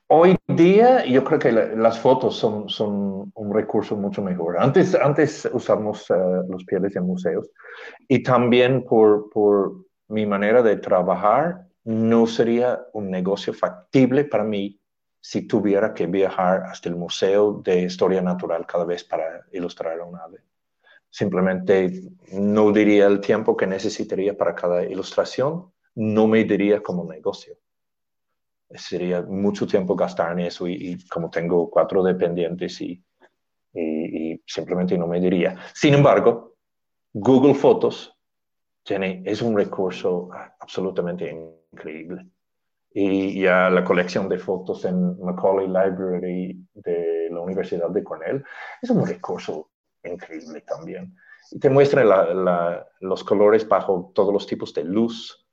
Hoy 0.08 0.36
día 0.46 1.04
yo 1.04 1.24
creo 1.24 1.38
que 1.38 1.50
las 1.50 1.98
fotos 1.98 2.36
son, 2.36 2.68
son, 2.68 3.32
un 3.34 3.54
recurso 3.54 3.96
mucho 3.96 4.22
mejor. 4.22 4.56
Antes, 4.58 4.94
antes 4.94 5.48
usamos 5.52 6.08
uh, 6.10 6.44
los 6.48 6.64
pieles 6.64 6.94
de 6.94 7.00
museos 7.00 7.50
y 8.06 8.22
también 8.22 8.84
por, 8.84 9.30
por 9.30 9.72
mi 10.08 10.24
manera 10.24 10.62
de 10.62 10.76
trabajar 10.76 11.66
no 11.82 12.26
sería 12.26 12.86
un 12.92 13.10
negocio 13.10 13.52
factible 13.52 14.24
para 14.24 14.44
mí 14.44 14.80
si 15.20 15.48
tuviera 15.48 15.92
que 15.92 16.06
viajar 16.06 16.62
hasta 16.64 16.88
el 16.88 16.94
Museo 16.94 17.60
de 17.64 17.82
Historia 17.82 18.22
Natural 18.22 18.64
cada 18.64 18.84
vez 18.84 19.02
para 19.02 19.44
ilustrar 19.50 19.98
a 19.98 20.04
un 20.04 20.16
ave 20.16 20.38
simplemente 21.16 22.02
no 22.32 22.72
diría 22.72 23.06
el 23.06 23.20
tiempo 23.22 23.56
que 23.56 23.66
necesitaría 23.66 24.36
para 24.36 24.54
cada 24.54 24.84
ilustración, 24.84 25.72
no 25.94 26.26
me 26.26 26.44
diría 26.44 26.82
como 26.82 27.10
negocio. 27.10 27.56
Sería 28.68 29.22
mucho 29.22 29.66
tiempo 29.66 29.96
gastar 29.96 30.32
en 30.32 30.40
eso 30.40 30.68
y, 30.68 30.98
como 31.08 31.30
tengo 31.30 31.70
cuatro 31.70 32.02
dependientes 32.02 32.82
y, 32.82 33.02
y, 33.72 34.42
simplemente 34.44 34.98
no 34.98 35.06
me 35.06 35.18
diría. 35.18 35.56
Sin 35.72 35.94
embargo, 35.94 36.56
Google 37.14 37.54
Fotos 37.54 38.14
tiene, 38.82 39.22
es 39.24 39.40
un 39.40 39.56
recurso 39.56 40.28
absolutamente 40.60 41.34
increíble. 41.72 42.26
Y 42.92 43.40
ya 43.40 43.70
la 43.70 43.84
colección 43.84 44.28
de 44.28 44.38
fotos 44.38 44.84
en 44.84 45.18
Macaulay 45.18 45.66
Library 45.66 46.62
de 46.74 47.28
la 47.30 47.40
Universidad 47.40 47.88
de 47.88 48.04
Cornell 48.04 48.44
es 48.82 48.90
un 48.90 49.06
recurso 49.06 49.70
increíble 50.08 50.62
también. 50.62 51.16
Y 51.50 51.58
te 51.58 51.70
muestra 51.70 52.04
los 53.00 53.24
colores 53.24 53.68
bajo 53.68 54.10
todos 54.14 54.32
los 54.32 54.46
tipos 54.46 54.74
de 54.74 54.84
luz. 54.84 55.46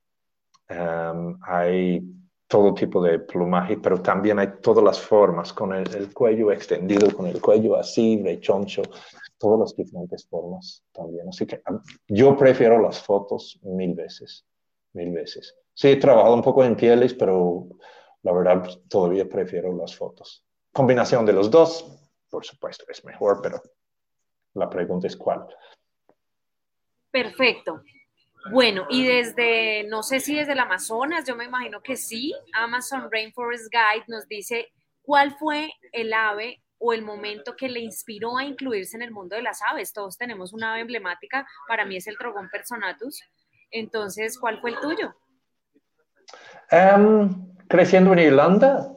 Hay 0.68 2.02
todo 2.46 2.74
tipo 2.74 3.02
de 3.02 3.18
plumaje, 3.18 3.78
pero 3.78 4.00
también 4.00 4.38
hay 4.38 4.48
todas 4.60 4.84
las 4.84 5.00
formas, 5.00 5.52
con 5.52 5.72
el, 5.72 6.12
cuello 6.12 6.52
extendido, 6.52 7.14
con 7.14 7.26
el 7.26 7.40
cuello 7.40 7.76
así, 7.76 8.16
de 8.16 8.38
choncho, 8.40 8.82
todas 9.38 9.60
las 9.60 9.76
diferentes 9.76 10.26
formas 10.26 10.84
también. 10.92 11.28
Así 11.28 11.46
que 11.46 11.60
yo 12.08 12.36
prefiero 12.36 12.80
las 12.80 13.00
fotos 13.00 13.58
mil 13.62 13.94
veces, 13.94 14.44
mil 14.92 15.10
veces. 15.12 15.56
Sí, 15.72 15.88
he 15.88 15.96
trabajado 15.96 16.34
un 16.34 16.42
poco 16.42 16.62
en 16.64 16.76
pieles, 16.76 17.14
pero 17.14 17.66
la 18.22 18.32
verdad 18.32 18.68
todavía 18.88 19.28
prefiero 19.28 19.74
las 19.76 19.96
fotos. 19.96 20.44
Combinación 20.72 21.26
de 21.26 21.32
los 21.32 21.50
dos, 21.50 21.84
por 22.30 22.44
supuesto, 22.44 22.84
es 22.88 23.04
mejor, 23.04 23.40
pero 23.42 23.60
la 24.54 24.70
pregunta 24.70 25.06
es 25.06 25.16
cuál. 25.16 25.46
Perfecto. 27.10 27.82
Bueno, 28.50 28.86
y 28.90 29.06
desde, 29.06 29.84
no 29.84 30.02
sé 30.02 30.20
si 30.20 30.34
desde 30.34 30.52
el 30.52 30.58
Amazonas, 30.58 31.24
yo 31.26 31.34
me 31.34 31.44
imagino 31.44 31.80
que 31.80 31.96
sí, 31.96 32.34
Amazon 32.52 33.08
Rainforest 33.10 33.72
Guide 33.72 34.04
nos 34.08 34.28
dice 34.28 34.68
cuál 35.02 35.34
fue 35.38 35.72
el 35.92 36.12
ave 36.12 36.62
o 36.78 36.92
el 36.92 37.02
momento 37.02 37.56
que 37.56 37.68
le 37.68 37.80
inspiró 37.80 38.36
a 38.36 38.44
incluirse 38.44 38.96
en 38.96 39.02
el 39.02 39.12
mundo 39.12 39.36
de 39.36 39.42
las 39.42 39.60
aves. 39.62 39.92
Todos 39.92 40.18
tenemos 40.18 40.52
una 40.52 40.72
ave 40.72 40.82
emblemática, 40.82 41.46
para 41.66 41.86
mí 41.86 41.96
es 41.96 42.06
el 42.06 42.18
Trogón 42.18 42.50
personatus. 42.50 43.22
Entonces, 43.70 44.38
¿cuál 44.38 44.60
fue 44.60 44.70
el 44.70 44.80
tuyo? 44.80 45.14
Em, 46.70 47.54
creciendo 47.68 48.12
en 48.12 48.18
Irlanda, 48.18 48.94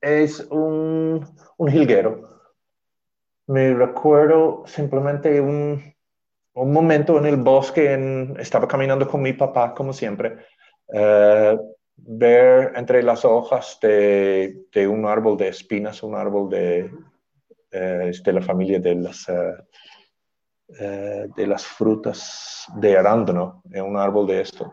es 0.00 0.40
un, 0.50 1.24
un 1.56 1.70
jilguero 1.70 2.35
me 3.46 3.74
recuerdo 3.74 4.64
simplemente 4.66 5.40
un, 5.40 5.94
un 6.54 6.72
momento 6.72 7.18
en 7.18 7.26
el 7.26 7.36
bosque, 7.36 8.34
estaba 8.38 8.66
caminando 8.66 9.06
con 9.06 9.22
mi 9.22 9.32
papá, 9.32 9.74
como 9.74 9.92
siempre, 9.92 10.38
eh, 10.92 11.58
ver 11.96 12.72
entre 12.76 13.02
las 13.02 13.24
hojas 13.24 13.78
de, 13.80 14.64
de, 14.72 14.88
un 14.88 15.06
árbol 15.06 15.36
de 15.36 15.48
espinas, 15.48 16.02
un 16.02 16.14
árbol 16.14 16.48
de, 16.48 16.90
eh, 17.70 18.12
de 18.24 18.32
la 18.32 18.42
familia 18.42 18.80
de 18.80 18.94
las, 18.96 19.28
eh, 20.78 21.28
de 21.34 21.46
las 21.46 21.64
frutas 21.64 22.66
de 22.76 22.96
arándano, 22.96 23.62
un 23.64 23.96
árbol 23.96 24.26
de 24.26 24.40
esto. 24.40 24.72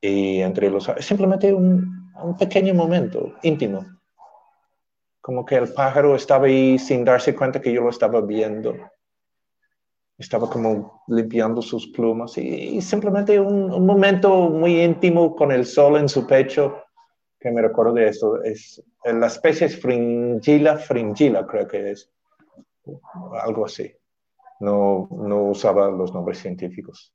Y 0.00 0.40
entre 0.40 0.70
los 0.70 0.90
simplemente 0.98 1.52
un, 1.52 2.10
un 2.22 2.36
pequeño 2.36 2.74
momento 2.74 3.34
íntimo 3.42 4.01
como 5.22 5.44
que 5.44 5.54
el 5.54 5.72
pájaro 5.72 6.16
estaba 6.16 6.46
ahí 6.46 6.78
sin 6.78 7.04
darse 7.04 7.34
cuenta 7.34 7.60
que 7.60 7.72
yo 7.72 7.80
lo 7.80 7.90
estaba 7.90 8.20
viendo. 8.20 8.74
Estaba 10.18 10.50
como 10.50 11.04
limpiando 11.06 11.62
sus 11.62 11.86
plumas 11.86 12.36
y, 12.36 12.82
simplemente 12.82 13.40
un, 13.40 13.86
momento 13.86 14.50
muy 14.50 14.82
íntimo 14.82 15.34
con 15.34 15.52
el 15.52 15.64
sol 15.64 15.96
en 15.96 16.08
su 16.08 16.26
pecho 16.26 16.76
que 17.38 17.50
me 17.50 17.62
recuerdo 17.62 17.94
de 17.94 18.08
eso. 18.08 18.42
Es, 18.42 18.82
la 19.04 19.28
especie 19.28 19.68
es 19.68 19.80
fringilla, 19.80 20.76
fringilla 20.76 21.46
creo 21.46 21.68
que 21.68 21.92
es. 21.92 22.10
Algo 23.40 23.64
así. 23.64 23.94
No, 24.58 25.08
no 25.10 25.44
usaba 25.44 25.88
los 25.88 26.12
nombres 26.12 26.38
científicos. 26.38 27.14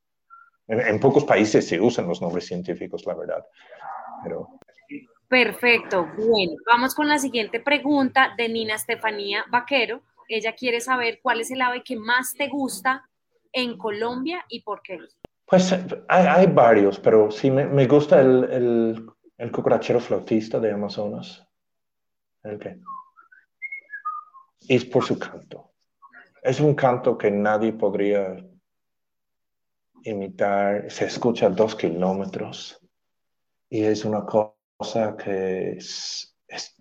En, 0.68 0.80
en, 0.80 1.00
pocos 1.00 1.26
países 1.26 1.68
se 1.68 1.80
usan 1.80 2.08
los 2.08 2.22
nombres 2.22 2.46
científicos, 2.46 3.06
la 3.06 3.16
verdad. 3.16 3.46
Pero 4.24 4.60
Perfecto. 5.28 6.08
Bueno, 6.16 6.54
vamos 6.66 6.96
con 6.96 7.08
la 7.08 7.20
siguiente 7.20 7.60
pregunta 7.60 8.34
de 8.38 8.48
Nina 8.48 8.76
Estefanía 8.76 9.44
Vaquero. 9.50 10.02
Ella 10.30 10.54
quiere 10.56 10.80
saber 10.80 11.20
cuál 11.22 11.42
es 11.42 11.52
el 11.52 11.62
ave 11.62 11.84
que 11.84 11.98
más 11.98 12.34
te 12.34 12.48
gusta 12.48 13.10
en 13.52 13.78
Colombia 13.78 14.46
y 14.50 14.62
por 14.62 14.82
qué. 14.82 15.00
Pues 15.46 15.74
hay, 16.10 16.48
varios, 16.48 17.00
pero 17.00 17.32
sí 17.32 17.50
me, 17.50 17.88
gusta 17.88 18.20
el, 18.20 18.44
el, 18.52 19.10
el, 19.38 19.52
cucarachero 19.52 20.00
flautista 20.00 20.60
de 20.60 20.72
Amazonas. 20.72 21.46
¿El 22.44 22.60
qué? 22.60 22.80
Es 24.68 24.86
por 24.86 25.04
su 25.04 25.18
canto. 25.18 25.72
Es 26.42 26.60
un 26.60 26.76
canto 26.76 27.18
que 27.18 27.32
nadie 27.32 27.74
podría 27.74 28.36
imitar. 30.04 30.90
Se 30.92 31.06
escucha 31.06 31.48
a 31.48 31.50
dos 31.50 31.76
kilómetros 31.76 32.82
y 33.70 33.84
es 33.84 34.04
una 34.04 34.26
cosa 34.26 34.57
cosa 34.78 35.18
que 35.18 35.80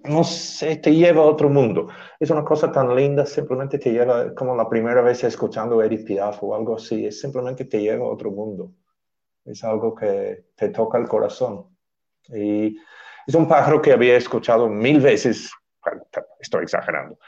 no 0.05 0.23
sé, 0.23 0.77
te 0.77 0.95
lleva 0.95 1.23
a 1.23 1.27
otro 1.27 1.49
mundo. 1.49 1.89
Es 2.21 2.31
una 2.31 2.45
cosa 2.45 2.71
tan 2.71 2.95
linda, 2.95 3.27
simplemente 3.27 3.79
te 3.79 3.91
lleva, 3.91 4.35
como 4.35 4.55
la 4.55 4.69
primera 4.69 5.03
vez 5.03 5.25
escuchando 5.25 5.83
Edith 5.83 6.07
Piaf 6.07 6.43
o 6.43 6.55
algo 6.55 6.77
así, 6.77 7.07
es 7.07 7.21
simplemente 7.21 7.65
te 7.65 7.81
lleva 7.81 8.07
a 8.07 8.11
otro 8.11 8.31
mundo. 8.31 8.73
Es 9.45 9.65
algo 9.65 9.95
que 9.95 10.45
te 10.55 10.69
toca 10.69 10.99
el 10.99 11.09
corazón. 11.09 11.67
Y 12.29 12.77
es 13.27 13.35
un 13.35 13.49
pájaro 13.49 13.83
que 13.83 13.93
había 13.93 14.17
escuchado 14.17 14.69
mil 14.69 15.01
veces, 15.01 15.51
estoy 16.41 16.65
exagerando, 16.65 17.19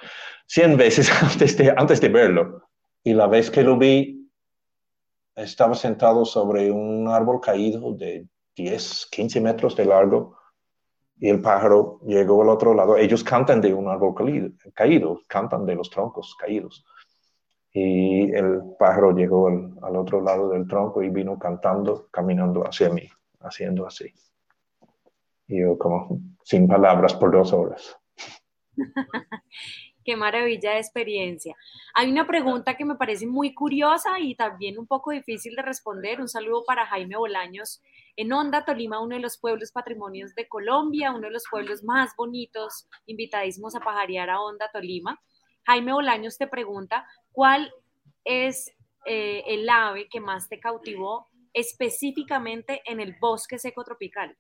cien 0.47 0.77
veces 0.77 1.11
antes 1.23 1.57
de, 1.57 1.75
antes 1.77 2.01
de 2.01 2.09
verlo. 2.09 2.63
Y 3.03 3.15
la 3.15 3.27
vez 3.27 3.51
que 3.51 3.63
lo 3.63 3.77
vi, 3.77 4.31
estaba 5.35 5.75
sentado 5.75 6.25
sobre 6.25 6.71
un 6.71 7.09
árbol 7.09 7.41
caído 7.41 7.93
de 7.95 8.27
10, 8.57 9.09
15 9.11 9.41
metros 9.41 9.77
de 9.77 9.85
largo 9.85 10.38
y 11.21 11.29
el 11.29 11.41
pájaro 11.41 12.01
llegó 12.07 12.43
al 12.43 12.49
otro 12.49 12.75
lado. 12.75 12.97
Ellos 12.97 13.25
cantan 13.25 13.61
de 13.61 13.75
un 13.75 13.89
árbol 13.89 14.15
caído, 14.75 15.21
cantan 15.27 15.67
de 15.67 15.75
los 15.75 15.91
troncos 15.91 16.37
caídos. 16.37 16.85
Y 17.73 18.33
el 18.33 18.63
pájaro 18.79 19.13
llegó 19.13 19.49
al, 19.49 19.97
otro 19.97 20.21
lado 20.21 20.51
del 20.51 20.67
tronco 20.67 21.03
y 21.03 21.11
vino 21.11 21.39
cantando, 21.39 22.09
caminando 22.11 22.63
hacia 22.63 22.89
mí, 22.91 23.09
haciendo 23.41 23.87
así. 23.87 24.13
Y 25.47 25.61
yo 25.61 25.77
como 25.77 26.21
sin 26.43 26.67
palabras 26.67 27.15
por 27.15 27.33
dos 27.33 27.53
horas. 27.53 27.97
Qué 30.09 30.17
maravilla 30.17 30.71
de 30.71 30.79
experiencia. 30.79 31.55
Hay 31.93 32.11
una 32.11 32.27
pregunta 32.27 32.79
que 32.79 32.87
me 32.87 32.95
parece 32.95 33.27
muy 33.27 33.53
curiosa 33.53 34.19
y 34.19 34.35
también 34.35 34.79
un 34.79 34.87
poco 34.87 35.11
difícil 35.11 35.55
de 35.55 35.61
responder. 35.61 36.19
Un 36.19 36.29
saludo 36.29 36.65
para 36.67 36.87
Jaime 36.87 37.19
Bolaños 37.19 37.83
en 38.17 38.33
Honda, 38.33 38.65
Tolima, 38.65 39.03
uno 39.03 39.17
de 39.17 39.21
los 39.21 39.37
pueblos 39.37 39.71
patrimonios 39.71 40.35
de 40.35 40.49
Colombia, 40.49 41.11
uno 41.11 41.27
de 41.27 41.33
los 41.33 41.45
pueblos 41.51 41.85
más 41.85 42.17
bonitos, 42.17 42.89
invitadísimos 43.05 43.75
a 43.75 43.81
pajarear 43.81 44.31
a 44.31 44.41
Honda, 44.41 44.71
Tolima. 44.73 45.21
Jaime 45.67 45.93
Bolaños 45.93 46.39
te 46.39 46.47
pregunta, 46.47 47.07
¿cuál 47.31 47.71
es 48.25 48.73
eh, 49.05 49.45
el 49.47 49.69
ave 49.69 50.09
que 50.09 50.21
más 50.21 50.49
te 50.49 50.59
cautivó 50.59 51.27
específicamente 51.53 52.81
en 52.87 53.01
el 53.01 53.15
bosque 53.21 53.59
seco 53.59 53.85
tropical? 53.85 54.35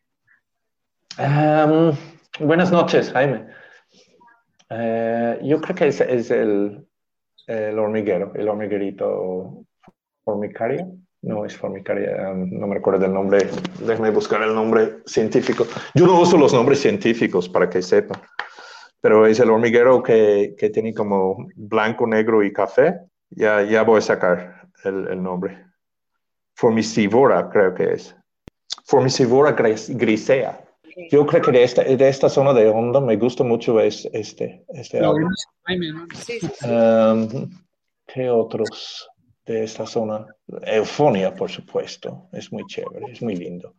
buenas 2.40 2.72
noches, 2.72 3.12
Jaime. 3.12 3.67
Eh, 4.70 5.38
yo 5.42 5.60
creo 5.60 5.76
que 5.76 5.88
es, 5.88 6.00
es 6.00 6.30
el, 6.30 6.86
el, 7.46 7.78
hormiguero, 7.78 8.32
el 8.34 8.48
hormiguerito 8.48 9.64
formicaria. 10.24 10.86
No 11.20 11.44
es 11.44 11.56
formicaria, 11.56 12.32
no 12.32 12.66
me 12.68 12.76
recuerdo 12.76 13.04
el 13.06 13.12
nombre. 13.12 13.48
Déjame 13.80 14.10
buscar 14.10 14.40
el 14.42 14.54
nombre 14.54 14.98
científico. 15.04 15.66
Yo 15.94 16.06
no 16.06 16.20
uso 16.20 16.36
los 16.36 16.54
nombres 16.54 16.78
científicos 16.80 17.48
para 17.48 17.68
que 17.68 17.82
sepan, 17.82 18.20
pero 19.00 19.26
es 19.26 19.40
el 19.40 19.50
hormiguero 19.50 20.00
que, 20.00 20.54
que 20.56 20.70
tiene 20.70 20.94
como 20.94 21.48
blanco, 21.56 22.06
negro 22.06 22.44
y 22.44 22.52
café. 22.52 23.00
Ya, 23.30 23.62
ya 23.62 23.82
voy 23.82 23.98
a 23.98 24.02
sacar 24.02 24.68
el, 24.84 25.08
el 25.08 25.20
nombre. 25.20 25.66
Formicivora, 26.54 27.50
creo 27.50 27.74
que 27.74 27.94
es. 27.94 28.16
Formicivora 28.84 29.52
grisea. 29.52 30.67
Yo 31.10 31.26
creo 31.26 31.42
que 31.42 31.52
de 31.52 31.62
esta, 31.62 31.84
de 31.84 32.08
esta 32.08 32.28
zona 32.28 32.52
de 32.52 32.68
onda 32.68 33.00
me 33.00 33.16
gusta 33.16 33.44
mucho 33.44 33.80
es, 33.80 34.08
este, 34.12 34.64
este 34.68 35.00
¿Qué 38.06 38.30
otros 38.30 39.08
de 39.46 39.64
esta 39.64 39.86
zona? 39.86 40.26
Eufonia, 40.62 41.34
por 41.34 41.50
supuesto. 41.50 42.28
Es 42.32 42.52
muy 42.52 42.64
chévere, 42.66 43.12
es 43.12 43.22
muy 43.22 43.36
lindo. 43.36 43.74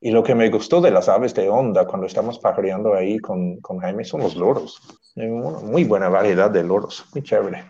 Y 0.00 0.10
lo 0.10 0.22
que 0.22 0.34
me 0.34 0.48
gustó 0.50 0.80
de 0.80 0.90
las 0.90 1.08
aves 1.08 1.34
de 1.34 1.48
onda 1.48 1.86
cuando 1.86 2.06
estamos 2.06 2.38
pajareando 2.38 2.94
ahí 2.94 3.18
con, 3.18 3.60
con 3.60 3.78
Jaime 3.78 4.04
son 4.04 4.20
los 4.20 4.36
loros. 4.36 4.80
Una 5.16 5.60
muy 5.60 5.84
buena 5.84 6.08
variedad 6.08 6.50
de 6.50 6.62
loros, 6.62 7.04
muy 7.12 7.22
chévere. 7.22 7.64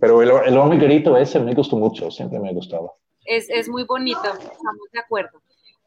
pero 0.00 0.22
el, 0.22 0.30
el 0.46 0.56
hormiguerito 0.56 1.16
ese 1.16 1.38
me 1.40 1.54
gustó 1.54 1.76
mucho, 1.76 2.10
siempre 2.10 2.38
me 2.40 2.52
gustaba. 2.52 2.90
Es, 3.24 3.48
es 3.50 3.68
muy 3.68 3.84
bonito, 3.84 4.24
estamos 4.24 4.90
de 4.92 4.98
acuerdo. 4.98 5.40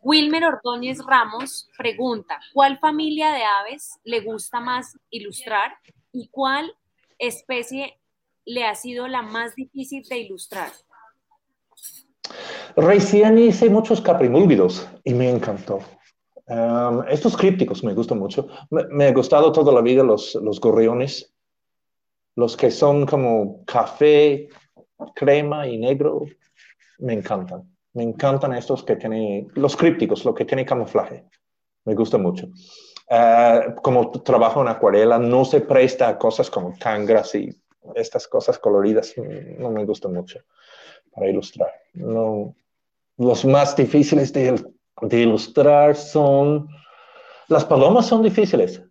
Wilmer 0.06 0.44
Ordóñez 0.46 1.00
Ramos 1.04 1.68
pregunta, 1.76 2.40
¿cuál 2.54 2.78
familia 2.78 3.32
de 3.32 3.42
aves 3.44 4.00
le 4.04 4.22
gusta 4.22 4.60
más 4.60 4.96
ilustrar 5.10 5.72
y 6.12 6.28
cuál 6.28 6.72
especie 7.18 7.98
le 8.46 8.66
ha 8.66 8.76
sido 8.76 9.08
la 9.08 9.24
más 9.24 9.56
difícil 9.56 10.04
de 10.08 10.20
ilustrar? 10.20 10.70
Recién 12.76 13.40
hice 13.40 13.68
muchos 13.68 14.00
caprimúlvidos 14.00 14.88
y 15.04 15.16
me 15.16 15.28
encantó. 15.28 15.80
Um, 16.46 17.02
estos 17.10 17.36
crípticos 17.36 17.84
me 17.84 17.96
gustan 17.96 18.20
mucho. 18.20 18.48
Me, 18.70 19.06
ha 19.06 19.12
gustado 19.12 19.52
toda 19.52 19.74
la 19.74 19.82
vida 19.82 20.04
los, 20.04 20.36
los 20.36 20.60
gorriones, 20.60 21.34
los 22.36 22.56
que 22.56 22.70
son 22.70 23.08
como 23.08 23.66
café, 23.66 24.50
crema 25.16 25.68
y 25.68 25.80
negro, 25.80 26.26
me 27.00 27.14
encantan. 27.14 27.75
Me 27.96 28.04
encantan 28.04 28.54
estos 28.54 28.84
que 28.84 28.98
tienen, 28.98 29.48
los 29.56 29.76
crípticos, 29.76 30.26
lo 30.26 30.34
que 30.34 30.44
tiene 30.44 30.66
camuflaje. 30.66 31.24
Me 31.86 31.96
gusta 31.96 32.18
mucho. 32.18 32.48
Eh, 33.10 33.74
como 33.82 34.12
trabajo 34.12 34.62
en 34.62 34.68
acuarela, 34.68 35.18
no 35.18 35.46
se 35.46 35.62
presta 35.62 36.10
a 36.10 36.18
cosas 36.18 36.50
como 36.50 36.74
tangras 36.78 37.34
y 37.36 37.50
estas 37.96 38.28
cosas 38.28 38.60
coloridas. 38.60 39.14
No 39.58 39.72
me 39.72 39.86
gustan 39.86 40.14
mucho 40.14 40.40
para 41.10 41.30
ilustrar. 41.30 41.72
No, 41.94 42.54
los 43.18 43.46
más 43.46 43.76
difíciles 43.78 44.34
de, 44.34 44.62
de 45.02 45.20
ilustrar 45.22 45.96
son... 45.96 46.68
Las 47.48 47.64
palomas 47.64 48.08
son 48.08 48.24
difíciles. 48.24 48.84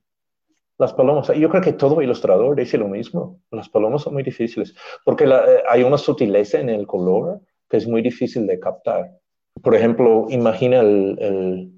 Las 0.79 0.95
palomas, 0.95 1.29
yo 1.29 1.51
creo 1.51 1.63
que 1.63 1.75
todo 1.75 2.01
ilustrador 2.01 2.57
dice 2.57 2.79
lo 2.79 2.89
mismo. 2.89 3.41
Las 3.51 3.69
palomas 3.69 4.01
son 4.01 4.15
muy 4.15 4.23
difíciles 4.23 4.75
porque 5.05 5.25
eh, 5.25 5.63
hay 5.69 5.83
una 5.83 5.99
sutileza 5.99 6.59
en 6.59 6.71
el 6.71 6.87
color 6.87 7.43
que 7.75 7.79
es 7.79 7.89
muy 7.89 8.03
difícil 8.03 8.47
de 8.47 8.61
captar. 8.61 9.19
Por 9.61 9.75
ejemplo, 9.75 10.29
imagina 10.31 10.79
el, 10.79 11.73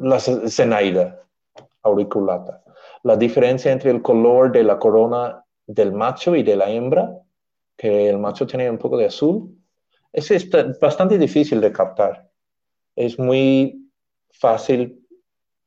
la 0.00 0.18
cenaida 0.18 1.24
auriculata. 1.84 2.64
La 3.04 3.14
diferencia 3.16 3.70
entre 3.70 3.92
el 3.92 4.02
color 4.02 4.50
de 4.50 4.64
la 4.64 4.76
corona 4.80 5.44
del 5.68 5.92
macho 5.92 6.34
y 6.34 6.42
de 6.42 6.56
la 6.56 6.68
hembra, 6.68 7.16
que 7.76 8.08
el 8.10 8.18
macho 8.18 8.44
tiene 8.44 8.68
un 8.68 8.78
poco 8.78 8.96
de 8.96 9.06
azul, 9.06 9.56
es 10.12 10.50
bastante 10.80 11.16
difícil 11.16 11.60
de 11.60 11.70
captar. 11.70 12.28
Es 12.96 13.16
muy 13.20 13.88
fácil 14.32 15.06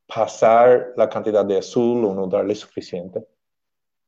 pasar 0.05 0.91
la 0.97 1.07
cantidad 1.07 1.45
de 1.45 1.59
azul 1.59 2.03
o 2.03 2.13
no 2.13 2.27
darle 2.27 2.53
suficiente. 2.53 3.25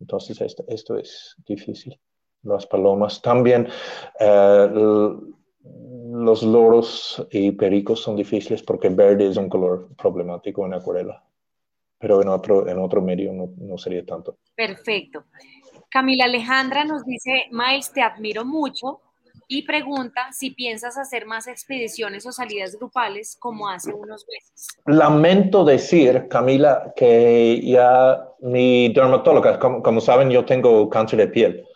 Entonces, 0.02 0.42
esto, 0.42 0.66
esto 0.68 0.98
es 0.98 1.34
difícil 1.46 1.98
las 2.44 2.66
palomas. 2.66 3.22
También 3.22 3.68
eh, 4.20 4.70
los 6.10 6.44
loros 6.44 7.26
y 7.32 7.52
pericos 7.52 8.02
son 8.02 8.16
difíciles 8.16 8.64
porque 8.64 8.90
verde 8.90 9.30
es 9.30 9.38
un 9.38 9.50
color 9.50 9.90
problemático 9.96 10.66
en 10.66 10.74
acuarela, 10.74 11.24
pero 12.00 12.22
en 12.22 12.30
otro, 12.30 12.68
en 12.68 12.80
otro 12.80 13.02
medio 13.02 13.34
no, 13.34 13.50
no 13.58 13.78
sería 13.78 14.06
tanto. 14.06 14.38
Perfecto. 14.56 15.26
Camila 15.90 16.26
Alejandra 16.26 16.84
nos 16.84 17.06
dice, 17.06 17.46
Miles, 17.52 17.92
te 17.92 18.02
admiro 18.02 18.44
mucho 18.44 19.02
y 19.48 19.62
pregunta 19.62 20.28
si 20.34 20.52
piensas 20.52 20.98
hacer 20.98 21.26
más 21.26 21.48
expediciones 21.48 22.26
o 22.26 22.32
salidas 22.34 22.78
grupales 22.78 23.38
como 23.40 23.70
hace 23.70 23.94
unos 23.94 24.26
meses. 24.28 24.68
Lamento 24.86 25.64
decir, 25.64 26.28
Camila, 26.28 26.94
que 26.96 27.62
ya 27.64 28.28
mi 28.42 28.92
dermatóloga, 28.94 29.58
como, 29.58 29.82
como 29.82 30.02
saben, 30.02 30.30
yo 30.30 30.44
tengo 30.44 30.90
cáncer 30.90 31.20
de 31.20 31.28
piel 31.28 31.68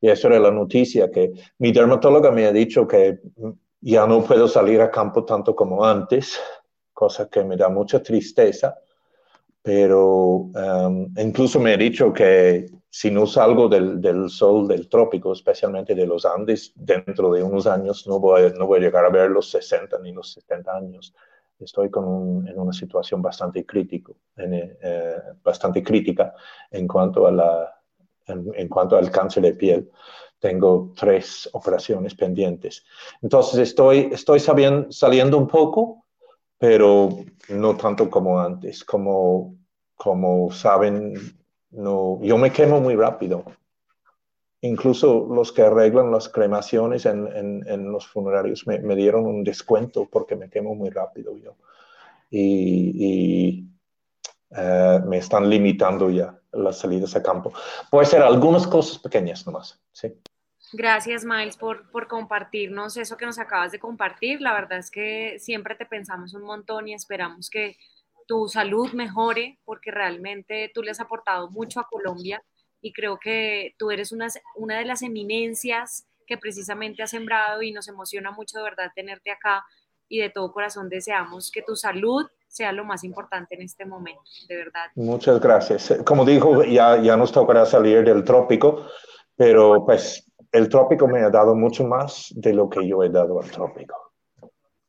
y 0.00 0.08
eso 0.08 0.28
era 0.28 0.38
la 0.38 0.50
noticia, 0.50 1.10
que 1.10 1.32
mi 1.58 1.72
dermatóloga 1.72 2.30
me 2.30 2.46
ha 2.46 2.52
dicho 2.52 2.86
que 2.86 3.20
ya 3.80 4.06
no 4.06 4.24
puedo 4.24 4.48
salir 4.48 4.80
a 4.80 4.90
campo 4.90 5.24
tanto 5.24 5.54
como 5.54 5.84
antes, 5.84 6.40
cosa 6.92 7.28
que 7.28 7.44
me 7.44 7.56
da 7.56 7.68
mucha 7.68 8.02
tristeza, 8.02 8.78
pero 9.62 10.50
um, 10.54 11.12
incluso 11.18 11.60
me 11.60 11.74
ha 11.74 11.76
dicho 11.76 12.12
que 12.12 12.66
si 12.88 13.10
no 13.10 13.26
salgo 13.26 13.68
del, 13.68 14.00
del, 14.00 14.30
sol 14.30 14.66
del 14.66 14.88
trópico, 14.88 15.32
especialmente 15.32 15.94
de 15.94 16.06
los 16.06 16.24
Andes, 16.24 16.72
dentro 16.74 17.30
de 17.32 17.42
unos 17.42 17.66
años 17.66 18.06
no 18.06 18.18
voy, 18.18 18.52
no 18.58 18.66
voy 18.66 18.78
a 18.78 18.82
llegar 18.82 19.04
a 19.04 19.10
ver 19.10 19.30
los 19.30 19.50
60 19.50 19.98
ni 20.00 20.12
los 20.12 20.32
70 20.32 20.76
años. 20.76 21.14
Estoy 21.58 21.90
con 21.90 22.48
en 22.48 22.58
una 22.58 22.72
situación 22.72 23.20
bastante, 23.20 23.66
crítico, 23.66 24.16
eh, 24.38 25.16
bastante 25.42 25.82
crítica 25.82 26.34
en 26.70 26.88
cuanto 26.88 27.26
a 27.26 27.30
la 27.30 27.79
en, 28.30 28.68
cuanto 28.68 28.96
al 28.96 29.10
cáncer 29.10 29.42
de 29.42 29.54
piel. 29.54 29.90
Tengo 30.38 30.92
tres 30.96 31.48
operaciones 31.52 32.14
pendientes. 32.14 32.84
Entonces 33.20 33.60
estoy, 33.60 34.08
estoy 34.12 34.40
saliendo 34.40 35.36
un 35.36 35.46
poco, 35.46 36.06
pero 36.58 37.10
no 37.48 37.76
tanto 37.76 38.08
como 38.08 38.40
antes. 38.40 38.84
Como, 38.84 39.56
como 39.96 40.50
saben, 40.50 41.14
no, 41.70 42.18
yo 42.22 42.38
me 42.38 42.52
quemo 42.52 42.80
muy 42.80 42.96
rápido. 42.96 43.44
Incluso 44.62 45.26
los 45.30 45.52
que 45.52 45.62
arreglan 45.62 46.10
las 46.10 46.28
cremaciones 46.28 47.06
en, 47.06 47.26
en, 47.66 47.92
los 47.92 48.06
funerarios 48.06 48.66
me, 48.66 48.78
me, 48.78 48.94
dieron 48.94 49.24
un 49.24 49.42
descuento 49.42 50.06
porque 50.10 50.36
me 50.36 50.50
quemo 50.50 50.74
muy 50.74 50.90
rápido 50.90 51.36
yo. 51.38 51.56
Y, 52.30 53.66
eh, 54.50 55.00
me 55.06 55.18
están 55.18 55.48
limitando 55.48 56.10
ya 56.10 56.39
las 56.52 56.78
salidas 56.78 57.14
a 57.16 57.22
campo. 57.22 57.52
Puede 57.90 58.06
ser 58.06 58.22
algunas 58.22 58.66
cosas 58.66 58.98
pequeñas 58.98 59.46
nomás, 59.46 59.80
¿sí? 59.92 60.12
Gracias, 60.72 61.24
Miles, 61.24 61.56
por, 61.56 61.90
por 61.90 62.06
compartirnos 62.06 62.96
eso 62.96 63.16
que 63.16 63.26
nos 63.26 63.38
acabas 63.38 63.72
de 63.72 63.80
compartir. 63.80 64.40
La 64.40 64.52
verdad 64.52 64.78
es 64.78 64.90
que 64.90 65.38
siempre 65.40 65.74
te 65.74 65.84
pensamos 65.84 66.32
un 66.34 66.42
montón 66.42 66.86
y 66.86 66.94
esperamos 66.94 67.50
que 67.50 67.76
tu 68.28 68.48
salud 68.48 68.92
mejore 68.92 69.58
porque 69.64 69.90
realmente 69.90 70.70
tú 70.72 70.82
le 70.82 70.92
has 70.92 71.00
aportado 71.00 71.50
mucho 71.50 71.80
a 71.80 71.88
Colombia 71.88 72.40
y 72.80 72.92
creo 72.92 73.18
que 73.18 73.74
tú 73.76 73.90
eres 73.90 74.12
una, 74.12 74.28
una 74.54 74.78
de 74.78 74.84
las 74.84 75.02
eminencias 75.02 76.06
que 76.26 76.38
precisamente 76.38 77.02
has 77.02 77.10
sembrado 77.10 77.62
y 77.62 77.72
nos 77.72 77.88
emociona 77.88 78.30
mucho 78.30 78.58
de 78.58 78.62
verdad 78.62 78.92
tenerte 78.94 79.32
acá 79.32 79.64
y 80.08 80.20
de 80.20 80.30
todo 80.30 80.52
corazón 80.52 80.88
deseamos 80.88 81.50
que 81.50 81.62
tu 81.62 81.74
salud 81.74 82.24
sea 82.50 82.72
lo 82.72 82.84
más 82.84 83.04
importante 83.04 83.54
en 83.54 83.62
este 83.62 83.86
momento, 83.86 84.22
de 84.48 84.56
verdad. 84.56 84.86
Muchas 84.96 85.40
gracias. 85.40 85.94
Como 86.04 86.24
dijo, 86.24 86.64
ya, 86.64 87.00
ya 87.00 87.16
nos 87.16 87.30
tocará 87.30 87.64
salir 87.64 88.04
del 88.04 88.24
trópico, 88.24 88.86
pero 89.36 89.86
pues 89.86 90.28
el 90.50 90.68
trópico 90.68 91.06
me 91.06 91.20
ha 91.20 91.30
dado 91.30 91.54
mucho 91.54 91.84
más 91.84 92.26
de 92.34 92.52
lo 92.52 92.68
que 92.68 92.86
yo 92.86 93.04
he 93.04 93.08
dado 93.08 93.40
al 93.40 93.48
trópico. 93.50 93.94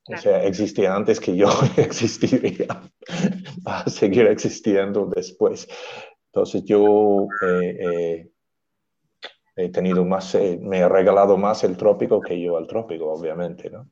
O 0.07 0.18
sea, 0.18 0.43
existía 0.43 0.95
antes 0.95 1.20
que 1.20 1.36
yo 1.36 1.47
existiría, 1.78 2.68
va 3.66 3.82
a 3.82 3.89
seguir 3.89 4.26
existiendo 4.26 5.05
después. 5.05 5.68
Entonces 6.34 6.64
yo 6.64 7.28
he 9.55 9.70
tenido 9.70 10.03
más, 10.03 10.36
me 10.59 10.80
he 10.80 10.89
regalado 10.89 11.38
más 11.38 11.64
el 11.64 11.78
trópico 11.78 12.20
que 12.20 12.41
yo 12.41 12.57
al 12.57 12.66
trópico, 12.66 13.14
obviamente, 13.14 13.70
¿no? 13.70 13.88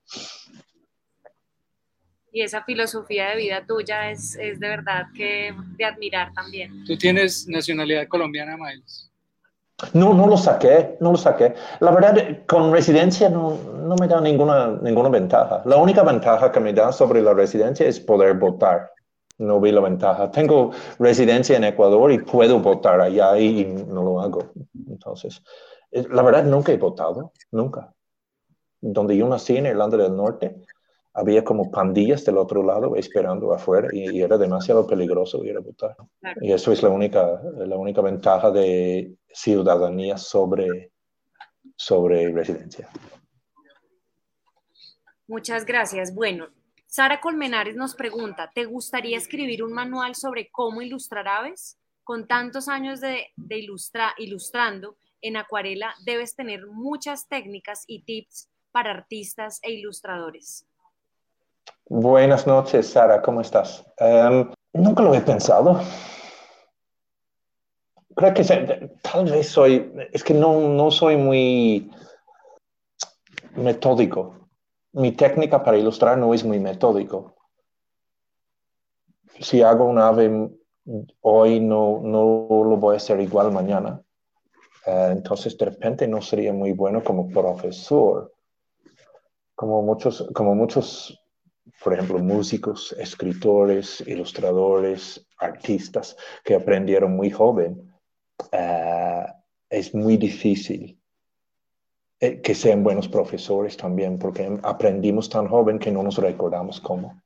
Y 2.31 2.41
esa 2.41 2.63
filosofía 2.63 3.29
de 3.29 3.37
vida 3.37 3.65
tuya 3.65 4.11
es, 4.11 4.35
es 4.35 4.59
de 4.59 4.67
verdad 4.67 5.07
que 5.15 5.53
de 5.77 5.85
admirar 5.85 6.31
también. 6.33 6.83
¿Tú 6.85 6.97
tienes 6.97 7.47
nacionalidad 7.47 8.07
colombiana, 8.07 8.55
Miles? 8.55 9.09
No, 9.93 10.13
no 10.13 10.27
lo 10.27 10.37
saqué, 10.37 10.97
no 10.99 11.11
lo 11.11 11.17
saqué. 11.17 11.53
La 11.79 11.91
verdad, 11.91 12.15
con 12.45 12.71
residencia 12.71 13.29
no, 13.29 13.57
no, 13.85 13.95
me 13.95 14.07
da 14.07 14.19
ninguna, 14.19 14.77
ninguna 14.81 15.09
ventaja. 15.09 15.61
La 15.65 15.77
única 15.77 16.03
ventaja 16.03 16.51
que 16.51 16.59
me 16.59 16.73
da 16.73 16.91
sobre 16.91 17.21
la 17.21 17.33
residencia 17.33 17.87
es 17.87 17.99
poder 17.99 18.35
votar. 18.35 18.91
No 19.37 19.61
vi 19.61 19.71
la 19.71 19.79
ventaja. 19.79 20.29
Tengo 20.31 20.71
residencia 20.99 21.55
en 21.55 21.63
Ecuador 21.63 22.11
y 22.11 22.19
puedo 22.19 22.59
votar 22.59 22.99
allá 22.99 23.37
y 23.39 23.65
no 23.65 24.03
lo 24.03 24.21
hago. 24.21 24.51
Entonces, 24.87 25.41
la 25.91 26.21
verdad, 26.21 26.43
nunca 26.43 26.73
he 26.73 26.77
votado, 26.77 27.31
nunca. 27.51 27.93
Donde 28.81 29.15
yo 29.15 29.27
nací 29.29 29.55
en 29.57 29.65
Irlanda 29.65 29.97
del 29.97 30.15
Norte, 30.15 30.61
había 31.13 31.43
como 31.43 31.71
pandillas 31.71 32.23
del 32.25 32.37
otro 32.37 32.63
lado 32.63 32.95
esperando 32.95 33.53
afuera 33.53 33.89
y, 33.91 34.21
era 34.21 34.37
demasiado 34.37 34.85
peligroso 34.85 35.43
ir 35.43 35.57
a 35.57 35.59
votar. 35.59 35.95
Y 36.41 36.51
eso 36.51 36.71
es 36.71 36.83
la 36.83 36.89
única, 36.89 37.41
la 37.57 37.77
única 37.77 38.01
ventaja 38.01 38.51
de 38.51 39.15
ciudadanía 39.27 40.17
sobre, 40.17 40.91
sobre 41.75 42.31
residencia. 42.31 42.87
Muchas 45.27 45.65
gracias. 45.65 46.13
Bueno, 46.13 46.47
Sara 46.87 47.21
Colmenares 47.21 47.75
nos 47.75 47.95
pregunta, 47.95 48.49
¿te 48.53 48.65
gustaría 48.65 49.17
escribir 49.17 49.63
un 49.63 49.73
manual 49.73 50.15
sobre 50.15 50.49
cómo 50.49 50.81
ilustrar 50.81 51.27
aves? 51.27 51.77
Con 52.03 52.27
tantos 52.27 52.67
años 52.67 52.99
de, 52.99 53.27
de 53.35 53.59
ilustrando 54.17 54.97
en 55.21 55.37
acuarela, 55.37 55.93
debes 56.03 56.35
tener 56.35 56.65
muchas 56.65 57.27
técnicas 57.27 57.83
y 57.85 58.03
tips 58.03 58.49
para 58.71 58.91
artistas 58.91 59.59
e 59.61 59.73
ilustradores. 59.73 60.68
Buenas 61.91 62.45
noches, 62.45 62.87
Sara, 62.87 63.21
¿cómo 63.21 63.41
estás? 63.41 63.83
Em, 63.97 64.51
nunca 64.73 65.01
lo 65.01 65.13
he 65.15 65.21
pensado. 65.21 65.79
Creo 68.15 68.33
que 68.33 68.43
tal 69.01 69.25
vez 69.25 69.49
soy, 69.49 69.91
es 70.11 70.23
que 70.23 70.35
no, 70.35 70.59
no 70.59 70.91
soy 70.91 71.17
muy 71.17 71.89
metódico. 73.55 74.35
Mi 74.91 75.13
técnica 75.13 75.63
para 75.63 75.77
ilustrar 75.77 76.17
no 76.17 76.33
es 76.33 76.43
muy 76.43 76.59
metódico. 76.59 77.33
Si 79.39 79.61
hago 79.61 79.85
un 79.85 79.97
ave 79.97 80.49
hoy, 81.21 81.59
no, 81.59 82.01
no 82.03 82.47
lo 82.49 82.77
voy 82.77 82.95
a 82.95 82.97
hacer 82.97 83.19
igual 83.21 83.51
mañana. 83.51 84.01
Eh, 84.85 85.09
entonces, 85.11 85.57
de 85.57 85.65
repente 85.65 86.07
no 86.07 86.21
sería 86.21 86.53
muy 86.53 86.73
bueno 86.73 87.03
como 87.03 87.29
profesor. 87.29 88.33
Como 89.55 89.81
muchos, 89.81 90.27
como 90.33 90.55
muchos 90.55 91.19
por 91.83 91.93
ejemplo, 91.93 92.19
músicos, 92.19 92.95
escritores, 92.97 94.01
ilustradores, 94.07 95.25
artistas 95.37 96.15
que 96.43 96.55
aprendieron 96.55 97.15
muy 97.15 97.29
joven, 97.29 97.93
eh, 98.51 99.25
es 99.69 99.93
muy 99.93 100.17
difícil 100.17 100.99
eh, 102.19 102.41
que 102.41 102.53
sean 102.55 102.83
buenos 102.83 103.07
profesores 103.07 103.77
también, 103.77 104.19
porque 104.19 104.59
aprendimos 104.63 105.29
tan 105.29 105.47
joven 105.47 105.79
que 105.79 105.91
no 105.91 106.03
nos 106.03 106.17
recordamos 106.17 106.81
cómo. 106.81 107.21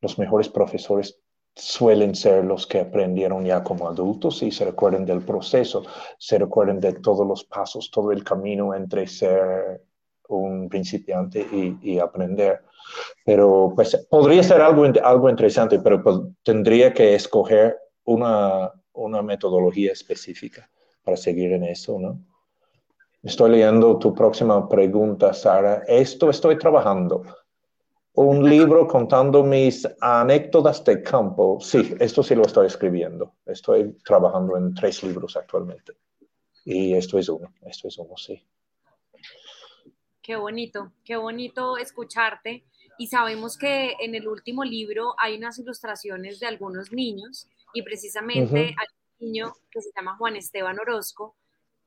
Los 0.00 0.18
mejores 0.18 0.48
profesores 0.48 1.18
suelen 1.56 2.14
ser 2.14 2.44
los 2.44 2.66
que 2.66 2.80
aprendieron 2.80 3.44
ya 3.44 3.62
como 3.62 3.88
adultos 3.88 4.42
y 4.42 4.50
se 4.50 4.64
recuerden 4.64 5.04
del 5.04 5.24
proceso, 5.24 5.84
se 6.18 6.38
recuerden 6.38 6.80
de 6.80 6.94
todos 6.94 7.26
los 7.26 7.44
pasos, 7.44 7.90
todo 7.90 8.12
el 8.12 8.22
camino 8.24 8.74
entre 8.74 9.06
ser 9.06 9.82
un 10.28 10.68
principiante 10.68 11.46
y, 11.82 11.98
aprender. 11.98 12.62
Pero 13.24 13.72
pues 13.74 14.06
podría 14.10 14.42
ser 14.42 14.60
algo, 14.60 14.84
algo 15.02 15.30
interesante, 15.30 15.78
pero 15.80 16.02
pues, 16.02 16.18
tendría 16.42 16.92
que 16.92 17.14
escoger 17.14 17.76
una, 18.04 18.70
una 18.92 19.22
metodología 19.22 19.92
específica 19.92 20.68
para 21.02 21.16
seguir 21.16 21.52
en 21.52 21.64
eso, 21.64 21.98
¿no? 21.98 22.18
Estoy 23.22 23.52
leyendo 23.52 23.98
tu 23.98 24.14
próxima 24.14 24.68
pregunta, 24.68 25.32
Sara. 25.32 25.82
Esto 25.86 26.28
estoy 26.28 26.58
trabajando. 26.58 27.24
Un 28.16 28.48
libro 28.48 28.86
contando 28.86 29.42
mis 29.42 29.88
anécdotas 29.98 30.84
de 30.84 31.02
campo. 31.02 31.58
Sí, 31.58 31.94
esto 31.98 32.22
sí 32.22 32.34
lo 32.34 32.42
estoy 32.42 32.66
escribiendo. 32.66 33.32
Estoy 33.46 33.96
trabajando 34.04 34.58
en 34.58 34.74
tres 34.74 35.02
libros 35.02 35.38
actualmente. 35.38 35.94
Y 36.66 36.94
esto 36.94 37.18
es 37.18 37.28
uno, 37.30 37.52
esto 37.62 37.88
es 37.88 37.96
uno, 37.96 38.14
sí. 38.16 38.42
Qué 40.24 40.36
bonito, 40.36 40.90
qué 41.04 41.16
bonito 41.16 41.76
escucharte. 41.76 42.64
Y 42.96 43.08
sabemos 43.08 43.58
que 43.58 43.94
en 44.00 44.14
el 44.14 44.26
último 44.26 44.64
libro 44.64 45.14
hay 45.18 45.36
unas 45.36 45.58
ilustraciones 45.58 46.40
de 46.40 46.46
algunos 46.46 46.92
niños 46.92 47.46
y 47.74 47.82
precisamente 47.82 48.58
hay 48.58 48.86
un 49.20 49.26
niño 49.26 49.52
que 49.70 49.82
se 49.82 49.90
llama 49.94 50.16
Juan 50.16 50.36
Esteban 50.36 50.78
Orozco, 50.80 51.36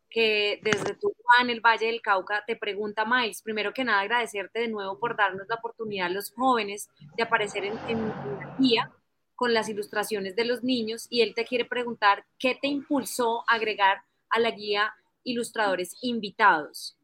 que 0.08 0.60
desde 0.64 0.94
tu 0.94 1.12
en 1.42 1.50
el 1.50 1.62
Valle 1.62 1.88
del 1.88 2.02
Cauca, 2.02 2.44
te 2.46 2.56
pregunta, 2.56 3.06
Miles, 3.06 3.42
primero 3.42 3.74
que 3.74 3.84
nada 3.84 4.02
agradecerte 4.02 4.60
de 4.60 4.68
nuevo 4.68 5.00
por 5.00 5.18
darnos 5.18 5.48
la 5.48 5.56
oportunidad 5.56 6.08
a 6.08 6.12
los 6.12 6.32
jóvenes 6.32 6.90
de 7.16 7.24
aparecer 7.24 7.66
en, 7.66 7.78
en 7.88 8.08
la 8.08 8.56
guía 8.60 8.92
con 9.36 9.54
las 9.54 9.68
ilustraciones 9.68 10.36
de 10.36 10.46
los 10.46 10.64
niños 10.64 11.08
y 11.10 11.22
él 11.22 11.34
te 11.34 11.46
quiere 11.46 11.66
preguntar 11.66 12.26
qué 12.38 12.58
te 12.60 12.68
impulsó 12.68 13.42
a 13.48 13.56
agregar 13.56 14.04
a 14.30 14.40
la 14.40 14.52
guía 14.52 14.94
ilustradores 15.24 15.98
invitados. 16.02 16.97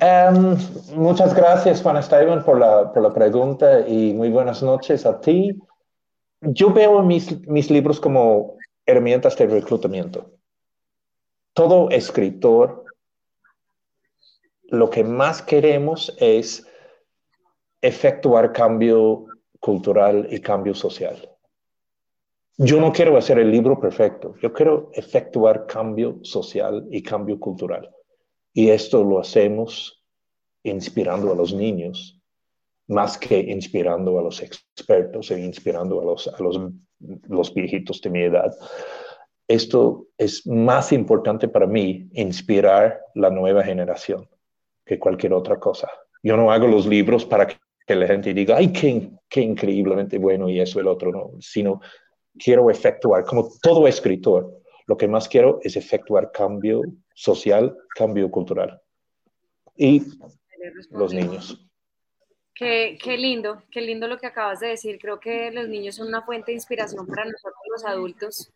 Em, 0.00 0.56
muchas 0.94 1.34
gracias, 1.34 1.82
Juan 1.82 1.96
Esteban, 1.96 2.44
por 2.44 2.58
la, 2.58 2.92
por 2.92 3.02
la, 3.02 3.12
pregunta 3.12 3.80
y 3.86 4.12
muy 4.14 4.30
buenas 4.30 4.62
noches 4.62 5.04
a 5.04 5.20
ti. 5.20 5.58
Yo 6.40 6.72
veo 6.72 7.02
mis, 7.02 7.46
mis 7.48 7.68
libros 7.68 7.98
como 7.98 8.56
herramientas 8.86 9.36
de 9.36 9.46
reclutamiento. 9.46 10.30
Todo 11.52 11.90
escritor, 11.90 12.84
lo 14.68 14.88
que 14.88 15.02
más 15.02 15.42
queremos 15.42 16.14
es 16.18 16.64
efectuar 17.82 18.52
cambio 18.52 19.26
cultural 19.58 20.28
y 20.30 20.40
cambio 20.40 20.74
social. 20.74 21.28
Yo 22.56 22.80
no 22.80 22.92
quiero 22.92 23.16
hacer 23.16 23.38
el 23.38 23.50
libro 23.50 23.80
perfecto, 23.80 24.34
yo 24.40 24.52
quiero 24.52 24.90
efectuar 24.92 25.66
cambio 25.66 26.18
social 26.22 26.86
y 26.90 27.02
cambio 27.02 27.38
cultural. 27.38 27.90
Y 28.58 28.70
esto 28.70 29.04
lo 29.04 29.20
hacemos 29.20 30.02
inspirando 30.64 31.30
a 31.32 31.36
los 31.36 31.54
niños, 31.54 32.20
más 32.88 33.16
que 33.16 33.38
inspirando 33.38 34.18
a 34.18 34.22
los 34.22 34.42
expertos 34.42 35.30
e 35.30 35.38
inspirando 35.38 36.00
a 36.00 36.04
los, 36.04 36.26
a 36.26 36.36
los, 37.28 37.54
viejitos 37.54 38.00
de 38.00 38.10
mi 38.10 38.22
edad. 38.22 38.52
Esto 39.46 40.08
es 40.18 40.44
más 40.44 40.90
importante 40.90 41.46
para 41.46 41.68
mí, 41.68 42.08
inspirar 42.14 43.00
la 43.14 43.30
nueva 43.30 43.62
generación, 43.62 44.28
que 44.84 44.98
cualquier 44.98 45.34
otra 45.34 45.60
cosa. 45.60 45.88
Yo 46.24 46.36
no 46.36 46.50
hago 46.50 46.66
los 46.66 46.84
libros 46.84 47.24
para 47.24 47.46
que 47.46 47.94
la 47.94 48.08
gente 48.08 48.34
diga, 48.34 48.56
ay, 48.56 48.72
qué, 48.72 49.08
qué 49.28 49.40
increíblemente 49.40 50.18
bueno 50.18 50.48
y 50.48 50.58
eso, 50.58 50.80
el 50.80 50.88
otro, 50.88 51.12
no, 51.12 51.30
sino 51.38 51.80
quiero 52.36 52.68
efectuar, 52.70 53.24
como 53.24 53.50
todo 53.62 53.86
escritor, 53.86 54.52
lo 54.88 54.96
que 54.96 55.06
más 55.06 55.28
quiero 55.28 55.60
es 55.62 55.76
efectuar 55.76 56.32
cambio 56.32 56.82
social, 57.18 57.76
cambio 57.96 58.30
cultural. 58.30 58.80
Y 59.76 60.02
los 60.90 61.12
niños. 61.12 61.66
Qué, 62.54 62.96
qué, 63.02 63.16
lindo, 63.18 63.62
qué 63.72 63.80
lindo 63.80 64.06
lo 64.06 64.18
que 64.18 64.28
acabas 64.28 64.60
de 64.60 64.68
decir. 64.68 64.98
Creo 65.00 65.18
que 65.18 65.50
los 65.50 65.68
niños 65.68 65.96
son 65.96 66.06
una 66.06 66.22
fuente 66.22 66.52
de 66.52 66.56
inspiración 66.56 67.06
para 67.08 67.24
nosotros 67.24 67.60
los 67.72 67.84
adultos. 67.84 68.52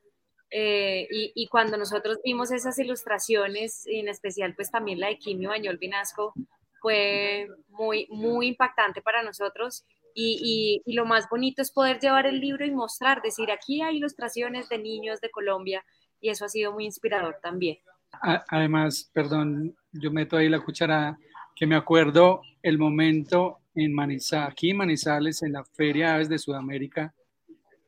Eh, 0.51 1.09
y, 1.11 1.33
y, 1.35 1.49
cuando 1.49 1.77
nosotros 1.77 2.21
vimos 2.25 2.53
esas 2.53 2.79
ilustraciones, 2.79 3.85
en 3.87 4.09
especial 4.09 4.55
pues 4.55 4.71
también 4.71 5.01
la 5.01 5.09
de 5.09 5.19
Kimi 5.19 5.47
Bañol 5.47 5.79
Vinasco, 5.79 6.33
fue 6.81 7.49
muy, 7.69 8.07
muy 8.11 8.49
impactante 8.49 9.03
para 9.03 9.23
nosotros. 9.23 9.85
Y, 10.15 10.83
y, 10.85 10.93
y, 10.93 10.95
lo 10.95 11.05
más 11.05 11.29
bonito 11.29 11.63
es 11.63 11.73
poder 11.73 11.99
llevar 11.99 12.27
el 12.27 12.39
libro 12.39 12.65
y 12.65 12.71
mostrar, 12.71 13.23
decir, 13.23 13.51
aquí 13.51 13.83
hay 13.83 13.97
ilustraciones 13.97 14.69
de 14.69 14.79
niños 14.79 15.21
de 15.21 15.31
Colombia 15.31 15.85
y 16.21 16.29
eso 16.29 16.45
ha 16.45 16.49
sido 16.49 16.73
muy 16.73 16.85
inspirador 16.85 17.39
también. 17.43 17.79
Además, 18.21 19.11
perdón, 19.13 19.75
yo 19.93 20.11
meto 20.11 20.37
ahí 20.37 20.49
la 20.49 20.61
cuchara, 20.61 21.19
que 21.55 21.67
me 21.67 21.77
acuerdo 21.77 22.43
el 22.63 22.79
momento 22.79 23.59
en 23.75 23.93
Manizales, 23.93 24.53
aquí 24.53 24.71
en 24.71 24.77
Manizales, 24.77 25.43
en 25.43 25.53
la 25.53 25.65
Feria 25.65 26.15
Aves 26.15 26.29
de 26.29 26.39
Sudamérica, 26.39 27.15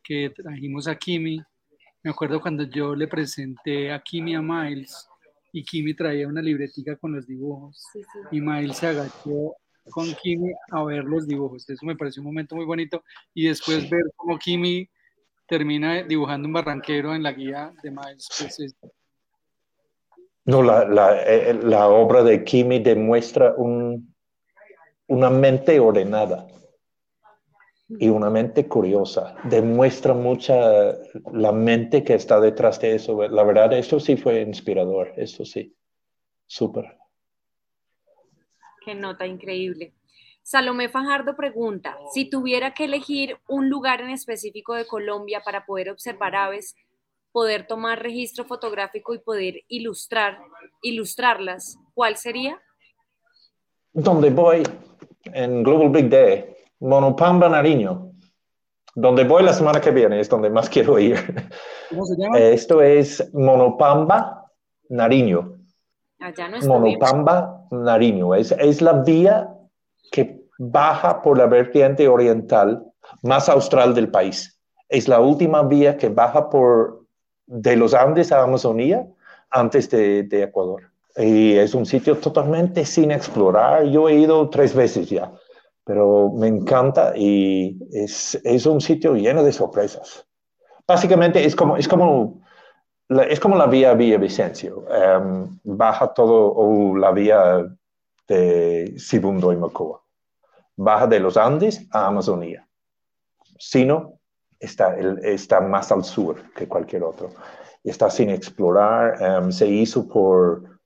que 0.02 0.30
trajimos 0.30 0.88
a 0.88 0.96
Kimi. 0.96 1.40
Me 2.02 2.10
acuerdo 2.10 2.40
cuando 2.40 2.64
yo 2.64 2.94
le 2.94 3.08
presenté 3.08 3.92
a 3.92 4.00
Kimi 4.00 4.34
a 4.34 4.42
Miles 4.42 5.08
y 5.52 5.62
Kimi 5.64 5.94
traía 5.94 6.28
una 6.28 6.42
libretica 6.42 6.96
con 6.96 7.14
los 7.14 7.26
dibujos 7.26 7.82
y 8.30 8.40
Miles 8.40 8.76
se 8.76 8.88
agachó 8.88 9.54
con 9.90 10.12
Kimi 10.14 10.52
a 10.70 10.82
ver 10.84 11.04
los 11.04 11.26
dibujos. 11.26 11.68
Eso 11.68 11.86
me 11.86 11.96
pareció 11.96 12.20
un 12.22 12.26
momento 12.26 12.56
muy 12.56 12.64
bonito 12.64 13.04
y 13.32 13.46
después 13.46 13.88
ver 13.88 14.02
cómo 14.16 14.38
Kimi 14.38 14.88
termina 15.46 16.02
dibujando 16.02 16.48
un 16.48 16.54
barranquero 16.54 17.14
en 17.14 17.22
la 17.22 17.32
guía 17.32 17.72
de 17.82 17.90
Miles. 17.90 18.28
Pues, 18.38 18.74
no, 20.46 20.62
la, 20.62 21.22
eh, 21.22 21.54
la, 21.54 21.88
obra 21.88 22.22
de 22.22 22.44
Kimi 22.44 22.78
demuestra 22.78 23.54
un, 23.56 24.14
una 25.06 25.30
mente 25.30 25.80
ordenada 25.80 26.46
y 27.88 28.08
una 28.08 28.30
mente 28.30 28.66
curiosa. 28.68 29.36
Demuestra 29.44 30.14
mucha 30.14 30.96
la 31.32 31.52
mente 31.52 32.04
que 32.04 32.14
está 32.14 32.40
detrás 32.40 32.80
de 32.80 32.96
eso. 32.96 33.26
La 33.28 33.42
verdad, 33.42 33.72
eso 33.72 34.00
sí 34.00 34.16
fue 34.16 34.40
inspirador, 34.40 35.12
eso 35.16 35.44
sí. 35.44 35.74
Súper. 36.46 36.96
Qué 38.84 38.94
nota 38.94 39.26
increíble. 39.26 39.94
Salomé 40.42 40.90
Fajardo 40.90 41.36
pregunta, 41.36 41.96
si 42.12 42.28
tuviera 42.28 42.74
que 42.74 42.84
elegir 42.84 43.38
un 43.48 43.70
lugar 43.70 44.02
en 44.02 44.10
específico 44.10 44.74
de 44.74 44.86
Colombia 44.86 45.40
para 45.42 45.64
poder 45.64 45.88
observar 45.88 46.36
aves, 46.36 46.76
poder 47.34 47.66
tomar 47.66 48.00
registro 48.00 48.44
fotográfico 48.44 49.12
y 49.12 49.18
poder 49.18 49.54
ilustrar, 49.66 50.38
ilustrarlas, 50.82 51.76
¿cuál 51.92 52.16
sería? 52.16 52.62
Donde 53.92 54.30
voy 54.30 54.62
en 55.24 55.64
Global 55.64 55.88
Big 55.90 56.08
Day, 56.08 56.54
Monopamba 56.78 57.48
Nariño. 57.48 58.12
Donde 58.94 59.24
voy 59.24 59.42
la 59.42 59.52
semana 59.52 59.80
que 59.80 59.90
viene 59.90 60.20
es 60.20 60.28
donde 60.28 60.48
más 60.48 60.70
quiero 60.70 60.96
ir. 60.96 61.16
¿Cómo 61.90 62.06
se 62.06 62.14
llama? 62.16 62.38
Esto 62.38 62.80
es 62.80 63.28
Monopamba 63.34 64.48
Nariño. 64.88 65.58
Allá 66.20 66.48
no 66.48 66.60
Monopamba 66.60 67.66
Nariño. 67.72 68.36
Es, 68.36 68.52
es 68.52 68.80
la 68.80 68.92
vía 69.02 69.52
que 70.12 70.40
baja 70.56 71.20
por 71.20 71.36
la 71.36 71.46
vertiente 71.46 72.06
oriental 72.06 72.84
más 73.24 73.48
austral 73.48 73.92
del 73.92 74.08
país. 74.08 74.60
Es 74.88 75.08
la 75.08 75.18
última 75.18 75.64
vía 75.64 75.96
que 75.96 76.10
baja 76.10 76.48
por 76.48 77.03
de 77.46 77.76
los 77.76 77.94
Andes 77.94 78.32
a 78.32 78.42
Amazonía 78.42 79.06
antes 79.50 79.90
de, 79.90 80.26
Ecuador. 80.30 80.90
Y 81.16 81.54
es 81.54 81.74
un 81.74 81.86
sitio 81.86 82.16
totalmente 82.18 82.84
sin 82.84 83.12
explorar. 83.12 83.84
Yo 83.84 84.08
he 84.08 84.14
ido 84.14 84.50
tres 84.50 84.74
veces 84.74 85.08
ya, 85.08 85.32
pero 85.84 86.32
me 86.32 86.48
encanta 86.48 87.12
y 87.16 87.78
es, 87.92 88.40
es 88.42 88.66
un 88.66 88.80
sitio 88.80 89.14
lleno 89.14 89.44
de 89.44 89.52
sorpresas. 89.52 90.26
Básicamente 90.86 91.44
es 91.44 91.54
como, 91.54 91.76
es 91.76 91.86
como, 91.88 92.42
la, 93.08 93.22
es 93.24 93.38
como 93.38 93.56
la 93.56 93.66
vía 93.66 93.94
Villa 93.94 94.18
Vicencio. 94.18 94.84
Em, 94.90 95.58
baja 95.62 96.12
todo, 96.12 96.52
o 96.52 96.96
la 96.96 97.12
vía 97.12 97.64
de 98.26 98.94
Sibundo 98.98 99.52
y 99.52 99.56
Macoa. 99.56 100.02
Baja 100.76 101.06
de 101.06 101.20
los 101.20 101.36
Andes 101.36 101.86
a 101.92 102.06
Amazonía. 102.06 102.66
Sino 103.58 104.18
está, 104.58 104.96
está 105.22 105.60
más 105.60 105.92
al 105.92 106.04
sur 106.04 106.52
que 106.52 106.68
cualquier 106.68 107.02
otro. 107.02 107.30
Y 107.82 107.90
está 107.90 108.10
sin 108.10 108.30
explorar. 108.30 109.22
Em, 109.22 109.52
se 109.52 109.66
hizo 109.66 110.08
por, 110.08 110.80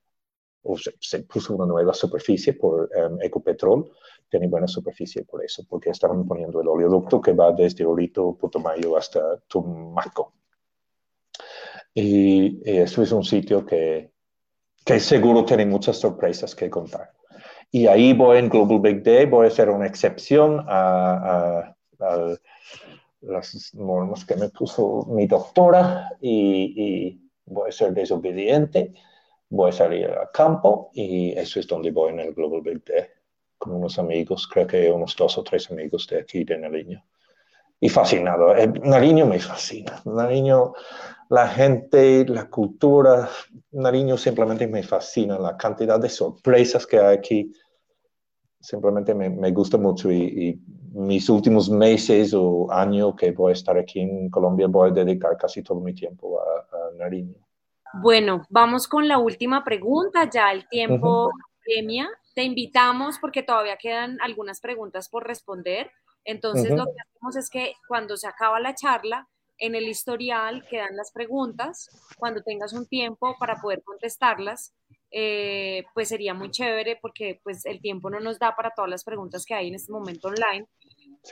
o 0.63 0.77
se, 0.77 1.23
puso 1.23 1.55
una 1.55 1.65
nueva 1.65 1.93
superficie 1.93 2.53
por 2.53 2.89
um, 2.95 3.21
Ecopetrol. 3.21 3.91
Tiene 4.29 4.47
buena 4.47 4.67
superficie 4.67 5.23
por 5.23 5.43
eso, 5.43 5.63
porque 5.67 5.89
estaban 5.89 6.27
poniendo 6.27 6.61
el 6.61 6.67
oleoducto 6.67 7.19
que 7.19 7.33
va 7.33 7.51
desde 7.51 7.85
Orito, 7.85 8.35
Putumayo 8.35 8.95
hasta 8.95 9.39
Tumaco. 9.47 10.33
Y, 11.93 12.61
eso 12.63 13.01
es 13.01 13.11
un 13.11 13.23
sitio 13.23 13.65
que, 13.65 14.11
que 14.85 14.99
seguro 14.99 15.45
tiene 15.45 15.65
muchas 15.65 15.97
sorpresas 15.97 16.53
que 16.55 16.69
contar. 16.69 17.11
Y 17.71 17.87
ahí 17.87 18.13
voy 18.13 18.37
en 18.37 18.49
Global 18.49 18.79
Big 18.79 19.03
Day, 19.03 19.25
voy 19.25 19.45
a 19.45 19.49
hacer 19.49 19.69
una 19.69 19.85
excepción 19.85 20.63
a, 20.67 21.75
a, 21.99 22.35
las 23.21 23.73
normas 23.73 24.25
que 24.25 24.35
me 24.35 24.49
puso 24.49 25.05
mi 25.09 25.27
doctora 25.27 26.09
y, 26.21 27.19
voy 27.45 27.69
a 27.69 27.71
ser 27.71 27.93
desobediente, 27.93 28.93
voy 29.49 29.69
a 29.69 29.73
salir 29.73 30.05
al 30.05 30.29
campo 30.31 30.91
y 30.93 31.31
eso 31.31 31.59
es 31.59 31.65
donde 31.65 31.89
voy 31.89 32.13
en 32.13 32.19
el 32.19 32.33
Global 32.33 32.61
Big 32.61 32.83
con 33.57 33.73
unos 33.73 33.97
amigos, 33.97 34.47
creo 34.47 34.67
que 34.67 34.91
unos 34.91 35.15
dos 35.15 35.37
o 35.37 35.43
tres 35.43 35.69
amigos 35.71 36.07
de 36.07 36.19
aquí 36.19 36.43
de 36.43 36.57
Nariño. 36.57 37.03
Y 37.81 37.89
fascinado. 37.89 38.55
Eh, 38.55 38.67
Nariño 38.67 39.25
me 39.25 39.39
fascina. 39.39 40.01
Nariño, 40.05 40.73
la 41.29 41.47
gente, 41.47 42.25
la 42.27 42.49
cultura, 42.49 43.29
Nariño 43.71 44.17
simplemente 44.17 44.67
me 44.67 44.83
fascina. 44.83 45.39
La 45.39 45.57
cantidad 45.57 45.99
de 45.99 46.09
sorpresas 46.09 46.85
que 46.85 46.99
hay 46.99 47.17
aquí 47.17 47.53
simplemente 48.59 49.13
me, 49.13 49.29
me 49.29 49.51
gusta 49.51 49.77
mucho 49.77 50.11
y, 50.11 50.61
mis 50.93 51.29
últimos 51.29 51.69
meses 51.69 52.33
o 52.33 52.71
año 52.71 53.15
que 53.15 53.31
voy 53.31 53.51
a 53.51 53.53
estar 53.53 53.77
aquí 53.77 53.99
en 53.99 54.29
Colombia 54.29 54.67
voy 54.67 54.89
a 54.89 54.93
dedicar 54.93 55.37
casi 55.37 55.61
todo 55.61 55.79
mi 55.79 55.93
tiempo 55.93 56.39
a, 56.41 56.97
Nariño. 56.97 57.35
Bueno, 58.01 58.45
vamos 58.49 58.87
con 58.87 59.07
la 59.07 59.17
última 59.17 59.63
pregunta, 59.63 60.29
ya 60.29 60.51
el 60.51 60.67
tiempo 60.67 61.31
premia. 61.63 62.09
Te 62.35 62.43
invitamos 62.43 63.17
porque 63.19 63.41
todavía 63.41 63.77
quedan 63.77 64.17
algunas 64.21 64.59
preguntas 64.59 65.07
por 65.09 65.25
responder. 65.25 65.89
Entonces, 66.25 66.69
lo 66.71 66.85
que 66.85 67.01
hacemos 67.01 67.35
es 67.37 67.49
que 67.49 67.73
cuando 67.87 68.17
se 68.17 68.27
acaba 68.27 68.59
la 68.59 68.75
charla, 68.75 69.27
en 69.59 69.75
el 69.75 69.87
historial 69.87 70.65
quedan 70.69 70.95
las 70.95 71.11
preguntas. 71.11 71.89
Cuando 72.17 72.41
tengas 72.41 72.73
un 72.73 72.85
tiempo 72.87 73.35
para 73.39 73.59
poder 73.61 73.83
contestarlas, 73.83 74.73
eh, 75.11 75.83
pues 75.93 76.09
sería 76.09 76.33
muy 76.33 76.51
chévere 76.51 76.97
porque 77.01 77.39
pues 77.43 77.65
el 77.65 77.81
tiempo 77.81 78.09
no 78.09 78.19
nos 78.19 78.37
da 78.37 78.55
para 78.55 78.71
todas 78.71 78.89
las 78.89 79.03
preguntas 79.03 79.45
que 79.45 79.55
hay 79.55 79.67
en 79.67 79.75
este 79.75 79.91
momento 79.91 80.29
online. 80.29 80.67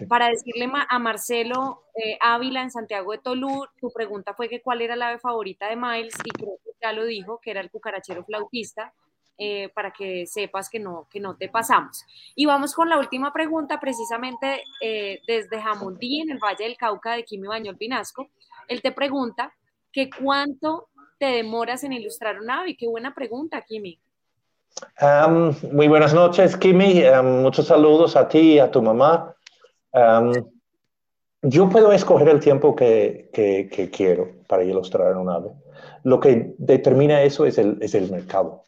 Para 0.07 0.27
decirle 0.27 0.69
a 0.89 0.99
Marcelo 0.99 1.83
eh, 1.95 2.17
Ávila 2.21 2.61
en 2.61 2.71
Santiago 2.71 3.11
de 3.11 3.19
Tolú, 3.19 3.65
tu 3.79 3.91
pregunta 3.91 4.33
fue 4.33 4.49
que 4.49 4.61
cuál 4.61 4.81
era 4.81 4.95
la 4.95 5.09
ave 5.09 5.19
favorita 5.19 5.67
de 5.69 5.75
Miles 5.75 6.13
y 6.23 6.29
creo 6.31 6.57
que 6.63 6.71
ya 6.81 6.91
lo 6.91 7.05
dijo, 7.05 7.39
que 7.41 7.51
era 7.51 7.61
el 7.61 7.71
cucarachero 7.71 8.23
flautista, 8.23 8.93
eh, 9.37 9.69
para 9.69 9.91
que 9.91 10.25
sepas 10.27 10.69
que 10.69 10.79
no, 10.79 11.07
que 11.09 11.19
no 11.19 11.35
te 11.35 11.49
pasamos. 11.49 12.05
Y 12.35 12.45
vamos 12.45 12.73
con 12.73 12.89
la 12.89 12.97
última 12.97 13.31
pregunta, 13.31 13.79
precisamente 13.79 14.63
desde 15.27 15.61
Jamundí, 15.61 16.21
en 16.21 16.31
el 16.31 16.39
Valle 16.39 16.65
del 16.65 16.77
Cauca 16.77 17.13
de 17.13 17.23
Kimi 17.23 17.47
Bañol 17.47 17.77
Pinasco. 17.77 18.29
Él 18.67 18.81
te 18.81 18.91
pregunta 18.91 19.53
que 19.91 20.09
cuánto 20.09 20.89
te 21.17 21.25
demoras 21.25 21.83
en 21.83 21.93
ilustrar 21.93 22.39
un 22.39 22.49
ave? 22.49 22.75
Qué 22.77 22.87
buena 22.87 23.13
pregunta, 23.13 23.61
Kimi. 23.61 23.99
muy 25.71 25.87
buenas 25.87 26.13
noches, 26.13 26.55
Kimi. 26.55 27.03
muchos 27.23 27.67
saludos 27.67 28.15
a 28.15 28.27
ti 28.27 28.53
y 28.53 28.59
a 28.59 28.69
tu 28.69 28.81
mamá. 28.81 29.33
Yo 31.41 31.69
puedo 31.69 31.91
escoger 31.91 32.29
el 32.29 32.39
tiempo 32.39 32.75
que, 32.75 33.29
que, 33.33 33.89
quiero 33.91 34.29
para 34.47 34.63
ilustrar 34.63 35.15
un 35.17 35.29
ave. 35.29 35.51
Lo 36.03 36.19
que 36.19 36.55
determina 36.57 37.21
eso 37.23 37.45
es 37.45 37.57
el, 37.57 37.77
es 37.81 37.95
el 37.95 38.11
mercado. 38.11 38.63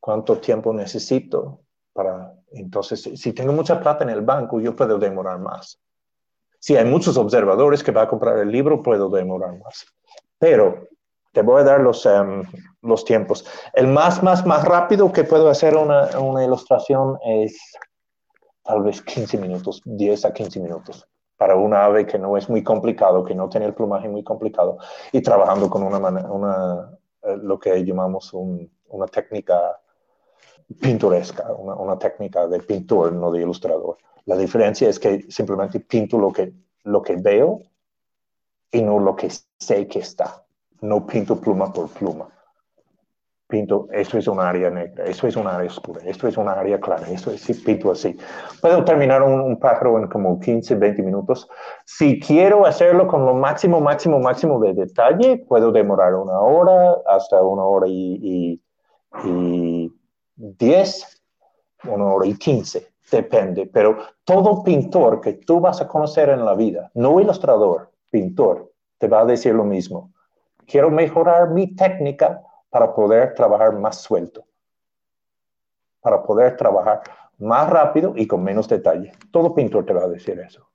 ¿Cuánto 0.00 0.38
tiempo 0.38 0.72
necesito 0.72 1.60
para... 1.92 2.34
Entonces, 2.50 3.02
si 3.14 3.32
tengo 3.32 3.52
mucha 3.52 3.80
plata 3.80 4.04
en 4.04 4.10
el 4.10 4.20
banco, 4.20 4.60
yo 4.60 4.76
puedo 4.76 4.98
demorar 4.98 5.38
más. 5.38 5.78
Si 6.58 6.76
hay 6.76 6.84
muchos 6.84 7.16
observadores 7.16 7.82
que 7.82 7.90
van 7.90 8.06
a 8.06 8.08
comprar 8.08 8.38
el 8.38 8.50
libro, 8.50 8.82
puedo 8.82 9.08
demorar 9.08 9.58
más. 9.58 9.86
Pero 10.38 10.88
te 11.32 11.42
voy 11.42 11.62
a 11.62 11.64
dar 11.64 11.80
los, 11.80 12.04
em, 12.06 12.44
los 12.82 13.04
tiempos. 13.04 13.44
El 13.72 13.88
más, 13.88 14.22
más, 14.22 14.46
más 14.46 14.64
rápido 14.64 15.10
que 15.12 15.24
puedo 15.24 15.48
hacer 15.48 15.76
una, 15.76 16.18
una, 16.18 16.44
ilustración 16.44 17.18
es 17.24 17.58
tal 18.62 18.82
vez 18.82 19.02
15 19.02 19.38
minutos, 19.38 19.82
10 19.84 20.24
a 20.24 20.32
15 20.32 20.60
minutos, 20.60 21.06
para 21.36 21.56
una 21.56 21.84
ave 21.84 22.06
que 22.06 22.18
no 22.18 22.36
es 22.36 22.48
muy 22.48 22.62
complicado, 22.62 23.24
que 23.24 23.34
no 23.34 23.48
tiene 23.48 23.66
el 23.66 23.74
plumaje 23.74 24.08
muy 24.08 24.22
complicado, 24.22 24.78
y 25.12 25.20
trabajando 25.20 25.68
con 25.68 25.82
una, 25.82 25.98
una 25.98 26.98
eh, 27.22 27.36
lo 27.36 27.58
que 27.58 27.84
llamamos 27.84 28.32
una 28.32 29.06
técnica 29.06 29.80
pintoresca, 30.80 31.52
una, 31.52 31.74
una, 31.74 31.98
técnica 31.98 32.46
de 32.46 32.60
pintor, 32.60 33.12
no 33.12 33.30
de 33.30 33.42
ilustrador. 33.42 33.98
La 34.24 34.36
diferencia 34.36 34.88
es 34.88 34.98
que 34.98 35.26
simplemente 35.30 35.80
pinto 35.80 36.18
lo 36.18 36.32
que, 36.32 36.52
lo 36.84 37.02
que 37.02 37.16
veo 37.16 37.60
y 38.70 38.80
no 38.82 38.98
lo 38.98 39.16
que 39.16 39.28
sé 39.58 39.86
que 39.86 39.98
está 39.98 40.42
no 40.82 41.06
pinto 41.06 41.40
pluma 41.40 41.72
por 41.72 41.88
pluma. 41.88 42.28
Pinto, 43.52 43.86
esto 43.92 44.16
es 44.16 44.26
un 44.28 44.40
área 44.40 44.70
negra, 44.70 45.04
esto 45.04 45.26
es 45.26 45.36
un 45.36 45.46
área 45.46 45.68
oscura, 45.68 46.00
esto 46.06 46.26
es 46.26 46.38
un 46.38 46.48
área 46.48 46.80
clara, 46.80 47.06
esto 47.10 47.30
es, 47.30 47.42
sí, 47.42 47.52
pinto 47.52 47.90
así. 47.90 48.16
Puedo 48.62 48.82
terminar 48.82 49.22
un, 49.22 49.58
pájaro 49.58 49.98
en 49.98 50.06
como 50.06 50.40
15, 50.40 50.74
20 50.76 51.02
minutos. 51.02 51.46
Si 51.84 52.18
quiero 52.18 52.64
hacerlo 52.64 53.06
con 53.06 53.26
lo 53.26 53.34
máximo, 53.34 53.78
máximo, 53.78 54.18
máximo 54.20 54.58
de 54.58 54.72
detalle, 54.72 55.44
puedo 55.46 55.70
demorar 55.70 56.14
una 56.14 56.40
hora 56.40 56.96
hasta 57.06 57.42
una 57.42 57.62
hora 57.64 57.86
y, 57.88 58.58
y, 59.22 59.92
diez, 60.34 61.22
una 61.84 62.06
hora 62.06 62.26
y 62.26 62.38
quince, 62.38 62.94
depende. 63.10 63.66
Pero 63.66 63.98
todo 64.24 64.64
pintor 64.64 65.20
que 65.20 65.34
tú 65.34 65.60
vas 65.60 65.78
a 65.82 65.86
conocer 65.86 66.30
en 66.30 66.42
la 66.42 66.54
vida, 66.54 66.90
no 66.94 67.20
ilustrador, 67.20 67.90
pintor, 68.08 68.72
te 68.96 69.08
va 69.08 69.20
a 69.20 69.24
decir 69.26 69.54
lo 69.54 69.64
mismo 69.64 70.10
quiero 70.66 70.90
mejorar 70.90 71.50
mi 71.50 71.74
técnica 71.74 72.40
para 72.72 72.94
poder 72.94 73.34
trabajar 73.34 73.74
más 73.74 74.00
suelto, 74.00 74.46
para 76.00 76.22
poder 76.22 76.56
trabajar 76.56 77.02
más 77.36 77.68
rápido 77.68 78.14
y 78.16 78.26
con 78.26 78.42
menos 78.42 78.66
detalle. 78.66 79.12
Todo 79.30 79.54
pintor 79.54 79.84
te 79.84 79.92
va 79.92 80.04
a 80.04 80.08
decir 80.08 80.40
eso. 80.40 80.66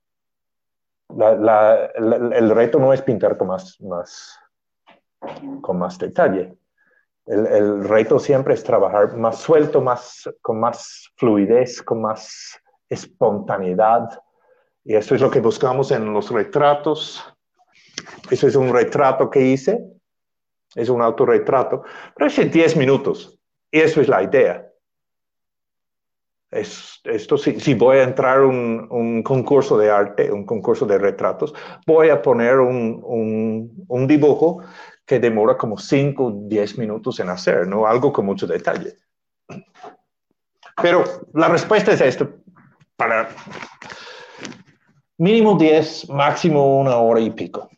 el 1.10 2.50
reto 2.50 2.78
no 2.78 2.92
es 2.92 3.02
pintar 3.02 3.36
con 3.36 3.48
más, 3.48 3.80
más, 3.80 4.38
con 5.60 5.76
más 5.76 5.98
detalle. 5.98 6.56
El, 7.26 7.46
el, 7.48 7.84
reto 7.84 8.20
siempre 8.20 8.54
es 8.54 8.62
trabajar 8.62 9.16
más 9.16 9.38
suelto, 9.38 9.80
más, 9.80 10.30
con 10.40 10.60
más 10.60 11.12
fluidez, 11.16 11.82
con 11.82 12.00
más 12.00 12.60
espontaneidad. 12.88 14.22
Y 14.84 14.94
eso 14.94 15.16
es 15.16 15.20
lo 15.20 15.32
que 15.32 15.40
buscamos 15.40 15.90
en 15.90 16.12
los 16.12 16.30
retratos. 16.30 17.24
Eso 18.30 18.46
es 18.46 18.54
un 18.54 18.72
retrato 18.72 19.28
que 19.28 19.40
hice, 19.40 19.97
es 20.74 20.88
un 20.88 21.02
autorretrato, 21.02 21.82
pero 22.14 22.28
es 22.28 22.38
en 22.38 22.50
10 22.50 22.76
minutos. 22.76 23.38
Y 23.70 23.80
eso 23.80 24.00
es 24.00 24.08
la 24.08 24.22
idea. 24.22 24.64
Es, 26.50 27.00
esto, 27.04 27.36
si, 27.36 27.60
si, 27.60 27.74
voy 27.74 27.98
a 27.98 28.04
entrar 28.04 28.40
un, 28.40 28.86
un, 28.90 29.22
concurso 29.22 29.76
de 29.76 29.90
arte, 29.90 30.32
un 30.32 30.46
concurso 30.46 30.86
de 30.86 30.96
retratos, 30.96 31.52
voy 31.86 32.08
a 32.08 32.22
poner 32.22 32.58
un, 32.58 33.02
un, 33.86 34.06
dibujo 34.06 34.62
que 35.04 35.20
demora 35.20 35.58
como 35.58 35.76
5 35.76 36.24
o 36.24 36.32
10 36.48 36.78
minutos 36.78 37.20
en 37.20 37.28
hacer, 37.28 37.66
no 37.66 37.86
algo 37.86 38.12
con 38.14 38.24
mucho 38.24 38.46
detalle. 38.46 38.94
Pero 40.80 41.04
la 41.34 41.48
respuesta 41.48 41.92
es 41.92 42.00
esto, 42.00 42.30
para 42.96 43.28
mínimo 45.18 45.58
10, 45.58 46.08
máximo 46.08 46.78
una 46.80 46.96
hora 46.96 47.20
y 47.20 47.30
pico. 47.30 47.68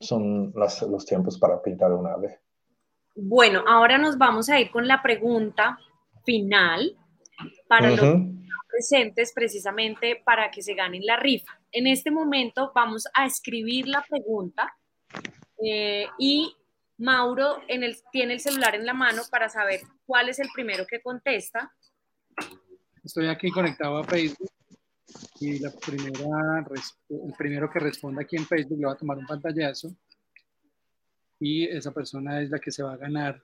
Son 0.00 0.52
las, 0.56 0.82
los 0.82 1.04
tiempos 1.04 1.38
para 1.38 1.60
pintar 1.62 1.92
un 1.92 2.06
ave. 2.06 2.40
Bueno, 3.14 3.62
ahora 3.66 3.98
nos 3.98 4.16
vamos 4.16 4.48
a 4.48 4.58
ir 4.58 4.70
con 4.70 4.88
la 4.88 5.02
pregunta 5.02 5.78
final 6.24 6.96
para 7.68 7.90
los 7.90 8.00
presentes 8.68 9.32
precisamente 9.34 10.22
para 10.24 10.50
que 10.50 10.62
se 10.62 10.74
ganen 10.74 11.04
la 11.04 11.16
rifa. 11.16 11.60
En 11.72 11.86
este 11.86 12.10
momento 12.10 12.72
vamos 12.74 13.06
a 13.14 13.26
escribir 13.26 13.88
la 13.88 14.04
pregunta 14.08 14.74
eh, 15.62 16.06
y 16.18 16.54
Mauro 16.98 17.58
en 17.68 17.82
el, 17.82 17.96
tiene 18.12 18.34
el 18.34 18.40
celular 18.40 18.74
en 18.74 18.86
la 18.86 18.94
mano 18.94 19.22
para 19.30 19.48
saber 19.48 19.80
cuál 20.06 20.28
es 20.28 20.38
el 20.38 20.48
primero 20.54 20.86
que 20.86 21.00
contesta. 21.00 21.72
Estoy 23.02 23.28
aquí 23.28 23.50
conectado 23.50 23.98
a 23.98 24.04
Facebook 24.04 24.50
y 25.40 25.58
la 25.58 25.70
primera, 25.70 26.64
el 27.08 27.32
primero 27.36 27.70
que 27.70 27.78
responda 27.78 28.22
aquí 28.22 28.36
en 28.36 28.46
Facebook 28.46 28.78
le 28.78 28.86
va 28.86 28.92
a 28.92 28.96
tomar 28.96 29.18
un 29.18 29.26
pantallazo 29.26 29.94
y 31.40 31.64
esa 31.64 31.90
persona 31.90 32.42
es 32.42 32.50
la 32.50 32.58
que 32.58 32.70
se 32.70 32.82
va 32.82 32.92
a 32.92 32.98
ganar 32.98 33.42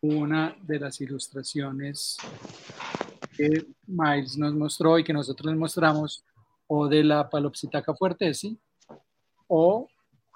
una 0.00 0.56
de 0.62 0.78
las 0.78 1.00
ilustraciones 1.00 2.16
que 3.36 3.66
Miles 3.86 4.38
nos 4.38 4.54
mostró 4.54 4.98
y 4.98 5.04
que 5.04 5.12
nosotros 5.12 5.54
mostramos, 5.54 6.24
o 6.66 6.88
de 6.88 7.04
la 7.04 7.28
Palopsitaca 7.28 7.94
fuertesi, 7.94 8.58
o 9.48 9.86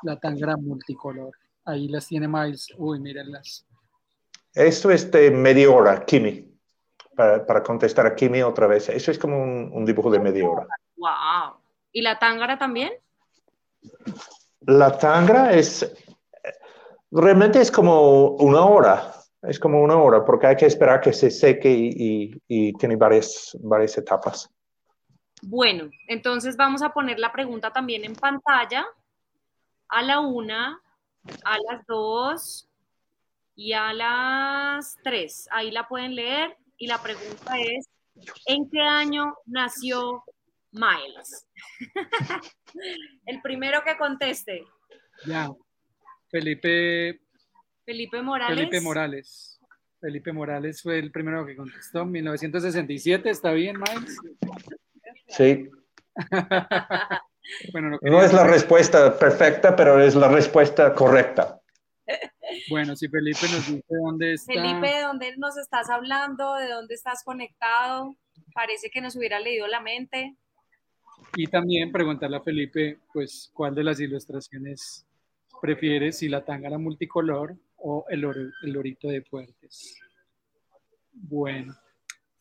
la 0.03 0.19
tangra 0.19 0.57
multicolor. 0.57 1.33
Ahí 1.65 1.89
las 1.89 2.07
tiene 2.07 2.29
Miles. 2.29 2.69
Uy, 2.77 3.01
mírenlas. 3.01 3.67
Esto 4.53 4.91
es 4.91 5.11
de 5.11 5.31
media 5.31 5.71
hora, 5.71 6.05
Kimi. 6.05 6.54
Para, 7.15 7.47
para, 7.47 7.63
contestar 7.63 8.07
a 8.07 8.15
Kimi 8.15 8.43
otra 8.43 8.67
vez. 8.67 8.89
Eso 8.89 9.11
es 9.11 9.19
como 9.19 9.43
un, 9.43 9.71
un, 9.73 9.85
dibujo 9.85 10.11
de 10.11 10.19
media 10.19 10.49
hora. 10.49 10.67
¡Wow! 10.97 11.57
¿Y 11.93 12.03
la 12.03 12.19
tangra 12.19 12.59
también? 12.59 12.93
La 14.61 14.97
tangra 14.99 15.53
es. 15.53 15.95
Realmente 17.11 17.61
es 17.61 17.71
como 17.71 18.31
una 18.37 18.65
hora. 18.65 19.13
Es 19.43 19.61
como 19.61 19.83
una 19.83 19.97
hora, 19.97 20.25
porque 20.25 20.47
hay 20.47 20.57
que 20.57 20.67
esperar 20.67 21.01
que 21.01 21.13
se 21.13 21.31
seque 21.31 21.71
y, 21.71 21.91
y, 21.97 22.43
y 22.49 22.73
tiene 22.75 22.97
varias, 22.97 23.57
varias 23.61 23.97
etapas. 23.99 24.49
Bueno, 25.43 25.91
entonces 26.09 26.57
vamos 26.57 26.83
a 26.83 26.95
poner 26.95 27.19
la 27.19 27.31
pregunta 27.31 27.71
también 27.71 28.05
en 28.05 28.15
pantalla. 28.15 28.87
A 29.89 30.03
la 30.03 30.21
una, 30.21 30.81
a 31.45 31.59
las 31.71 31.87
dos 31.87 32.69
y 33.55 33.73
a 33.73 33.93
las 33.93 34.97
tres. 35.03 35.47
Ahí 35.53 35.71
la 35.71 35.87
pueden 35.87 36.15
leer 36.15 36.57
y 36.79 36.87
la 36.87 37.03
pregunta 37.03 37.59
es, 37.59 37.89
¿en 38.47 38.69
qué 38.71 38.81
año 38.81 39.35
nació 39.47 40.25
Miles? 40.73 41.47
El 43.27 43.41
primero 43.43 43.83
que 43.85 43.97
conteste. 43.97 44.65
Ya, 45.27 45.51
Felipe 46.31 47.21
Felipe 47.85 48.23
Morales. 48.23 48.57
Felipe 48.57 48.81
Morales. 48.81 49.61
Felipe 50.01 50.33
Morales 50.33 50.83
fue 50.83 50.99
el 50.99 51.11
primero 51.11 51.47
que 51.47 51.57
contestó. 51.57 52.05
1967, 52.05 53.31
¿está 53.31 53.53
bien, 53.53 53.77
Miles? 53.79 54.19
Sí. 55.29 55.71
bueno, 57.73 57.91
no, 57.91 57.99
no 58.03 58.23
es 58.23 58.33
la 58.33 58.45
respuesta 58.45 59.19
perfecta, 59.19 59.75
pero 59.75 60.01
es 60.01 60.15
la 60.15 60.29
respuesta 60.29 60.95
correcta. 60.95 61.61
Bueno, 62.69 62.97
si 62.97 63.09
Felipe 63.09 63.43
nos 63.43 63.67
dice 63.67 63.95
dónde 64.03 64.35
está. 64.35 64.53
Felipe, 64.53 64.89
¿de 64.89 65.03
dónde 65.03 65.37
nos 65.37 65.57
estás 65.57 65.91
hablando? 65.91 66.55
¿De 66.55 66.69
dónde 66.69 66.95
estás 66.95 67.23
conectado? 67.25 68.17
Parece 68.55 68.91
que 68.91 69.01
nos 69.01 69.17
hubiera 69.17 69.41
leído 69.41 69.67
la 69.67 69.81
mente. 69.81 70.37
Y 71.37 71.47
también 71.47 71.91
preguntarle 71.91 72.37
a 72.37 72.43
Felipe, 72.43 72.99
pues, 73.13 73.51
cuál 73.53 73.75
de 73.75 73.85
las 73.85 74.01
ilustraciones 74.01 75.07
prefieres, 75.61 76.19
si 76.19 76.29
la 76.29 76.45
tangana 76.45 76.79
multicolor 76.79 77.57
o 77.77 78.05
el, 78.09 78.25
oro, 78.25 78.41
el 78.63 78.73
lorito 78.73 79.09
de 79.09 79.23
Fuertes. 79.23 79.99
Bueno. 81.13 81.75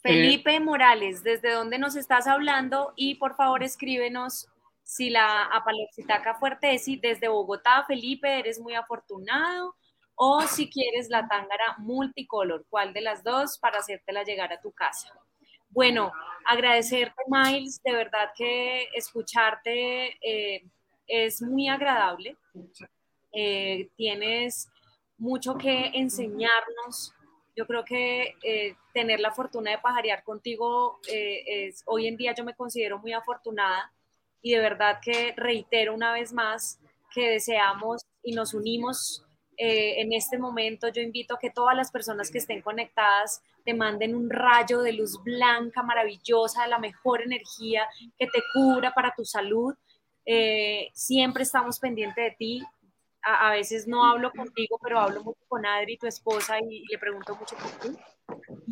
Felipe 0.02 0.56
eh, 0.56 0.60
Morales, 0.60 1.24
¿desde 1.24 1.54
dónde 1.54 1.80
nos 1.80 1.96
estás 1.96 2.28
hablando? 2.28 2.94
Y 2.96 3.16
por 3.16 3.36
favor 3.36 3.64
escríbenos 3.64 4.48
si 4.84 5.10
la 5.10 5.46
apalexitaca 5.46 6.36
fuertesi 6.36 6.98
desde 6.98 7.30
Bogotá, 7.30 7.86
Felipe, 7.88 8.40
eres 8.40 8.60
muy 8.60 8.76
afortunado. 8.76 9.76
O 10.16 10.42
si 10.42 10.70
quieres 10.70 11.10
la 11.10 11.28
tángara 11.28 11.76
multicolor, 11.80 12.66
¿cuál 12.70 12.94
de 12.94 13.02
las 13.02 13.24
dos 13.24 13.58
para 13.58 13.80
hacértela 13.80 14.24
llegar 14.24 14.54
a 14.54 14.62
tu 14.62 14.72
casa? 14.72 15.12
Bueno, 15.70 16.12
agradecerte, 16.46 17.24
Miles, 17.28 17.82
de 17.84 17.94
verdad 17.94 18.32
que 18.36 18.90
escucharte 18.94 20.18
eh, 20.22 20.64
es 21.08 21.42
muy 21.42 21.68
agradable. 21.68 22.38
Eh, 23.32 23.90
tienes 23.96 24.70
mucho 25.18 25.58
que 25.58 25.88
enseñarnos. 25.96 27.14
Yo 27.56 27.66
creo 27.66 27.84
que 27.84 28.36
eh, 28.44 28.76
tener 28.94 29.20
la 29.20 29.32
fortuna 29.32 29.72
de 29.72 29.80
pajarear 29.80 30.24
contigo 30.24 31.00
es, 31.08 31.82
hoy 31.88 32.08
en 32.08 32.18
día 32.18 32.36
yo 32.36 32.44
me 32.44 32.56
considero 32.56 33.00
muy 33.00 33.14
afortunada 33.14 33.92
y 34.44 34.52
de 34.52 34.60
verdad 34.60 35.00
que 35.02 35.34
reitero 35.36 35.96
una 35.96 36.14
vez 36.14 36.34
más 36.34 36.80
que 37.12 37.30
deseamos 37.30 38.06
y 38.22 38.34
nos 38.34 38.54
unimos 38.54 39.26
eh, 39.58 40.02
en 40.02 40.14
este 40.14 40.38
momento. 40.38 40.88
Yo 40.90 41.02
invito 41.02 41.36
a 41.36 41.40
que 41.40 41.50
todas 41.50 41.76
las 41.76 41.92
personas 41.92 42.32
que 42.32 42.40
estén 42.40 42.62
conectadas 42.62 43.42
te 43.64 43.74
manden 43.74 44.16
un 44.16 44.30
rayo 44.30 44.82
de 44.82 44.94
luz 44.94 45.22
blanca, 45.24 45.84
maravillosa, 45.84 46.64
de 46.64 46.70
la 46.70 46.80
mejor 46.80 47.22
energía 47.22 47.88
que 48.18 48.28
te 48.28 48.42
cubra 48.54 48.94
para 48.94 49.14
tu 49.16 49.26
salud. 49.26 49.74
siempre 50.94 51.44
estamos 51.44 51.80
pendientes 51.80 52.24
de 52.24 52.36
ti 52.38 52.64
a, 53.24 53.52
veces 53.52 53.88
no 53.88 54.06
hablo 54.06 54.32
contigo, 54.32 54.78
pero 54.82 55.00
hablo 55.00 55.24
mucho 55.24 55.40
con 55.48 55.66
Adri, 55.66 55.98
tu 55.98 56.08
esposa, 56.08 56.60
y, 56.60 56.84
le 56.90 56.98
pregunto 56.98 57.36
mucho 57.36 57.56
por 57.56 57.72
ti. 57.80 57.98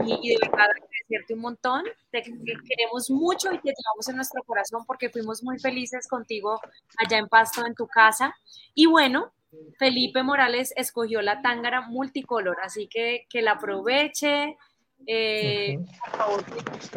Y, 0.06 0.30
de 0.30 0.38
verdad 0.42 0.68
agradecerte 0.70 1.34
un 1.34 1.40
montón. 1.40 1.86
Te 2.12 2.22
queremos 2.22 3.10
mucho 3.10 3.52
y 3.52 3.60
te 3.60 3.70
llevamos 3.70 4.10
en 4.10 4.16
nuestro 4.18 4.44
corazón 4.44 4.86
porque 4.86 5.10
fuimos 5.10 5.42
muy 5.44 5.60
felices 5.60 6.08
contigo 6.08 6.60
allá 6.98 7.18
en 7.18 7.28
Pasto, 7.28 7.66
en 7.66 7.76
tu 7.76 7.88
casa. 7.88 8.36
Y 8.74 8.86
bueno, 8.88 9.32
Felipe 9.78 10.24
Morales 10.24 10.74
escogió 10.76 11.22
la 11.22 11.42
tángara 11.42 11.82
multicolor, 11.82 12.58
así 12.64 12.88
que 12.88 13.26
que 13.30 13.42
la 13.42 13.54
aproveche. 13.54 14.58
Eh, 15.06 15.78
por 16.00 16.10
favor, 16.12 16.44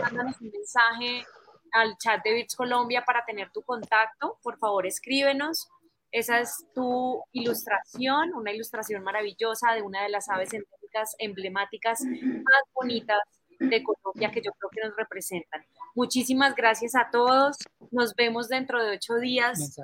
mándanos 0.00 0.40
un 0.40 0.50
mensaje 0.50 1.24
al 1.72 1.96
chat 1.98 2.22
de 2.22 2.34
Bits 2.34 2.54
Colombia 2.54 3.04
para 3.04 3.24
tener 3.24 3.50
tu 3.50 3.62
contacto. 3.62 4.38
Por 4.42 4.58
favor, 4.58 4.86
escríbenos. 4.86 5.68
Esa 6.12 6.38
es 6.38 6.64
tu 6.74 7.24
ilustración, 7.32 8.34
una 8.34 8.52
ilustración 8.52 9.02
maravillosa 9.02 9.72
de 9.72 9.82
una 9.82 10.04
de 10.04 10.10
las 10.10 10.28
aves 10.28 10.52
endémicas 10.54 11.16
emblemáticas 11.18 12.04
más 12.04 12.62
bonitas 12.72 13.18
de 13.58 13.82
Colombia 13.82 14.30
que 14.30 14.40
yo 14.40 14.52
creo 14.52 14.70
que 14.70 14.88
nos 14.88 14.96
representan. 14.96 15.64
Muchísimas 15.94 16.54
gracias 16.54 16.94
a 16.94 17.08
todos. 17.10 17.56
Nos 17.90 18.14
vemos 18.14 18.48
dentro 18.48 18.82
de 18.82 18.96
ocho 18.96 19.16
días 19.16 19.76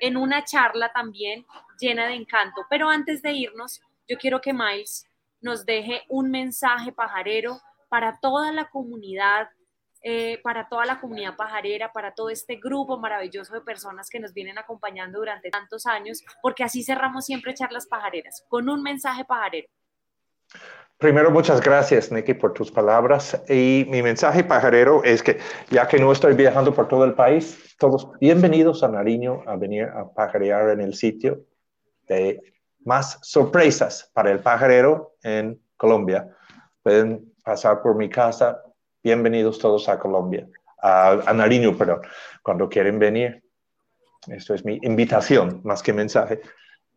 en 0.00 0.16
una 0.16 0.44
charla 0.44 0.92
también 0.92 1.44
llena 1.78 2.06
de 2.06 2.14
encanto. 2.14 2.62
Pero 2.68 2.88
antes 2.88 3.22
de 3.22 3.32
irnos, 3.32 3.80
yo 4.08 4.16
quiero 4.18 4.40
que 4.40 4.52
Miles 4.52 5.06
nos 5.40 5.64
deje 5.64 6.02
un 6.08 6.30
mensaje 6.30 6.92
pajarero 6.92 7.60
para 7.88 8.18
toda 8.20 8.52
la 8.52 8.68
comunidad 8.68 9.48
eh, 10.02 10.40
para 10.42 10.66
toda 10.66 10.86
la 10.86 10.98
comunidad 10.98 11.36
pajarera, 11.36 11.92
para 11.92 12.14
todo 12.14 12.30
este 12.30 12.56
grupo 12.56 12.98
maravilloso 12.98 13.52
de 13.52 13.60
personas 13.60 14.08
que 14.08 14.18
nos 14.18 14.32
vienen 14.32 14.56
acompañando 14.56 15.18
durante 15.18 15.50
tantos 15.50 15.84
años, 15.84 16.24
porque 16.40 16.64
así 16.64 16.82
cerramos 16.82 17.26
siempre 17.26 17.52
charlas 17.52 17.86
pajareras, 17.86 18.42
con 18.48 18.70
un 18.70 18.82
mensaje 18.82 19.26
pajarero. 19.26 19.68
Primero, 21.00 21.30
muchas 21.30 21.62
gracias, 21.62 22.12
Nicky, 22.12 22.34
por 22.34 22.52
tus 22.52 22.70
palabras. 22.70 23.42
Y 23.48 23.86
mi 23.88 24.02
mensaje 24.02 24.44
pajarero 24.44 25.02
es 25.02 25.22
que, 25.22 25.38
ya 25.70 25.88
que 25.88 25.98
no 25.98 26.12
estoy 26.12 26.34
viajando 26.34 26.74
por 26.74 26.88
todo 26.88 27.06
el 27.06 27.14
país, 27.14 27.74
todos 27.78 28.10
bienvenidos 28.20 28.82
a 28.82 28.88
Nariño 28.88 29.42
a 29.46 29.56
venir 29.56 29.84
a 29.84 30.12
pajarear 30.12 30.68
en 30.68 30.82
el 30.82 30.92
sitio 30.92 31.40
de 32.06 32.42
más 32.84 33.18
sorpresas 33.22 34.10
para 34.12 34.30
el 34.30 34.40
pajarero 34.40 35.14
en 35.22 35.58
Colombia. 35.78 36.36
Pueden 36.82 37.32
pasar 37.42 37.80
por 37.80 37.96
mi 37.96 38.10
casa. 38.10 38.62
Bienvenidos 39.02 39.58
todos 39.58 39.88
a 39.88 39.98
Colombia, 39.98 40.46
a, 40.82 41.12
a 41.12 41.32
Nariño, 41.32 41.78
perdón, 41.78 42.02
cuando 42.42 42.68
quieren 42.68 42.98
venir. 42.98 43.42
Esto 44.28 44.52
es 44.52 44.66
mi 44.66 44.78
invitación, 44.82 45.62
más 45.64 45.82
que 45.82 45.94
mensaje 45.94 46.42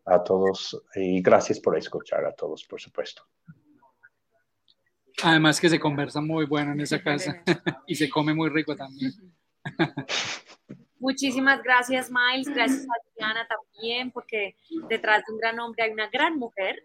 a 0.04 0.22
todos. 0.22 0.84
Y 0.94 1.22
gracias 1.22 1.58
por 1.58 1.78
escuchar 1.78 2.26
a 2.26 2.32
todos, 2.32 2.64
por 2.64 2.78
supuesto. 2.78 3.22
Además 5.24 5.58
que 5.58 5.70
se 5.70 5.80
conversa 5.80 6.20
muy 6.20 6.44
bueno 6.44 6.72
en 6.72 6.80
esa 6.80 7.02
casa 7.02 7.42
y 7.86 7.94
se 7.94 8.10
come 8.10 8.34
muy 8.34 8.50
rico 8.50 8.76
también. 8.76 9.10
Muchísimas 10.98 11.62
gracias, 11.62 12.10
Miles. 12.10 12.48
Gracias 12.48 12.82
a 12.82 12.94
Diana 13.16 13.48
también, 13.48 14.10
porque 14.10 14.54
detrás 14.90 15.24
de 15.26 15.32
un 15.32 15.38
gran 15.38 15.58
hombre 15.60 15.84
hay 15.84 15.92
una 15.92 16.08
gran 16.08 16.38
mujer. 16.38 16.82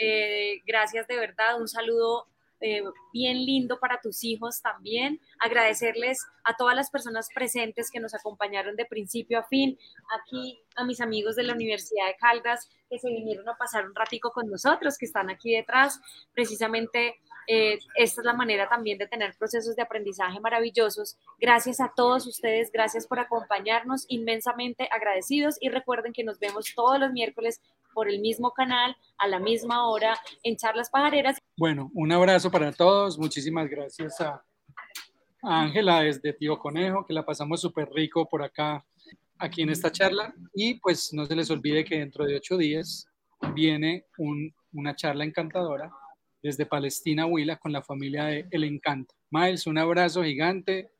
Eh, 0.00 0.62
gracias 0.66 1.06
de 1.06 1.16
verdad. 1.16 1.60
Un 1.60 1.68
saludo 1.68 2.28
eh, 2.60 2.82
bien 3.12 3.44
lindo 3.44 3.78
para 3.78 4.00
tus 4.00 4.24
hijos 4.24 4.62
también. 4.62 5.20
Agradecerles 5.40 6.24
a 6.44 6.56
todas 6.56 6.74
las 6.74 6.90
personas 6.90 7.28
presentes 7.34 7.90
que 7.90 8.00
nos 8.00 8.14
acompañaron 8.14 8.74
de 8.74 8.86
principio 8.86 9.38
a 9.38 9.44
fin. 9.44 9.78
Aquí 10.18 10.62
a 10.76 10.84
mis 10.84 11.02
amigos 11.02 11.36
de 11.36 11.42
la 11.42 11.52
Universidad 11.52 12.06
de 12.06 12.16
Caldas 12.16 12.70
que 12.88 12.98
se 12.98 13.10
vinieron 13.10 13.46
a 13.48 13.56
pasar 13.56 13.84
un 13.84 13.94
ratico 13.94 14.30
con 14.30 14.48
nosotros, 14.48 14.96
que 14.96 15.06
están 15.06 15.28
aquí 15.28 15.54
detrás. 15.54 16.00
Precisamente 16.32 17.20
eh, 17.46 17.78
esta 17.96 18.20
es 18.20 18.24
la 18.24 18.34
manera 18.34 18.68
también 18.68 18.98
de 18.98 19.06
tener 19.06 19.34
procesos 19.36 19.76
de 19.76 19.82
aprendizaje 19.82 20.40
maravillosos. 20.40 21.16
Gracias 21.40 21.80
a 21.80 21.92
todos 21.94 22.26
ustedes, 22.26 22.70
gracias 22.72 23.06
por 23.06 23.18
acompañarnos, 23.18 24.04
inmensamente 24.08 24.88
agradecidos 24.90 25.56
y 25.60 25.68
recuerden 25.68 26.12
que 26.12 26.24
nos 26.24 26.38
vemos 26.38 26.72
todos 26.74 26.98
los 26.98 27.12
miércoles 27.12 27.60
por 27.94 28.08
el 28.08 28.20
mismo 28.20 28.52
canal, 28.52 28.96
a 29.18 29.28
la 29.28 29.38
misma 29.38 29.88
hora, 29.88 30.18
en 30.42 30.56
Charlas 30.56 30.90
Pajareras. 30.90 31.38
Bueno, 31.56 31.90
un 31.94 32.12
abrazo 32.12 32.50
para 32.50 32.72
todos, 32.72 33.18
muchísimas 33.18 33.68
gracias 33.68 34.20
a 34.20 34.42
Ángela 35.42 36.00
desde 36.00 36.32
Tío 36.32 36.58
Conejo, 36.58 37.04
que 37.04 37.12
la 37.12 37.24
pasamos 37.24 37.60
súper 37.60 37.90
rico 37.90 38.28
por 38.28 38.42
acá, 38.42 38.84
aquí 39.38 39.62
en 39.62 39.70
esta 39.70 39.90
charla. 39.90 40.34
Y 40.54 40.74
pues 40.74 41.12
no 41.12 41.26
se 41.26 41.34
les 41.34 41.50
olvide 41.50 41.84
que 41.84 41.98
dentro 41.98 42.24
de 42.24 42.36
ocho 42.36 42.56
días 42.56 43.06
viene 43.54 44.06
una 44.72 44.94
charla 44.94 45.24
encantadora 45.24 45.92
desde 46.42 46.66
Palestina, 46.66 47.26
Huila, 47.26 47.56
con 47.56 47.72
la 47.72 47.82
familia 47.82 48.24
de 48.24 48.46
El 48.50 48.64
Encanto. 48.64 49.14
Miles, 49.30 49.66
un 49.66 49.78
abrazo 49.78 50.22
gigante, 50.22 50.90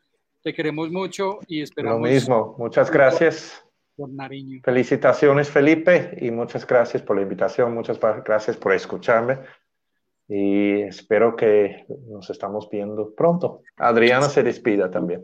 te 0.43 0.55
queremos 0.55 0.91
mucho 0.91 1.41
y 1.47 1.63
esperamos. 1.63 2.01
Lo 2.01 2.07
mismo, 2.07 2.55
muchas 2.59 2.91
gracias. 2.91 3.65
Por 3.95 4.09
Nariño. 4.11 4.61
Felicitaciones, 4.65 5.51
Felipe, 5.51 6.17
y 6.21 6.31
muchas 6.31 6.67
gracias 6.67 7.03
por 7.03 7.17
la 7.17 7.23
invitación, 7.23 7.75
muchas 7.75 8.01
gracias 8.25 8.57
por 8.57 8.73
escucharme 8.73 9.39
y 10.29 10.83
espero 10.83 11.37
que 11.37 11.85
nos 12.09 12.31
estamos 12.31 12.69
viendo 12.71 13.15
pronto. 13.15 13.63
Adriana 13.77 14.29
se 14.29 14.43
despida 14.43 14.91
también. 14.91 15.23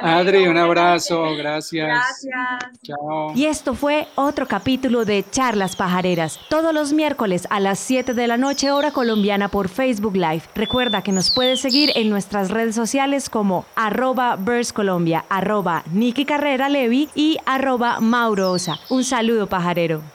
Adri, 0.00 0.46
un 0.46 0.56
abrazo, 0.56 1.34
gracias. 1.36 1.88
Gracias. 1.88 2.80
Chao. 2.82 3.32
Y 3.34 3.46
esto 3.46 3.74
fue 3.74 4.06
otro 4.14 4.46
capítulo 4.46 5.04
de 5.04 5.24
Charlas 5.30 5.74
Pajareras, 5.74 6.38
todos 6.48 6.72
los 6.72 6.92
miércoles 6.92 7.46
a 7.50 7.58
las 7.58 7.78
7 7.80 8.14
de 8.14 8.26
la 8.26 8.36
noche 8.36 8.70
hora 8.70 8.92
colombiana 8.92 9.48
por 9.48 9.68
Facebook 9.68 10.14
Live. 10.14 10.42
Recuerda 10.54 11.02
que 11.02 11.12
nos 11.12 11.34
puedes 11.34 11.60
seguir 11.60 11.90
en 11.96 12.10
nuestras 12.10 12.50
redes 12.50 12.74
sociales 12.74 13.28
como 13.28 13.64
arroba 13.74 14.38
Colombia, 14.72 15.24
arroba 15.28 15.82
Carrera 16.26 16.68
Levi 16.68 17.08
y 17.14 17.38
arroba 17.46 18.00
Mauro 18.00 18.52
Osa. 18.52 18.78
Un 18.90 19.04
saludo 19.04 19.48
pajarero. 19.48 20.13